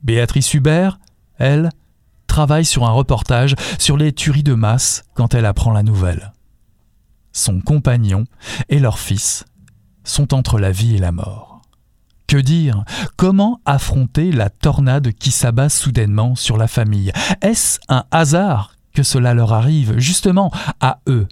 Béatrice 0.04 0.54
Hubert, 0.54 1.00
elle, 1.38 1.70
travaille 2.28 2.66
sur 2.66 2.86
un 2.86 2.92
reportage 2.92 3.56
sur 3.78 3.98
les 3.98 4.14
tueries 4.14 4.44
de 4.44 4.54
masse 4.54 5.04
quand 5.14 5.34
elle 5.34 5.46
apprend 5.46 5.72
la 5.72 5.84
nouvelle. 5.84 6.34
Son 7.34 7.60
compagnon 7.62 8.26
et 8.70 8.80
leur 8.80 9.00
fils 9.00 9.46
sont 10.04 10.34
entre 10.34 10.60
la 10.60 10.72
vie 10.72 10.96
et 10.96 11.00
la 11.00 11.12
mort. 11.12 11.62
Que 12.28 12.38
dire? 12.38 12.84
Comment 13.16 13.60
affronter 13.66 14.32
la 14.32 14.50
tornade 14.50 15.12
qui 15.14 15.32
s'abat 15.32 15.70
soudainement 15.70 16.36
sur 16.36 16.58
la 16.58 16.68
famille? 16.68 17.12
Est-ce 17.42 17.80
un 17.90 18.06
hasard 18.12 18.76
que 18.94 19.04
cela 19.04 19.34
leur 19.34 19.52
arrive 19.52 19.98
justement 19.98 20.52
à 20.80 21.00
eux? 21.08 21.28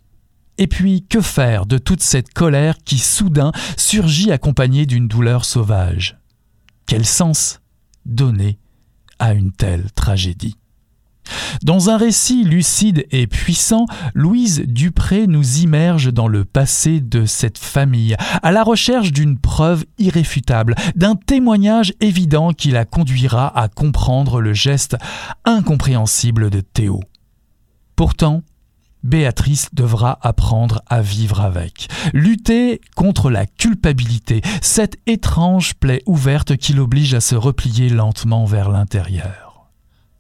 Et 0.58 0.68
puis, 0.68 1.06
que 1.08 1.22
faire 1.22 1.66
de 1.66 1.78
toute 1.78 2.02
cette 2.02 2.34
colère 2.34 2.78
qui 2.84 2.98
soudain 2.98 3.52
surgit 3.78 4.32
accompagnée 4.32 4.86
d'une 4.86 5.08
douleur 5.08 5.46
sauvage? 5.46 6.18
Quel 6.86 7.06
sens 7.06 7.60
donner 8.06 8.60
à 9.20 9.34
une 9.34 9.52
telle 9.52 9.92
tragédie? 9.92 10.56
Dans 11.64 11.90
un 11.90 11.98
récit 11.98 12.44
lucide 12.44 13.06
et 13.12 13.28
puissant, 13.28 13.86
Louise 14.14 14.64
Dupré 14.66 15.28
nous 15.28 15.58
immerge 15.58 16.14
dans 16.14 16.28
le 16.28 16.46
passé 16.46 17.02
de 17.02 17.26
cette 17.26 17.58
famille, 17.58 18.16
à 18.42 18.52
la 18.52 18.64
recherche 18.64 19.12
d'une 19.12 19.38
preuve 19.38 19.86
irréfutable, 19.98 20.76
d'un 20.96 21.16
témoignage 21.16 21.94
évident 22.00 22.54
qui 22.54 22.72
la 22.72 22.86
conduira 22.86 23.58
à 23.60 23.68
comprendre 23.68 24.40
le 24.40 24.54
geste 24.54 24.98
incompréhensible 25.46 26.50
de 26.50 26.62
Théo. 26.62 27.02
Pourtant, 27.96 28.44
Béatrice 29.08 29.70
devra 29.72 30.20
apprendre 30.22 30.82
à 30.86 31.02
vivre 31.02 31.40
avec. 31.40 31.88
Lutter 32.12 32.82
contre 32.94 33.30
la 33.30 33.46
culpabilité, 33.46 34.42
cette 34.62 34.98
étrange 35.08 35.76
plaie 35.76 36.04
ouverte 36.06 36.58
qui 36.58 36.74
l'oblige 36.74 37.14
à 37.14 37.22
se 37.22 37.36
replier 37.36 37.88
lentement 37.88 38.44
vers 38.44 38.70
l'intérieur. 38.70 39.70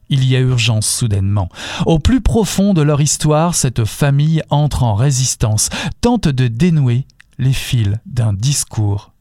il 0.08 0.24
y 0.24 0.38
a 0.38 0.40
urgence 0.40 0.88
soudainement. 0.88 1.50
Au 1.86 2.00
plus 2.00 2.22
profond 2.22 2.74
de 2.74 2.82
leur 2.82 3.02
histoire, 3.02 3.56
cette 3.56 3.84
famille 3.84 4.42
entre 4.50 4.84
en 4.84 4.96
résistance, 4.96 5.68
tente 6.00 6.30
de 6.30 6.48
dénouer 6.48 7.06
les 7.38 7.52
fils 7.52 7.94
d'un 8.06 8.32
discours 8.32 9.12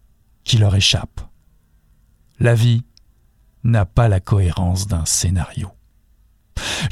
qui 0.45 0.59
leur 0.59 0.77
échappe. 0.77 1.23
La 2.39 2.55
vie 2.55 2.85
n'a 3.65 3.85
pas 3.85 4.07
la 4.07 4.21
cohérence 4.21 4.87
d'un 4.87 5.05
scénario. 5.07 5.73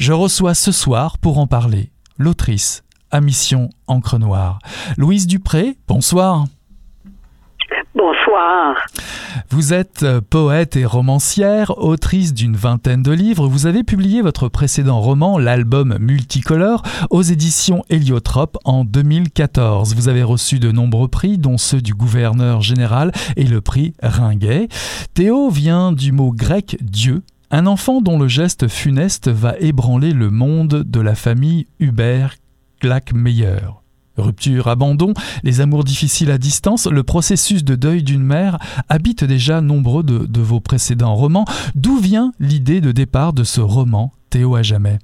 Je 0.00 0.12
reçois 0.12 0.54
ce 0.54 0.72
soir 0.72 1.18
pour 1.18 1.38
en 1.38 1.46
parler 1.46 1.92
l'autrice 2.18 2.82
à 3.10 3.20
mission 3.20 3.70
Encre 3.86 4.18
Noire. 4.18 4.58
Louise 4.96 5.26
Dupré, 5.26 5.76
bonsoir. 5.86 6.46
Bonsoir. 7.94 8.74
Vous 9.50 9.72
êtes 9.72 10.02
euh, 10.02 10.20
poète 10.20 10.74
et 10.74 10.84
romancière, 10.84 11.78
autrice 11.78 12.34
d'une 12.34 12.56
vingtaine 12.56 13.04
de 13.04 13.12
livres. 13.12 13.46
Vous 13.46 13.66
avez 13.66 13.84
publié 13.84 14.20
votre 14.20 14.48
précédent 14.48 15.00
roman, 15.00 15.38
l'album 15.38 15.96
Multicolore, 16.00 16.82
aux 17.10 17.22
éditions 17.22 17.84
Héliotrope 17.90 18.58
en 18.64 18.84
2014. 18.84 19.94
Vous 19.94 20.08
avez 20.08 20.24
reçu 20.24 20.58
de 20.58 20.72
nombreux 20.72 21.06
prix, 21.06 21.38
dont 21.38 21.56
ceux 21.56 21.80
du 21.80 21.94
gouverneur 21.94 22.62
général 22.62 23.12
et 23.36 23.44
le 23.44 23.60
prix 23.60 23.94
Ringuet. 24.02 24.68
Théo 25.14 25.50
vient 25.50 25.92
du 25.92 26.10
mot 26.10 26.32
grec 26.32 26.76
Dieu, 26.80 27.22
un 27.50 27.66
enfant 27.66 28.00
dont 28.00 28.18
le 28.18 28.28
geste 28.28 28.68
funeste 28.68 29.28
va 29.28 29.56
ébranler 29.58 30.12
le 30.12 30.30
monde 30.30 30.82
de 30.84 31.00
la 31.00 31.14
famille 31.14 31.66
Hubert 31.78 32.36
Glack-Meyer. 32.80 33.60
Rupture, 34.16 34.68
abandon, 34.68 35.12
les 35.42 35.60
amours 35.60 35.82
difficiles 35.82 36.30
à 36.30 36.38
distance, 36.38 36.86
le 36.86 37.02
processus 37.02 37.64
de 37.64 37.74
deuil 37.74 38.02
d'une 38.02 38.22
mère 38.22 38.58
habite 38.88 39.24
déjà 39.24 39.60
nombreux 39.60 40.04
de 40.04 40.40
vos 40.40 40.60
précédents 40.60 41.16
romans. 41.16 41.46
D'où 41.74 41.98
vient 41.98 42.32
l'idée 42.38 42.80
de 42.80 42.92
départ 42.92 43.32
de 43.32 43.42
ce 43.42 43.60
roman, 43.60 44.12
Théo 44.30 44.54
à 44.54 44.62
jamais 44.62 44.98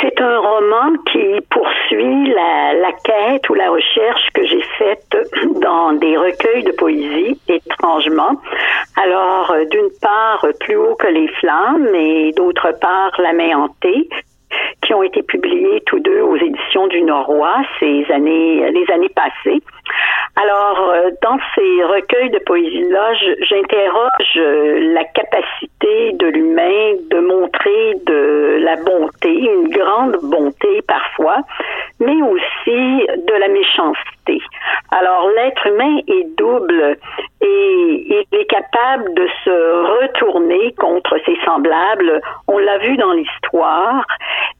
c'est 0.00 0.20
un 0.20 0.38
roman 0.38 0.96
qui 1.10 1.40
poursuit 1.50 2.28
la, 2.28 2.74
la, 2.74 2.92
quête 2.92 3.48
ou 3.48 3.54
la 3.54 3.70
recherche 3.70 4.28
que 4.34 4.46
j'ai 4.46 4.62
faite 4.78 5.16
dans 5.60 5.92
des 5.94 6.16
recueils 6.16 6.62
de 6.64 6.72
poésie, 6.72 7.38
étrangement. 7.48 8.40
Alors, 8.96 9.50
euh, 9.50 9.64
d'une 9.64 9.90
part, 10.00 10.46
plus 10.60 10.76
haut 10.76 10.94
que 10.96 11.08
les 11.08 11.28
flammes 11.40 11.94
et 11.94 12.32
d'autre 12.32 12.72
part, 12.80 13.12
la 13.18 13.32
main 13.32 13.56
hantée 13.56 14.08
qui 14.82 14.94
ont 14.94 15.02
été 15.02 15.22
publiés 15.22 15.82
tous 15.86 16.00
deux 16.00 16.20
aux 16.20 16.36
éditions 16.36 16.86
du 16.86 17.02
Norrois 17.02 17.56
ces 17.78 18.06
années, 18.10 18.70
les 18.70 18.90
années 18.92 19.10
passées. 19.10 19.62
Alors, 20.40 20.90
euh, 20.90 21.10
dans 21.20 21.36
ces 21.54 21.84
recueils 21.84 22.30
de 22.30 22.38
poésie-là, 22.38 23.12
j'interroge 23.40 24.36
euh, 24.36 24.94
la 24.94 25.02
capacité 25.04 26.12
de 26.12 26.26
l'humain 26.28 26.94
de 27.10 27.18
montrer 27.18 27.94
de 28.06 28.58
la 28.60 28.76
bonté, 28.76 29.30
une 29.30 29.68
grande 29.68 30.16
bonté 30.22 30.82
parfois, 30.86 31.38
mais 31.98 32.22
aussi 32.22 33.06
de 33.16 33.34
la 33.34 33.48
méchanceté. 33.48 34.40
Alors, 34.92 35.28
l'être 35.34 35.66
humain 35.66 35.98
est 36.06 36.36
double 36.36 36.96
et 37.40 38.24
il 38.30 38.38
est 38.38 38.46
capable 38.46 39.12
de 39.14 39.26
se 39.44 40.02
retourner 40.02 40.72
contre 40.78 41.18
ses 41.26 41.36
semblables. 41.44 42.20
On 42.46 42.58
l'a 42.58 42.78
vu 42.78 42.96
dans 42.96 43.12
l'histoire 43.12 44.06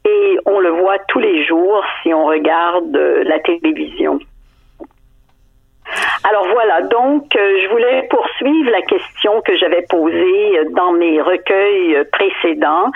et 0.04 0.38
on 0.44 0.58
le 0.58 0.70
voit 0.70 0.98
tous 1.06 1.20
les 1.20 1.44
jours 1.44 1.84
si 2.02 2.12
on 2.12 2.26
regarde 2.26 2.96
la 3.24 3.38
télévision. 3.38 4.18
Alors 6.28 6.46
voilà, 6.52 6.82
donc 6.82 7.34
euh, 7.36 7.58
je 7.62 7.68
voulais 7.70 8.06
poursuivre 8.10 8.70
la 8.70 8.82
question 8.82 9.40
que 9.40 9.56
j'avais 9.56 9.86
posée 9.88 10.60
dans 10.72 10.92
mes 10.92 11.20
recueils 11.22 12.04
précédents. 12.12 12.90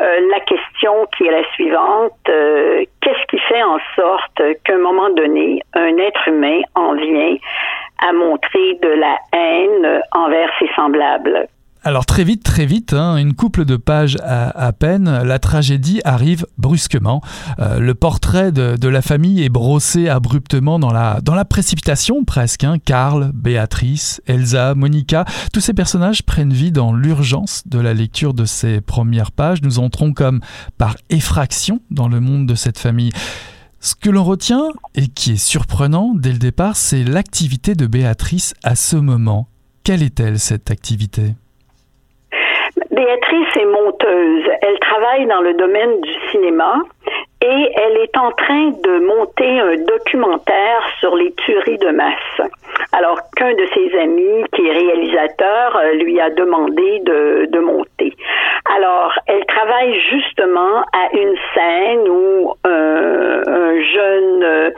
Euh, 0.00 0.28
la 0.30 0.40
question 0.40 1.06
qui 1.16 1.26
est 1.26 1.30
la 1.30 1.44
suivante, 1.52 2.12
euh, 2.28 2.84
qu'est-ce 3.00 3.26
qui 3.28 3.38
fait 3.40 3.62
en 3.62 3.78
sorte 3.94 4.42
qu'à 4.64 4.74
un 4.74 4.78
moment 4.78 5.10
donné, 5.10 5.62
un 5.74 5.96
être 5.98 6.28
humain 6.28 6.60
en 6.74 6.94
vient 6.94 7.36
à 8.06 8.12
montrer 8.12 8.74
de 8.82 8.88
la 8.88 9.16
haine 9.32 10.02
envers 10.12 10.50
ses 10.58 10.68
semblables? 10.74 11.46
Alors 11.84 12.06
très 12.06 12.22
vite, 12.22 12.44
très 12.44 12.64
vite, 12.64 12.92
hein, 12.92 13.16
une 13.16 13.34
couple 13.34 13.64
de 13.64 13.76
pages 13.76 14.16
à, 14.22 14.72
peine, 14.72 15.22
la 15.24 15.40
tragédie 15.40 16.00
arrive 16.04 16.46
brusquement. 16.56 17.20
Euh, 17.58 17.80
le 17.80 17.94
portrait 17.94 18.52
de, 18.52 18.88
la 18.88 19.02
famille 19.02 19.42
est 19.42 19.48
brossé 19.48 20.08
abruptement 20.08 20.78
dans 20.78 20.92
la, 20.92 21.20
dans 21.22 21.34
la 21.34 21.44
précipitation 21.44 22.22
presque. 22.22 22.62
Hein. 22.62 22.76
Karl, 22.78 23.32
Béatrice, 23.34 24.22
Elsa, 24.26 24.76
Monica, 24.76 25.24
tous 25.52 25.60
ces 25.60 25.74
personnages 25.74 26.22
prennent 26.22 26.52
vie 26.52 26.70
dans 26.70 26.92
l'urgence 26.92 27.64
de 27.66 27.80
la 27.80 27.94
lecture 27.94 28.32
de 28.32 28.44
ces 28.44 28.80
premières 28.80 29.32
pages. 29.32 29.60
Nous 29.62 29.80
entrons 29.80 30.12
comme 30.12 30.40
par 30.78 30.94
effraction 31.10 31.80
dans 31.90 32.06
le 32.06 32.20
monde 32.20 32.46
de 32.46 32.54
cette 32.54 32.78
famille. 32.78 33.10
Ce 33.80 33.96
que 33.96 34.10
l'on 34.10 34.22
retient 34.22 34.68
et 34.94 35.08
qui 35.08 35.32
est 35.32 35.36
surprenant 35.36 36.14
dès 36.14 36.30
le 36.30 36.38
départ, 36.38 36.76
c'est 36.76 37.02
l'activité 37.02 37.74
de 37.74 37.88
Béatrice 37.88 38.54
à 38.62 38.76
ce 38.76 38.94
moment. 38.94 39.48
Quelle 39.82 40.04
est-elle 40.04 40.38
cette 40.38 40.70
activité? 40.70 41.34
Béatrice 42.92 43.56
est 43.56 43.64
monteuse. 43.64 44.44
Elle 44.60 44.78
travaille 44.80 45.26
dans 45.26 45.40
le 45.40 45.54
domaine 45.54 46.00
du 46.02 46.12
cinéma 46.30 46.82
et 47.42 47.72
elle 47.74 47.96
est 47.98 48.16
en 48.18 48.30
train 48.32 48.70
de 48.70 48.98
monter 49.06 49.60
un 49.60 49.76
documentaire 49.76 50.82
sur 51.00 51.16
les 51.16 51.32
tueries 51.32 51.78
de 51.78 51.90
masse. 51.90 52.50
Alors 52.92 53.18
qu'un 53.36 53.52
de 53.54 53.66
ses 53.74 53.98
amis, 53.98 54.44
qui 54.54 54.66
est 54.66 54.72
réalisateur, 54.72 55.76
euh, 55.76 55.94
lui 55.94 56.20
a 56.20 56.30
demandé 56.30 57.00
de, 57.00 57.46
de 57.50 57.58
monter. 57.58 58.12
Alors, 58.76 59.12
elle 59.26 59.44
travaille 59.46 59.98
justement 60.10 60.82
à 60.92 61.08
une 61.14 61.34
scène 61.54 62.08
où 62.08 62.54
euh, 62.66 63.42
un 63.46 63.82
jeune 63.82 64.44
euh, 64.44 64.70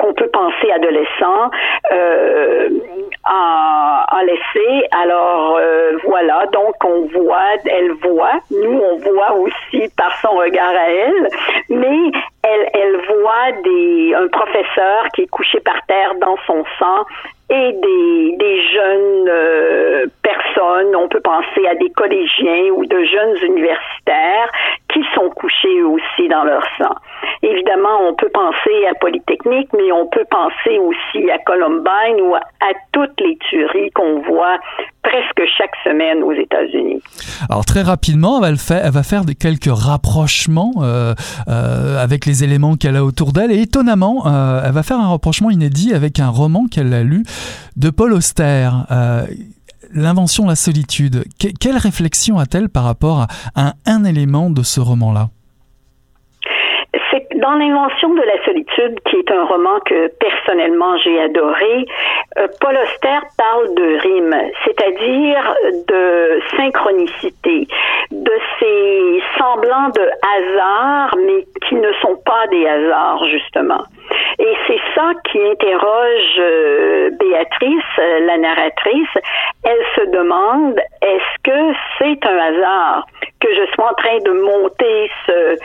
qu'on 0.00 0.14
peut 0.14 0.30
penser 0.32 0.70
adolescent 0.72 1.50
euh, 1.92 2.68
a. 3.24 4.06
Alors 4.92 5.56
euh, 5.58 5.92
voilà, 6.04 6.46
donc 6.52 6.74
on 6.84 7.06
voit, 7.06 7.56
elle 7.64 7.92
voit, 7.92 8.40
nous 8.50 8.80
on 8.80 8.96
voit 8.98 9.32
aussi 9.34 9.88
par 9.96 10.14
son 10.20 10.30
regard 10.30 10.74
à 10.74 10.90
elle, 10.90 11.28
mais 11.68 12.10
elle, 12.42 12.70
elle 12.74 12.96
voit 12.96 13.52
des, 13.64 14.14
un 14.14 14.28
professeur 14.28 15.08
qui 15.14 15.22
est 15.22 15.30
couché 15.30 15.60
par 15.60 15.80
terre 15.86 16.14
dans 16.20 16.36
son 16.46 16.64
sang 16.78 17.04
et 17.50 17.72
des, 17.72 18.36
des 18.36 18.62
jeunes 18.68 19.28
euh, 19.28 20.06
personnes, 20.22 20.94
on 20.94 21.08
peut 21.08 21.20
penser 21.20 21.66
à 21.68 21.74
des 21.74 21.90
collégiens 21.90 22.70
ou 22.74 22.86
de 22.86 23.04
jeunes 23.04 23.36
universitaires 23.42 24.52
qui 24.92 25.00
sont 25.14 25.30
couchés 25.30 25.82
aussi 25.82 26.28
dans 26.28 26.44
leur 26.44 26.62
sang. 26.78 26.94
Évidemment, 27.42 28.08
on 28.08 28.14
peut 28.14 28.28
penser 28.32 28.86
à 28.90 28.94
Polytechnique, 28.94 29.68
mais 29.74 29.90
on 29.92 30.06
peut 30.06 30.26
penser 30.30 30.78
aussi 30.78 31.30
à 31.30 31.38
Columbine 31.38 32.20
ou 32.20 32.34
à, 32.34 32.40
toutes 32.92 33.18
les 33.20 33.36
tueries 33.48 33.90
qu'on 33.92 34.20
voit 34.22 34.58
presque 35.02 35.42
chaque 35.56 35.74
semaine 35.84 36.22
aux 36.22 36.32
États-Unis. 36.32 37.02
Alors 37.48 37.64
très 37.64 37.82
rapidement, 37.82 38.44
elle 38.44 38.54
va, 38.54 38.58
faire, 38.58 38.84
elle 38.84 38.92
va 38.92 39.02
faire 39.02 39.22
quelques 39.38 39.72
rapprochements 39.72 40.72
euh, 40.82 41.14
euh, 41.48 42.02
avec 42.02 42.26
les 42.26 42.44
éléments 42.44 42.76
qu'elle 42.76 42.96
a 42.96 43.04
autour 43.04 43.32
d'elle 43.32 43.52
et 43.52 43.62
étonnamment, 43.62 44.26
euh, 44.26 44.62
elle 44.64 44.72
va 44.72 44.82
faire 44.82 44.98
un 44.98 45.08
rapprochement 45.08 45.50
inédit 45.50 45.94
avec 45.94 46.20
un 46.20 46.28
roman 46.28 46.66
qu'elle 46.70 46.92
a 46.92 47.02
lu 47.02 47.22
de 47.76 47.90
Paul 47.90 48.12
Auster. 48.12 48.68
L'invention 49.94 50.46
la 50.46 50.54
solitude. 50.54 51.24
quelle 51.60 51.76
réflexion 51.76 52.38
a-t-elle 52.38 52.68
par 52.68 52.84
rapport 52.84 53.26
à 53.56 53.72
un 53.86 54.04
élément 54.04 54.50
de 54.50 54.62
ce 54.62 54.80
roman-là? 54.80 55.28
Dans 57.40 57.54
l'invention 57.54 58.12
de 58.12 58.20
la 58.20 58.44
solitude, 58.44 59.00
qui 59.08 59.16
est 59.16 59.30
un 59.32 59.44
roman 59.44 59.80
que 59.86 60.08
personnellement 60.18 60.98
j'ai 60.98 61.18
adoré, 61.22 61.86
euh, 62.38 62.46
Paul 62.60 62.76
Auster 62.76 63.18
parle 63.38 63.74
de 63.74 63.98
rime, 63.98 64.36
c'est-à-dire 64.64 65.54
de 65.88 66.40
synchronicité, 66.54 67.66
de 68.10 68.32
ces 68.58 69.22
semblants 69.38 69.88
de 69.88 70.06
hasard, 70.36 71.16
mais 71.24 71.46
qui 71.66 71.76
ne 71.76 71.90
sont 72.02 72.16
pas 72.26 72.46
des 72.50 72.66
hasards, 72.66 73.24
justement. 73.30 73.84
Et 74.38 74.54
c'est 74.66 74.80
ça 74.94 75.12
qui 75.24 75.40
interroge 75.40 76.36
euh, 76.38 77.10
Béatrice, 77.18 77.96
la 77.98 78.38
narratrice. 78.38 79.14
Elle 79.64 79.84
se 79.96 80.10
demande, 80.10 80.78
est-ce 81.02 81.42
que 81.42 81.74
c'est 81.98 82.26
un 82.26 82.38
hasard 82.38 83.06
que 83.40 83.48
je 83.54 83.72
sois 83.74 83.90
en 83.90 83.94
train 83.94 84.18
de 84.18 84.30
monter 84.32 85.10
ce, 85.26 85.56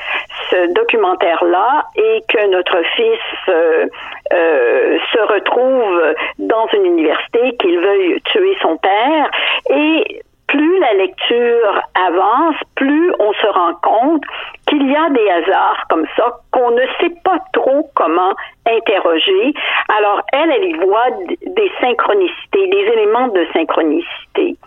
ce 0.50 0.74
documentaire-là 0.74 1.84
et 1.96 2.24
que 2.30 2.48
notre 2.48 2.82
fils 2.96 3.20
euh, 3.50 3.88
euh, 4.34 4.98
se 5.14 5.34
retrouve 5.34 6.16
dans 6.39 6.68
une 6.74 6.86
université, 6.86 7.56
qu'il 7.60 7.80
veuille 7.80 8.22
tuer 8.22 8.58
son 8.62 8.78
père 8.78 9.30
et 9.70 10.22
plus 10.56 10.80
la 10.80 10.93
lecture 10.93 11.82
avance, 11.95 12.56
plus 12.76 13.12
on 13.20 13.34
se 13.34 13.47
rend 13.47 13.74
compte 13.84 14.24
qu'il 14.70 14.88
y 14.89 14.95
a 14.95 15.10
des 15.10 15.30
hasards 15.30 15.84
comme 15.89 16.06
ça, 16.16 16.39
qu'on 16.51 16.72
ne 16.72 16.82
sait 16.99 17.14
pas 17.24 17.39
trop 17.53 17.89
comment 17.93 18.34
interrogée. 18.66 19.53
Alors, 19.99 20.22
elle, 20.32 20.49
elle 20.49 20.70
y 20.70 20.74
voit 20.74 21.10
des 21.28 21.72
synchronicités, 21.82 22.68
des 22.72 22.86
éléments 22.93 23.28
de 23.28 23.45
synchronicité. 23.53 24.58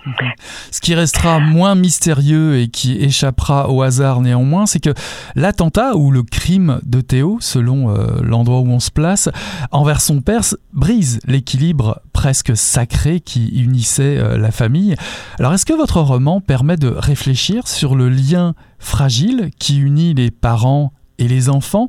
Ce 0.70 0.80
qui 0.80 0.94
restera 0.94 1.40
moins 1.40 1.74
mystérieux 1.74 2.58
et 2.58 2.68
qui 2.68 3.02
échappera 3.02 3.70
au 3.70 3.82
hasard 3.82 4.20
néanmoins, 4.20 4.66
c'est 4.66 4.82
que 4.82 4.94
l'attentat 5.34 5.96
ou 5.96 6.10
le 6.10 6.22
crime 6.22 6.80
de 6.84 7.00
Théo, 7.00 7.38
selon 7.40 7.90
euh, 7.90 8.20
l'endroit 8.22 8.60
où 8.60 8.68
on 8.68 8.80
se 8.80 8.90
place, 8.90 9.30
envers 9.72 10.00
son 10.00 10.20
père, 10.20 10.42
brise 10.72 11.20
l'équilibre 11.26 12.00
presque 12.12 12.56
sacré 12.56 13.20
qui 13.20 13.48
unissait 13.62 14.18
euh, 14.18 14.36
la 14.36 14.50
famille. 14.50 14.94
Alors, 15.38 15.54
est-ce 15.54 15.66
que 15.66 15.72
votre 15.78 16.00
roman 16.00 16.40
permet 16.40 16.76
de 16.76 16.88
réfléchir 16.88 17.66
sur 17.66 17.94
le 17.94 18.08
lien 18.08 18.54
fragile 18.78 19.50
qui 19.58 19.78
unit 19.80 20.12
les 20.12 20.30
parents 20.30 20.92
et 21.18 21.28
les 21.28 21.48
enfants 21.48 21.86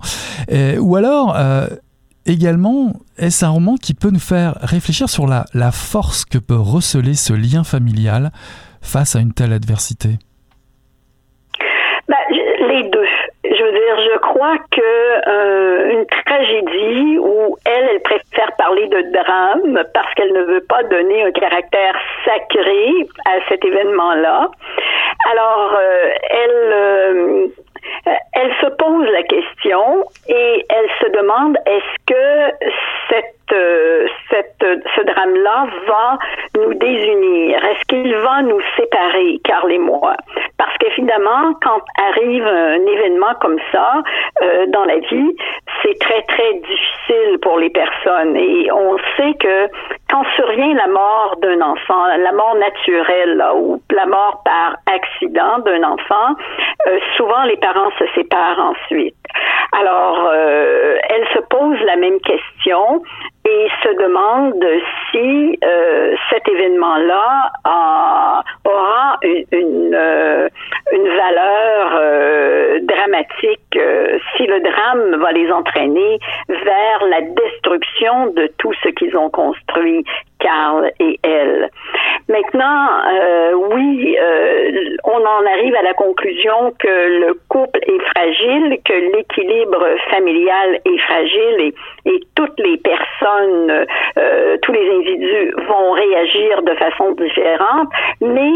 euh, 0.51 0.77
Ou 0.77 0.95
alors, 0.95 1.35
également, 2.25 2.93
est-ce 3.17 3.43
un 3.43 3.49
roman 3.49 3.75
qui 3.75 3.93
peut 3.93 4.11
nous 4.11 4.19
faire 4.19 4.57
réfléchir 4.61 5.09
sur 5.09 5.27
la, 5.27 5.45
la 5.53 5.71
force 5.71 6.23
que 6.23 6.37
peut 6.37 6.55
receler 6.55 7.15
ce 7.15 7.33
lien 7.33 7.63
familial 7.63 8.31
face 8.81 9.15
à 9.15 9.19
une 9.19 9.33
telle 9.33 9.53
adversité? 9.53 10.19
Ben, 12.07 12.15
Les 12.31 12.89
deux. 12.89 13.08
Dire, 13.89 14.11
je 14.13 14.17
crois 14.19 14.57
que 14.71 15.29
euh, 15.29 15.91
une 15.91 16.05
tragédie 16.05 17.17
où 17.17 17.57
elle, 17.65 17.89
elle 17.91 18.01
préfère 18.01 18.51
parler 18.57 18.87
de 18.87 19.01
drame 19.11 19.83
parce 19.93 20.13
qu'elle 20.13 20.33
ne 20.33 20.43
veut 20.43 20.63
pas 20.69 20.83
donner 20.83 21.23
un 21.23 21.31
caractère 21.31 21.95
sacré 22.23 23.07
à 23.25 23.39
cet 23.47 23.65
événement-là. 23.65 24.51
Alors, 25.31 25.73
euh, 25.75 26.11
elle, 26.29 26.73
euh, 26.73 27.47
elle 28.33 28.53
se 28.61 28.67
pose 28.75 29.07
la 29.11 29.23
question 29.23 30.05
et 30.27 30.65
elle 30.69 30.89
se 31.01 31.11
demande 31.17 31.57
est-ce 31.65 32.13
que 32.13 32.67
cette 33.09 33.38
cette, 34.29 34.65
ce 34.95 35.01
drame-là 35.01 35.67
va 35.87 36.17
nous 36.57 36.73
désunir? 36.73 37.63
Est-ce 37.65 37.85
qu'il 37.87 38.15
va 38.15 38.41
nous 38.41 38.61
séparer, 38.77 39.39
Carl 39.43 39.71
et 39.71 39.79
moi? 39.79 40.15
Parce 40.57 40.77
qu'évidemment, 40.77 41.53
quand 41.63 41.81
arrive 42.11 42.45
un 42.45 42.85
événement 42.85 43.33
comme 43.41 43.59
ça 43.71 44.01
euh, 44.41 44.65
dans 44.67 44.85
la 44.85 44.97
vie, 44.97 45.35
c'est 45.83 45.97
très, 45.99 46.21
très 46.23 46.53
difficile 46.53 47.39
pour 47.41 47.57
les 47.59 47.69
personnes. 47.69 48.35
Et 48.35 48.71
on 48.71 48.97
sait 49.17 49.33
que 49.39 49.67
quand 50.09 50.23
survient 50.35 50.73
la 50.73 50.87
mort 50.87 51.35
d'un 51.41 51.61
enfant, 51.61 52.05
la 52.17 52.31
mort 52.31 52.55
naturelle 52.55 53.43
ou 53.55 53.81
la 53.91 54.05
mort 54.05 54.41
par 54.43 54.75
accident 54.91 55.59
d'un 55.59 55.83
enfant, 55.83 56.35
euh, 56.87 56.99
souvent 57.17 57.43
les 57.43 57.57
parents 57.57 57.91
se 57.97 58.05
séparent 58.15 58.59
ensuite. 58.59 59.15
Alors, 59.71 60.29
euh, 60.31 60.97
elle 61.09 61.27
se 61.33 61.39
pose 61.49 61.79
la 61.85 61.95
même 61.95 62.19
question 62.21 63.01
et 63.45 63.67
se 63.83 63.89
demande 63.95 64.65
si 65.09 65.57
euh, 65.63 66.15
cet 66.29 66.47
événement-là 66.47 67.51
aura 68.65 69.17
une, 69.21 69.45
une, 69.51 69.95
euh, 69.95 70.49
valeur 70.91 71.91
euh, 71.93 72.79
dramatique, 72.83 73.79
si 74.35 74.45
le 74.45 74.59
drame 74.59 75.21
va 75.21 75.31
les 75.31 75.51
entraîner 75.51 75.68
vers 75.75 77.07
la 77.09 77.21
destruction 77.21 78.27
de 78.33 78.49
tout 78.57 78.73
ce 78.83 78.89
qu'ils 78.89 79.15
ont 79.15 79.29
construit, 79.29 80.03
Carl 80.39 80.91
et 80.99 81.19
elle. 81.23 81.69
Maintenant, 82.27 82.87
euh, 83.11 83.53
oui, 83.71 84.15
euh, 84.21 84.71
on 85.03 85.19
en 85.25 85.45
arrive 85.45 85.75
à 85.75 85.81
la 85.81 85.93
conclusion 85.93 86.73
que 86.79 86.87
le 86.87 87.39
couple 87.49 87.79
est 87.81 87.99
fragile, 88.15 88.77
que 88.85 88.93
l'équilibre 89.15 89.83
familial 90.11 90.79
est 90.85 90.97
fragile 90.99 91.55
et, 91.59 91.73
et 92.05 92.19
toutes 92.35 92.59
les 92.59 92.77
personnes, 92.77 93.85
euh, 94.17 94.57
tous 94.61 94.71
les 94.71 94.89
individus 94.91 95.53
vont 95.67 95.91
réagir 95.91 96.61
de 96.63 96.73
façon 96.75 97.11
différente, 97.13 97.89
mais 98.21 98.51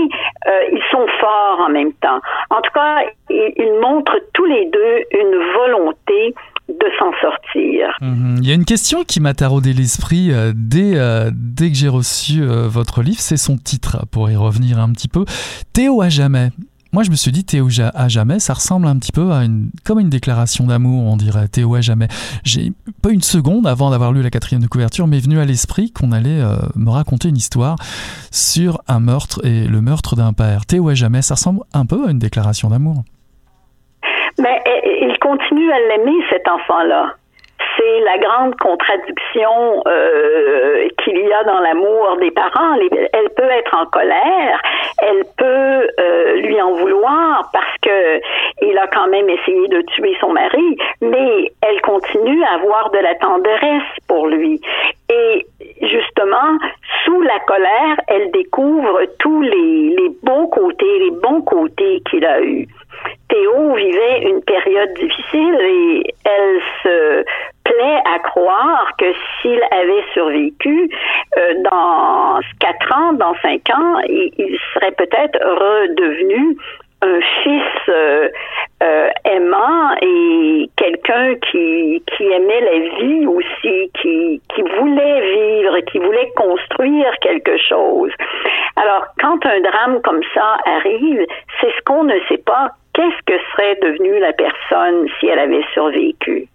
ils 0.72 0.84
sont 0.92 1.08
forts 1.20 1.66
en 1.66 1.70
même 1.70 1.94
temps. 1.94 2.20
En 2.50 2.62
tout 2.62 2.72
cas, 2.74 3.06
ils 3.30 3.74
montrent 3.82 4.20
tous 4.34 4.46
les 4.46 4.66
deux 4.66 5.04
une 5.12 5.36
volonté 5.54 6.36
de 6.70 6.86
s'en 6.98 7.12
sortir. 7.22 7.90
Mhm. 8.02 8.38
Il 8.42 8.48
y 8.48 8.52
a 8.52 8.56
une 8.56 8.66
question 8.66 9.04
qui 9.04 9.20
m'a 9.20 9.34
taraudé 9.34 9.74
l'esprit 9.74 10.32
euh, 10.32 10.54
dès, 10.56 10.94
euh, 10.96 11.30
dès 11.34 11.70
que 11.70 11.78
j'ai 11.78 11.90
reçu 11.90 12.42
euh, 12.42 12.68
votre 12.68 13.02
livre, 13.02 13.20
c'est 13.20 13.38
son 13.38 13.58
titre, 13.58 14.06
pour 14.12 14.30
y 14.30 14.36
revenir 14.36 14.80
un 14.80 14.92
petit 14.92 15.10
peu. 15.10 15.26
Théo 15.74 16.02
à 16.02 16.10
jamais. 16.10 16.52
Moi, 16.94 17.02
je 17.02 17.10
me 17.10 17.16
suis 17.16 17.32
dit 17.32 17.44
Théo 17.44 17.70
à 17.96 18.08
jamais, 18.08 18.40
ça 18.40 18.54
ressemble 18.54 18.86
un 18.86 18.98
petit 18.98 19.12
peu 19.12 19.32
à 19.32 19.44
une, 19.44 19.72
comme 19.84 20.00
une 20.00 20.12
déclaration 20.12 20.68
d'amour, 20.68 21.06
on 21.06 21.18
dirait 21.18 21.48
Théo 21.48 21.74
à 21.74 21.82
jamais. 21.82 22.08
J'ai 22.44 22.72
pas 23.02 23.10
une 23.10 23.24
seconde 23.24 23.66
avant 23.66 23.90
d'avoir 23.90 24.12
lu 24.12 24.22
la 24.22 24.30
quatrième 24.30 24.62
de 24.62 24.68
couverture, 24.68 25.08
m'est 25.08 25.20
venu 25.20 25.40
à 25.40 25.46
l'esprit 25.46 25.92
qu'on 25.92 26.12
allait 26.12 26.44
me 26.76 26.92
raconter 26.92 27.30
une 27.30 27.38
histoire 27.38 27.78
sur 28.30 28.84
un 28.88 29.00
meurtre 29.00 29.44
et 29.44 29.66
le 29.68 29.82
meurtre 29.82 30.16
d'un 30.16 30.34
père. 30.34 30.68
Théo 30.68 30.88
à 30.88 30.94
jamais, 30.94 31.24
ça 31.24 31.34
ressemble 31.34 31.62
un 31.74 31.88
peu 31.88 32.08
à 32.08 32.12
une 32.12 32.20
déclaration 32.20 32.70
d'amour. 32.70 33.04
Mais 34.40 34.62
il 35.02 35.18
continue 35.20 35.72
à 35.72 35.80
l'aimer, 35.80 36.24
cet 36.30 36.48
enfant-là. 36.48 37.14
C'est 37.78 38.00
la 38.02 38.18
grande 38.18 38.56
contradiction 38.58 39.84
euh, 39.88 40.88
qu'il 41.04 41.18
y 41.18 41.34
a 41.34 41.44
dans 41.44 41.60
l'amour 41.60 42.18
des 42.20 42.32
parents. 42.32 42.76
Elle 43.14 43.30
peut 43.36 43.50
être 43.50 43.76
en 43.76 43.86
colère, 43.86 44.62
elle 45.02 45.24
peut 45.38 45.88
euh, 46.00 46.36
lui 46.42 46.62
en 46.62 46.74
vouloir 46.74 47.50
parce 47.52 47.78
que 47.82 48.22
il 48.62 48.78
a 48.78 48.88
quand 48.88 49.08
même 49.08 49.30
essayé 49.30 49.68
de 49.70 49.82
tuer 49.82 50.16
son 50.20 50.34
mari, 50.34 50.78
mais 51.02 51.52
elle 51.62 51.82
continue 51.82 52.44
à 52.44 52.56
avoir 52.56 52.92
de 52.92 53.00
la 53.00 53.16
tendresse 53.16 53.90
pour 54.08 54.28
lui. 54.28 54.62
Et 55.10 55.46
justement, 55.82 56.58
sous 57.06 57.22
la 57.22 57.40
colère, 57.40 57.98
elle 58.08 58.32
découvre 58.32 59.02
tous 59.20 59.42
les, 59.42 59.96
les 59.98 60.10
beaux 60.22 60.48
côtés, 60.48 61.00
les 61.00 61.12
bons 61.12 61.42
côtés 61.42 62.02
qu'il 62.10 62.26
a 62.26 62.42
eus. 62.42 62.68
Théo 63.30 63.74
vivait 63.74 64.22
une 64.24 64.42
période 64.44 64.94
difficile 64.94 65.58
et 65.62 66.04
elle 66.26 66.62
se 66.84 67.26
plaît 67.64 68.02
à 68.06 68.20
croire 68.20 68.92
que 68.98 69.06
s'il 69.42 69.62
avait 69.72 70.04
survécu 70.14 70.90
euh, 71.38 71.54
dans 71.64 72.40
quatre 72.60 72.98
ans, 72.98 73.14
dans 73.14 73.36
cinq 73.42 73.70
ans, 73.70 74.00
il, 74.08 74.58
serait 74.74 74.92
peut-être 74.92 75.40
redevenu 75.44 76.58
un 77.02 77.20
fils 77.44 77.90
euh, 77.90 78.30
euh, 78.82 79.10
aimant 79.26 79.96
et 80.02 80.70
quelqu'un 80.78 81.36
qui, 81.52 82.02
aimait 82.20 82.62
la 82.62 82.80
vie 82.98 83.28
aussi, 83.28 83.92
qui, 84.02 84.42
qui 84.54 84.62
voulait 84.62 85.22
vivre, 85.22 85.80
qui 85.92 86.00
voulait 86.00 86.32
construire 86.36 87.12
quelque 87.22 87.58
chose. 87.58 88.12
Alors, 88.76 89.06
quand 89.20 89.46
un 89.46 89.60
drame 89.62 90.02
comme 90.02 90.22
ça 90.34 90.58
arrive, 90.66 91.26
c'est 91.60 91.72
ce 91.72 91.82
qu'on 91.86 92.06
ne 92.06 92.20
sait 92.30 92.42
pas 92.46 92.72
qu'est-ce 92.94 93.24
que 93.26 93.38
serait 93.52 93.76
devenue 93.82 94.20
la 94.20 94.34
personne 94.34 95.08
si 95.20 95.28
elle 95.28 95.40
avait 95.40 95.66
survécu? 95.74 96.48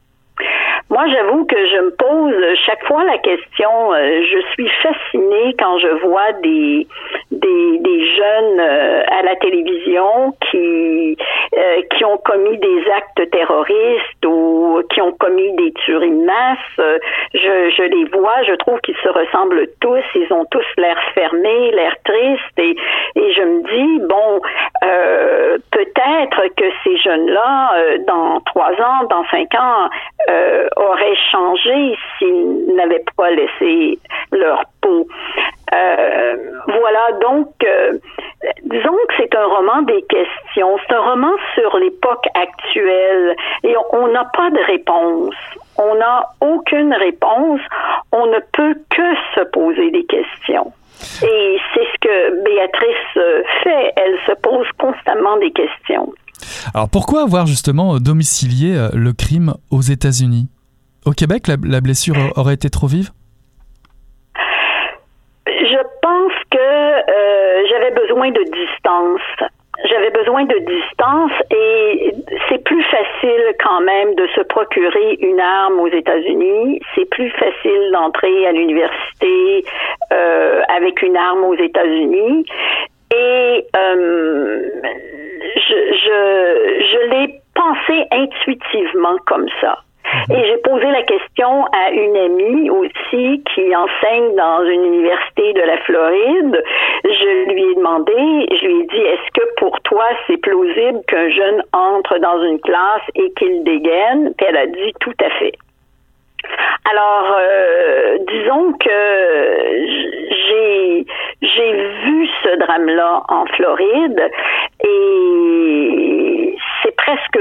Moi, 0.91 1.05
j'avoue 1.09 1.45
que 1.45 1.67
je 1.67 1.81
me 1.81 1.91
pose 1.91 2.59
chaque 2.65 2.83
fois 2.87 3.05
la 3.05 3.19
question. 3.19 3.93
Euh, 3.93 4.23
je 4.23 4.39
suis 4.53 4.69
fascinée 4.83 5.55
quand 5.59 5.79
je 5.79 5.89
vois 6.07 6.33
des 6.43 6.87
des, 7.31 8.07
jeunes 8.17 8.61
euh, 8.61 9.03
à 9.07 9.23
la 9.23 9.37
télévision 9.37 10.33
qui 10.51 11.17
euh, 11.57 11.83
qui 11.95 12.05
ont 12.05 12.17
commis 12.17 12.57
des 12.57 12.91
actes 12.97 13.31
terroristes 13.31 14.25
ou 14.25 14.81
qui 14.91 15.03
ont 15.03 15.13
commis 15.13 15.53
des 15.57 15.73
tueries 15.73 16.11
de 16.11 16.25
masse. 16.25 16.99
Je, 17.35 17.71
je 17.77 17.83
les 17.83 18.05
vois, 18.07 18.43
je 18.45 18.55
trouve 18.55 18.81
qu'ils 18.81 18.97
se 18.97 19.09
ressemblent 19.09 19.67
tous. 19.81 20.03
Ils 20.15 20.33
ont 20.33 20.47
tous 20.47 20.65
l'air 20.79 20.99
fermés, 21.15 21.71
l'air 21.73 21.95
tristes 22.05 22.59
et 22.59 22.77
et 23.17 23.33
je 23.35 23.43
me 23.43 23.63
dis 23.63 24.07
bon, 24.07 24.41
peut-être 25.71 26.55
que 26.57 26.65
ces 26.83 26.97
jeunes-là, 26.97 27.73
dans 28.07 28.41
trois 28.41 28.73
ans, 28.73 29.05
dans 29.11 29.25
cinq 29.31 29.55
ans 29.55 29.91
euh, 30.29 30.69
auraient 30.77 31.17
changé 31.31 31.97
s'ils 32.19 32.75
n'avaient 32.75 33.05
pas 33.17 33.31
laissé 33.31 33.99
leur 34.33 34.63
peau. 34.83 35.07
Euh, 35.73 36.37
voilà, 36.67 37.13
donc, 37.21 37.49
euh, 37.65 37.99
disons 38.65 38.97
que 39.09 39.15
c'est 39.17 39.35
un 39.35 39.47
roman 39.47 39.83
des 39.83 40.03
questions. 40.03 40.77
C'est 40.87 40.95
un 40.95 41.01
roman 41.01 41.33
sur 41.55 41.77
l'époque 41.79 42.27
actuelle 42.35 43.37
et 43.65 43.75
on 43.93 44.09
n'a 44.09 44.25
pas 44.25 44.51
de 44.51 44.61
réponse. 44.67 45.35
On 45.79 45.95
n'a 45.95 46.25
aucune 46.41 46.93
réponse. 46.95 47.61
On 48.13 48.27
ne 48.27 48.39
peut 48.53 48.75
que 48.91 49.15
se 49.35 49.45
poser 49.51 49.91
des 49.91 50.05
questions. 50.05 50.73
Et 51.23 51.59
c'est 51.73 51.85
ce 51.85 51.99
que 52.01 52.43
Béatrice 52.43 53.45
fait. 53.63 53.93
Elle 53.97 54.19
se 54.27 54.33
pose 54.41 54.67
constamment 54.79 55.37
des 55.37 55.53
questions. 55.53 56.13
Alors 56.75 56.89
pourquoi 56.91 57.23
avoir 57.23 57.47
justement 57.47 57.99
domicilié 57.99 58.77
euh, 58.77 58.91
le 58.95 59.13
crime 59.13 59.55
aux 59.71 59.81
États-Unis? 59.81 60.49
Au 61.07 61.13
Québec, 61.13 61.47
la, 61.49 61.81
blessure 61.81 62.17
aurait 62.37 62.55
été 62.55 62.69
trop 62.69 62.87
vive? 62.87 63.11
Je 65.47 65.83
pense 66.03 66.33
que 66.51 66.59
euh, 66.59 67.67
j'avais 67.71 67.93
besoin 67.93 68.31
de 68.31 68.43
distance. 68.45 69.51
j'avais 69.89 70.11
besoin 70.11 70.45
de 70.45 70.59
distance 70.59 71.33
et 71.51 72.13
c'est 72.49 72.63
plus 72.65 72.83
facile 72.83 73.55
quand 73.63 73.81
même 73.81 74.15
de 74.17 74.27
se 74.35 74.43
procurer 74.43 75.19
une 75.21 75.41
arme 75.41 75.81
aux 75.81 75.89
États-Unis. 75.89 76.81
C'est 76.95 77.09
plus 77.09 77.31
facile 77.31 77.91
d'entrer 77.93 78.47
à 78.47 78.53
l'université 78.53 79.65
euh, 80.13 80.61
avec 80.77 81.01
une 81.03 81.17
arme 81.17 81.45
aux 81.45 81.57
États-Unis. 81.57 82.45
Et 83.15 83.67
euh, 83.77 84.71
je, 85.57 85.75
je, 86.05 86.85
je 86.93 87.11
l'ai 87.11 87.41
pensé 87.55 88.07
intuitivement 88.13 89.17
comme 89.27 89.49
ça. 89.61 89.79
Et 90.31 90.45
j'ai 90.47 90.57
posé 90.59 90.87
la 90.91 91.03
question 91.03 91.67
à 91.67 91.91
une 91.91 92.17
amie 92.17 92.71
aussi 92.71 93.43
qui 93.55 93.77
enseigne 93.77 94.35
dans 94.37 94.65
une 94.65 94.85
université 94.85 95.53
de 95.53 95.61
la 95.61 95.77
Floride. 95.79 96.65
Je 97.05 97.53
lui 97.53 97.63
ai 97.63 97.75
demandé, 97.75 98.13
je 98.15 98.67
lui 98.67 98.81
ai 98.81 98.87
dit, 98.87 99.01
est-ce 99.01 99.31
que 99.41 99.55
pour 99.59 99.79
toi 99.83 100.05
c'est 100.27 100.39
plausible 100.39 101.01
qu'un 101.09 101.29
jeune 101.29 101.63
entre 101.73 102.19
dans 102.19 102.43
une 102.43 102.61
classe 102.61 103.03
et 103.17 103.31
qu'il 103.35 103.65
dégaine? 103.65 104.33
Puis 104.37 104.47
elle 104.49 104.57
a 104.57 104.67
dit 104.67 104.93
tout 105.01 105.15
à 105.23 105.31
fait. 105.39 105.53
Alors, 106.91 107.37
euh, 107.39 108.19
disons 108.29 108.73
que 108.73 108.89
j'ai 110.31 111.07
j'ai 111.43 111.73
vu 112.05 112.27
ce 112.43 112.57
drame-là 112.59 113.23
en 113.29 113.45
Floride 113.47 114.23
et 114.85 116.57
c'est 116.83 116.97
presque 116.97 117.39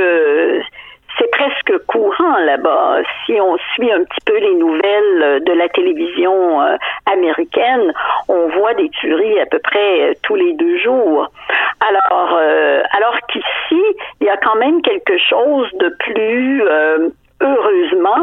c'est 1.18 1.32
presque 1.32 1.86
courant 1.88 2.38
là-bas. 2.40 3.02
Si 3.26 3.40
on 3.40 3.58
suit 3.74 3.92
un 3.92 4.04
petit 4.04 4.26
peu 4.26 4.38
les 4.38 4.54
nouvelles 4.56 5.44
de 5.44 5.54
la 5.54 5.70
télévision 5.70 6.62
euh, 6.62 6.76
américaine, 7.12 7.94
on 8.28 8.50
voit 8.50 8.74
des 8.74 8.90
tueries 8.90 9.40
à 9.40 9.46
peu 9.46 9.60
près 9.60 10.02
euh, 10.02 10.14
tous 10.24 10.36
les 10.36 10.54
deux 10.54 10.78
jours. 10.80 11.32
Alors, 11.90 12.40
alors 12.92 13.18
qu'ici, 13.32 13.82
il 14.20 14.28
y 14.28 14.30
a 14.30 14.38
quand 14.38 14.56
même 14.56 14.82
quelque 14.82 15.18
chose 15.20 15.72
de 15.76 15.90
plus 16.00 16.64
heureusement, 17.42 18.18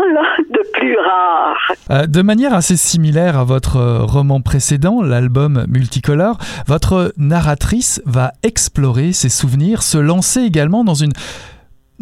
de 0.51 0.73
plus 0.73 0.97
rare. 0.99 2.07
de 2.07 2.23
manière 2.23 2.55
assez 2.55 2.77
similaire 2.77 3.39
à 3.39 3.45
votre 3.45 3.79
roman 4.03 4.41
précédent, 4.41 5.03
l'album 5.03 5.65
Multicolore, 5.69 6.39
votre 6.67 7.12
narratrice 7.17 8.03
va 8.07 8.33
explorer 8.43 9.12
ses 9.12 9.29
souvenirs, 9.29 9.83
se 9.83 9.99
lancer 9.99 10.41
également 10.41 10.85
dans 10.85 10.95
une 10.95 11.12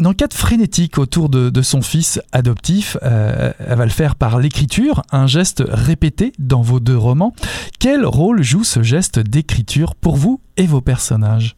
enquête 0.04 0.34
frénétique 0.34 0.98
autour 0.98 1.28
de, 1.28 1.62
son 1.62 1.82
fils 1.82 2.20
adoptif. 2.32 2.96
Euh, 3.02 3.52
elle 3.58 3.76
va 3.76 3.84
le 3.84 3.90
faire 3.90 4.16
par 4.16 4.38
l'écriture, 4.38 5.02
un 5.12 5.26
geste 5.26 5.62
répété 5.66 6.32
dans 6.38 6.62
vos 6.62 6.80
deux 6.80 6.96
romans. 6.96 7.32
Quel 7.80 8.04
rôle 8.04 8.42
joue 8.42 8.64
ce 8.64 8.82
geste 8.82 9.18
d'écriture 9.18 9.94
pour 9.94 10.16
vous 10.16 10.40
et 10.56 10.66
vos 10.66 10.80
personnages? 10.80 11.54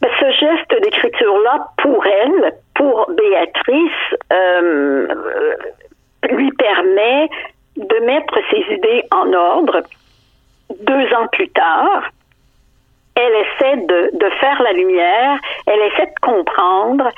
Ben, 0.00 0.08
Ce 0.20 0.26
geste 0.26 0.82
d'écriture-là, 0.82 1.68
pour 1.82 2.04
elle, 2.06 2.54
pour 2.80 3.10
Béatrice, 3.10 4.16
euh, 4.32 5.06
lui 6.30 6.50
permet 6.52 7.28
de 7.76 8.06
mettre 8.06 8.38
ses 8.50 8.74
idées 8.74 9.02
en 9.10 9.30
ordre 9.34 9.82
deux 10.80 11.14
ans 11.14 11.26
plus 11.30 11.50
tard 11.50 12.04
elle 13.16 13.34
essaie 13.34 13.76
de, 13.76 14.30
faire 14.40 14.62
la 14.62 14.72
lumière, 14.72 15.38
elle 15.66 15.80
essaie 15.80 16.06
de 16.06 16.20
comprendre, 16.22 17.08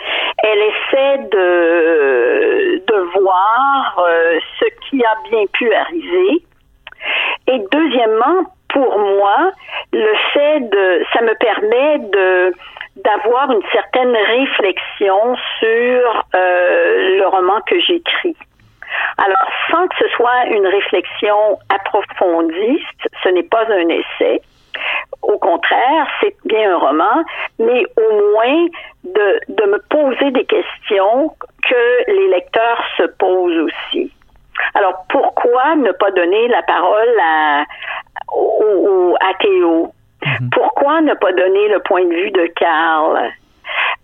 elle 0.42 0.58
essaie 0.58 1.18
de, 1.30 2.82
de 2.86 3.20
voir 3.20 3.98
euh, 3.98 4.38
ce 4.58 4.64
qui 4.88 5.04
a 5.04 5.14
bien 5.30 5.44
pu 5.52 5.72
arriver. 5.72 6.44
Et 7.48 7.62
deuxièmement, 7.70 8.44
pour 8.72 8.98
moi, 8.98 9.50
le 9.92 10.14
fait 10.32 10.60
de, 10.60 11.04
ça 11.12 11.22
me 11.22 11.34
permet 11.34 11.98
de 11.98 12.52
d'avoir 12.96 13.50
une 13.50 13.62
certaine 13.72 14.14
réflexion 14.14 15.34
sur 15.58 16.24
euh, 16.34 17.18
le 17.18 17.26
roman 17.26 17.60
que 17.62 17.80
j'écris. 17.80 18.36
Alors, 19.16 19.48
sans 19.70 19.88
que 19.88 19.96
ce 19.98 20.08
soit 20.10 20.44
une 20.50 20.66
réflexion 20.66 21.58
approfondie, 21.70 22.84
ce 23.22 23.30
n'est 23.30 23.44
pas 23.44 23.64
un 23.70 23.88
essai, 23.88 24.42
au 25.22 25.38
contraire, 25.38 26.06
c'est 26.20 26.34
bien 26.44 26.74
un 26.74 26.78
roman, 26.78 27.24
mais 27.58 27.84
au 27.96 28.32
moins 28.34 28.66
de, 29.04 29.40
de 29.48 29.64
me 29.70 29.78
poser 29.88 30.30
des 30.32 30.44
questions 30.44 31.34
que 31.68 32.10
les 32.10 32.28
lecteurs 32.28 32.84
se 32.96 33.04
posent 33.18 33.70
aussi. 33.70 34.12
Alors, 34.74 35.04
pourquoi 35.08 35.76
ne 35.76 35.92
pas 35.92 36.10
donner 36.10 36.48
la 36.48 36.62
parole 36.62 37.14
à, 37.22 37.64
au, 38.32 39.16
à 39.20 39.34
Théo? 39.40 39.92
Mhm. 40.24 40.50
Pourquoi 40.52 41.00
ne 41.00 41.14
pas 41.14 41.32
donner 41.32 41.68
le 41.68 41.80
point 41.80 42.04
de 42.04 42.14
vue 42.14 42.30
de 42.30 42.46
Karl? 42.56 43.32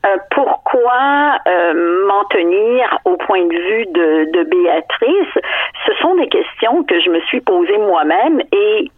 Euh, 0.07 0.17
pourquoi 0.31 1.39
euh, 1.47 2.07
m'en 2.07 2.25
tenir 2.25 2.99
au 3.05 3.17
point 3.17 3.45
de 3.45 3.55
vue 3.55 3.87
de, 3.87 4.31
de 4.33 4.45
Béatrice? 4.45 5.45
Ce 5.87 5.93
sont 6.01 6.15
des 6.15 6.29
questions 6.29 6.85
que 6.85 7.01
je 7.01 7.11
me 7.11 7.21
suis 7.23 7.41
posées 7.41 7.79
moi-même 7.79 8.41
et 8.53 8.91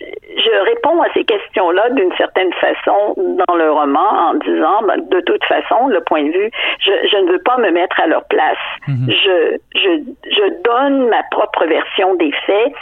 je 0.00 0.64
réponds 0.64 1.02
à 1.02 1.12
ces 1.14 1.24
questions-là 1.24 1.90
d'une 1.90 2.14
certaine 2.16 2.52
façon 2.54 3.14
dans 3.16 3.54
le 3.54 3.70
roman 3.70 4.30
en 4.30 4.34
disant, 4.34 4.82
ben, 4.82 4.96
de 5.08 5.20
toute 5.20 5.44
façon, 5.44 5.88
le 5.88 6.00
point 6.02 6.24
de 6.24 6.30
vue, 6.30 6.50
je, 6.80 6.92
je, 7.10 7.16
ne 7.18 7.32
veux 7.32 7.42
pas 7.42 7.56
me 7.58 7.70
mettre 7.70 8.00
à 8.00 8.06
leur 8.06 8.24
place. 8.24 8.58
Mhm. 8.88 9.08
je, 9.08 9.56
je, 9.74 10.30
je 10.30 10.62
donne 10.62 11.08
ma 11.08 11.22
propre 11.30 11.66
version 11.66 12.14
des 12.14 12.32
faits. 12.46 12.72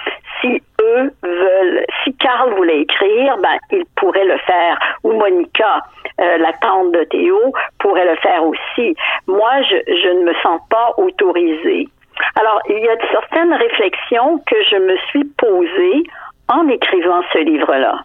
Si 0.40 0.62
eux 0.82 1.10
veulent, 1.22 1.84
si 2.02 2.14
Carl 2.16 2.52
voulait 2.54 2.80
écrire, 2.80 3.36
ben, 3.38 3.56
il 3.70 3.84
pourrait 3.96 4.24
le 4.24 4.38
faire. 4.38 4.78
Ou 5.04 5.12
Monica, 5.12 5.80
euh, 6.20 6.38
la 6.38 6.52
tante 6.54 6.92
de 6.92 7.04
Théo, 7.04 7.52
pourrait 7.78 8.06
le 8.06 8.16
faire 8.16 8.44
aussi. 8.44 8.96
Moi, 9.26 9.62
je, 9.62 9.76
je 9.86 10.08
ne 10.08 10.24
me 10.24 10.34
sens 10.42 10.60
pas 10.68 10.92
autorisée. 10.98 11.88
Alors, 12.36 12.60
il 12.68 12.78
y 12.78 12.88
a 12.88 12.96
certaines 13.10 13.54
réflexions 13.54 14.38
que 14.46 14.56
je 14.70 14.76
me 14.76 14.96
suis 15.08 15.24
posées 15.24 16.04
en 16.48 16.68
écrivant 16.68 17.22
ce 17.32 17.38
livre-là. 17.38 18.00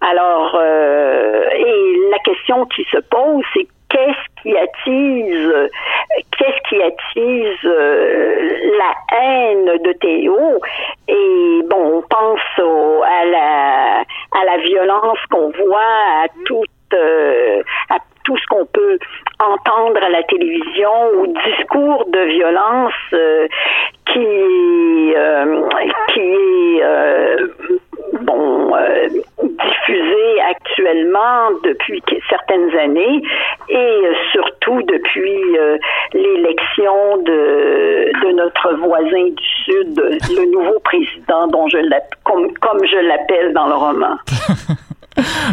Alors, 0.00 0.56
euh, 0.60 1.48
et 1.50 1.96
la 2.10 2.18
question 2.18 2.66
qui 2.66 2.84
se 2.90 2.98
pose, 2.98 3.44
c'est 3.54 3.66
qu'est-ce 3.88 4.42
qui 4.42 4.56
attise, 4.56 5.70
qu'est-ce 6.36 6.68
qui 6.68 6.82
attise 6.82 7.64
euh, 7.64 8.70
la 8.78 9.18
haine 9.18 9.82
de 9.82 9.92
Théo? 9.92 10.60
Et 11.08 11.62
bon, 11.68 11.98
on 11.98 12.02
pense 12.02 13.04
à 13.04 13.24
la 13.24 14.00
à 14.32 14.44
la 14.44 14.58
violence 14.58 15.18
qu'on 15.30 15.50
voit, 15.50 16.24
à 16.24 16.26
euh, 16.94 17.62
à 17.90 17.96
tout 18.24 18.36
ce 18.36 18.46
qu'on 18.48 18.66
peut 18.66 18.98
entendre 19.38 20.02
à 20.02 20.08
la 20.08 20.22
télévision 20.24 20.90
ou 21.16 21.26
discours 21.26 22.04
de 22.08 22.20
violence 22.20 22.92
et 33.68 34.02
surtout 34.32 34.82
depuis 34.82 35.42
l'élection 36.12 37.18
de, 37.24 38.26
de 38.26 38.36
notre 38.36 38.74
voisin 38.86 39.30
du 39.30 39.44
sud, 39.64 39.98
le 39.98 40.52
nouveau 40.52 40.78
président 40.80 41.46
dont 41.48 41.68
je 41.68 41.78
comme, 42.24 42.52
comme 42.60 42.80
je 42.84 43.06
l'appelle 43.06 43.52
dans 43.52 43.66
le 43.66 43.74
roman. 43.74 44.16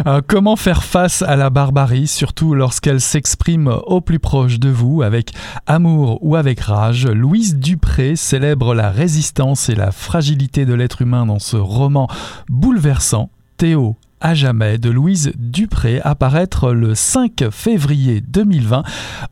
Euh, 0.06 0.20
comment 0.26 0.56
faire 0.56 0.82
face 0.82 1.22
à 1.22 1.36
la 1.36 1.48
barbarie, 1.48 2.06
surtout 2.06 2.54
lorsqu'elle 2.54 3.00
s'exprime 3.00 3.72
au 3.86 4.02
plus 4.02 4.18
proche 4.18 4.58
de 4.58 4.68
vous, 4.68 5.00
avec 5.00 5.30
amour 5.66 6.18
ou 6.20 6.36
avec 6.36 6.60
rage? 6.60 7.06
Louise 7.06 7.56
Dupré 7.56 8.14
célèbre 8.14 8.74
la 8.74 8.90
résistance 8.90 9.70
et 9.70 9.74
la 9.74 9.90
fragilité 9.90 10.66
de 10.66 10.74
l'être 10.74 11.00
humain 11.00 11.24
dans 11.24 11.38
ce 11.38 11.56
roman 11.56 12.08
bouleversant. 12.50 13.30
Théo 13.56 13.96
à 14.24 14.32
jamais 14.32 14.78
de 14.78 14.88
Louise 14.88 15.32
Dupré 15.36 16.00
apparaître 16.02 16.72
le 16.72 16.94
5 16.94 17.50
février 17.50 18.22
2020 18.22 18.82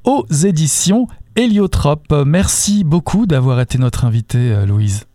aux 0.05 0.27
éditions 0.45 1.09
Héliotrope. 1.35 2.13
Merci 2.27 2.85
beaucoup 2.85 3.25
d'avoir 3.25 3.59
été 3.59 3.79
notre 3.79 4.05
invitée, 4.05 4.53
euh, 4.53 4.67
Louise. 4.67 5.07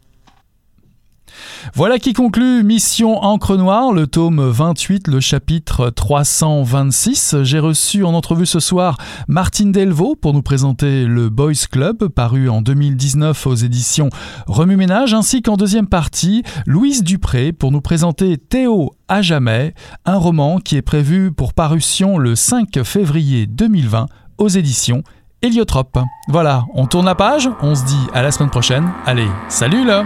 Voilà 1.73 1.99
qui 1.99 2.13
conclut 2.13 2.63
Mission 2.63 3.23
Encre 3.23 3.57
Noire, 3.57 3.91
le 3.91 4.07
tome 4.07 4.41
28, 4.41 5.07
le 5.07 5.19
chapitre 5.19 5.89
326. 5.89 7.43
J'ai 7.43 7.59
reçu 7.59 8.03
en 8.03 8.13
entrevue 8.13 8.45
ce 8.45 8.59
soir 8.59 8.97
Martine 9.27 9.71
Delvaux 9.71 10.15
pour 10.15 10.33
nous 10.33 10.41
présenter 10.41 11.05
le 11.05 11.29
Boys 11.29 11.67
Club, 11.69 12.07
paru 12.07 12.49
en 12.49 12.61
2019 12.61 13.47
aux 13.47 13.55
éditions 13.55 14.09
Remue 14.47 14.77
Ménage, 14.77 15.13
ainsi 15.13 15.41
qu'en 15.41 15.57
deuxième 15.57 15.87
partie, 15.87 16.43
Louise 16.65 17.03
Dupré 17.03 17.51
pour 17.51 17.71
nous 17.71 17.81
présenter 17.81 18.37
Théo 18.37 18.91
à 19.07 19.21
jamais, 19.21 19.73
un 20.05 20.17
roman 20.17 20.59
qui 20.59 20.77
est 20.77 20.81
prévu 20.81 21.31
pour 21.31 21.53
parution 21.53 22.17
le 22.17 22.35
5 22.35 22.83
février 22.83 23.45
2020 23.45 24.07
aux 24.37 24.49
éditions 24.49 25.03
Héliotrope. 25.41 25.99
Voilà, 26.29 26.65
on 26.73 26.87
tourne 26.87 27.05
la 27.05 27.15
page, 27.15 27.49
on 27.61 27.75
se 27.75 27.85
dit 27.85 28.07
à 28.13 28.21
la 28.21 28.31
semaine 28.31 28.49
prochaine. 28.49 28.89
Allez, 29.05 29.27
salut 29.49 29.85
là 29.85 30.05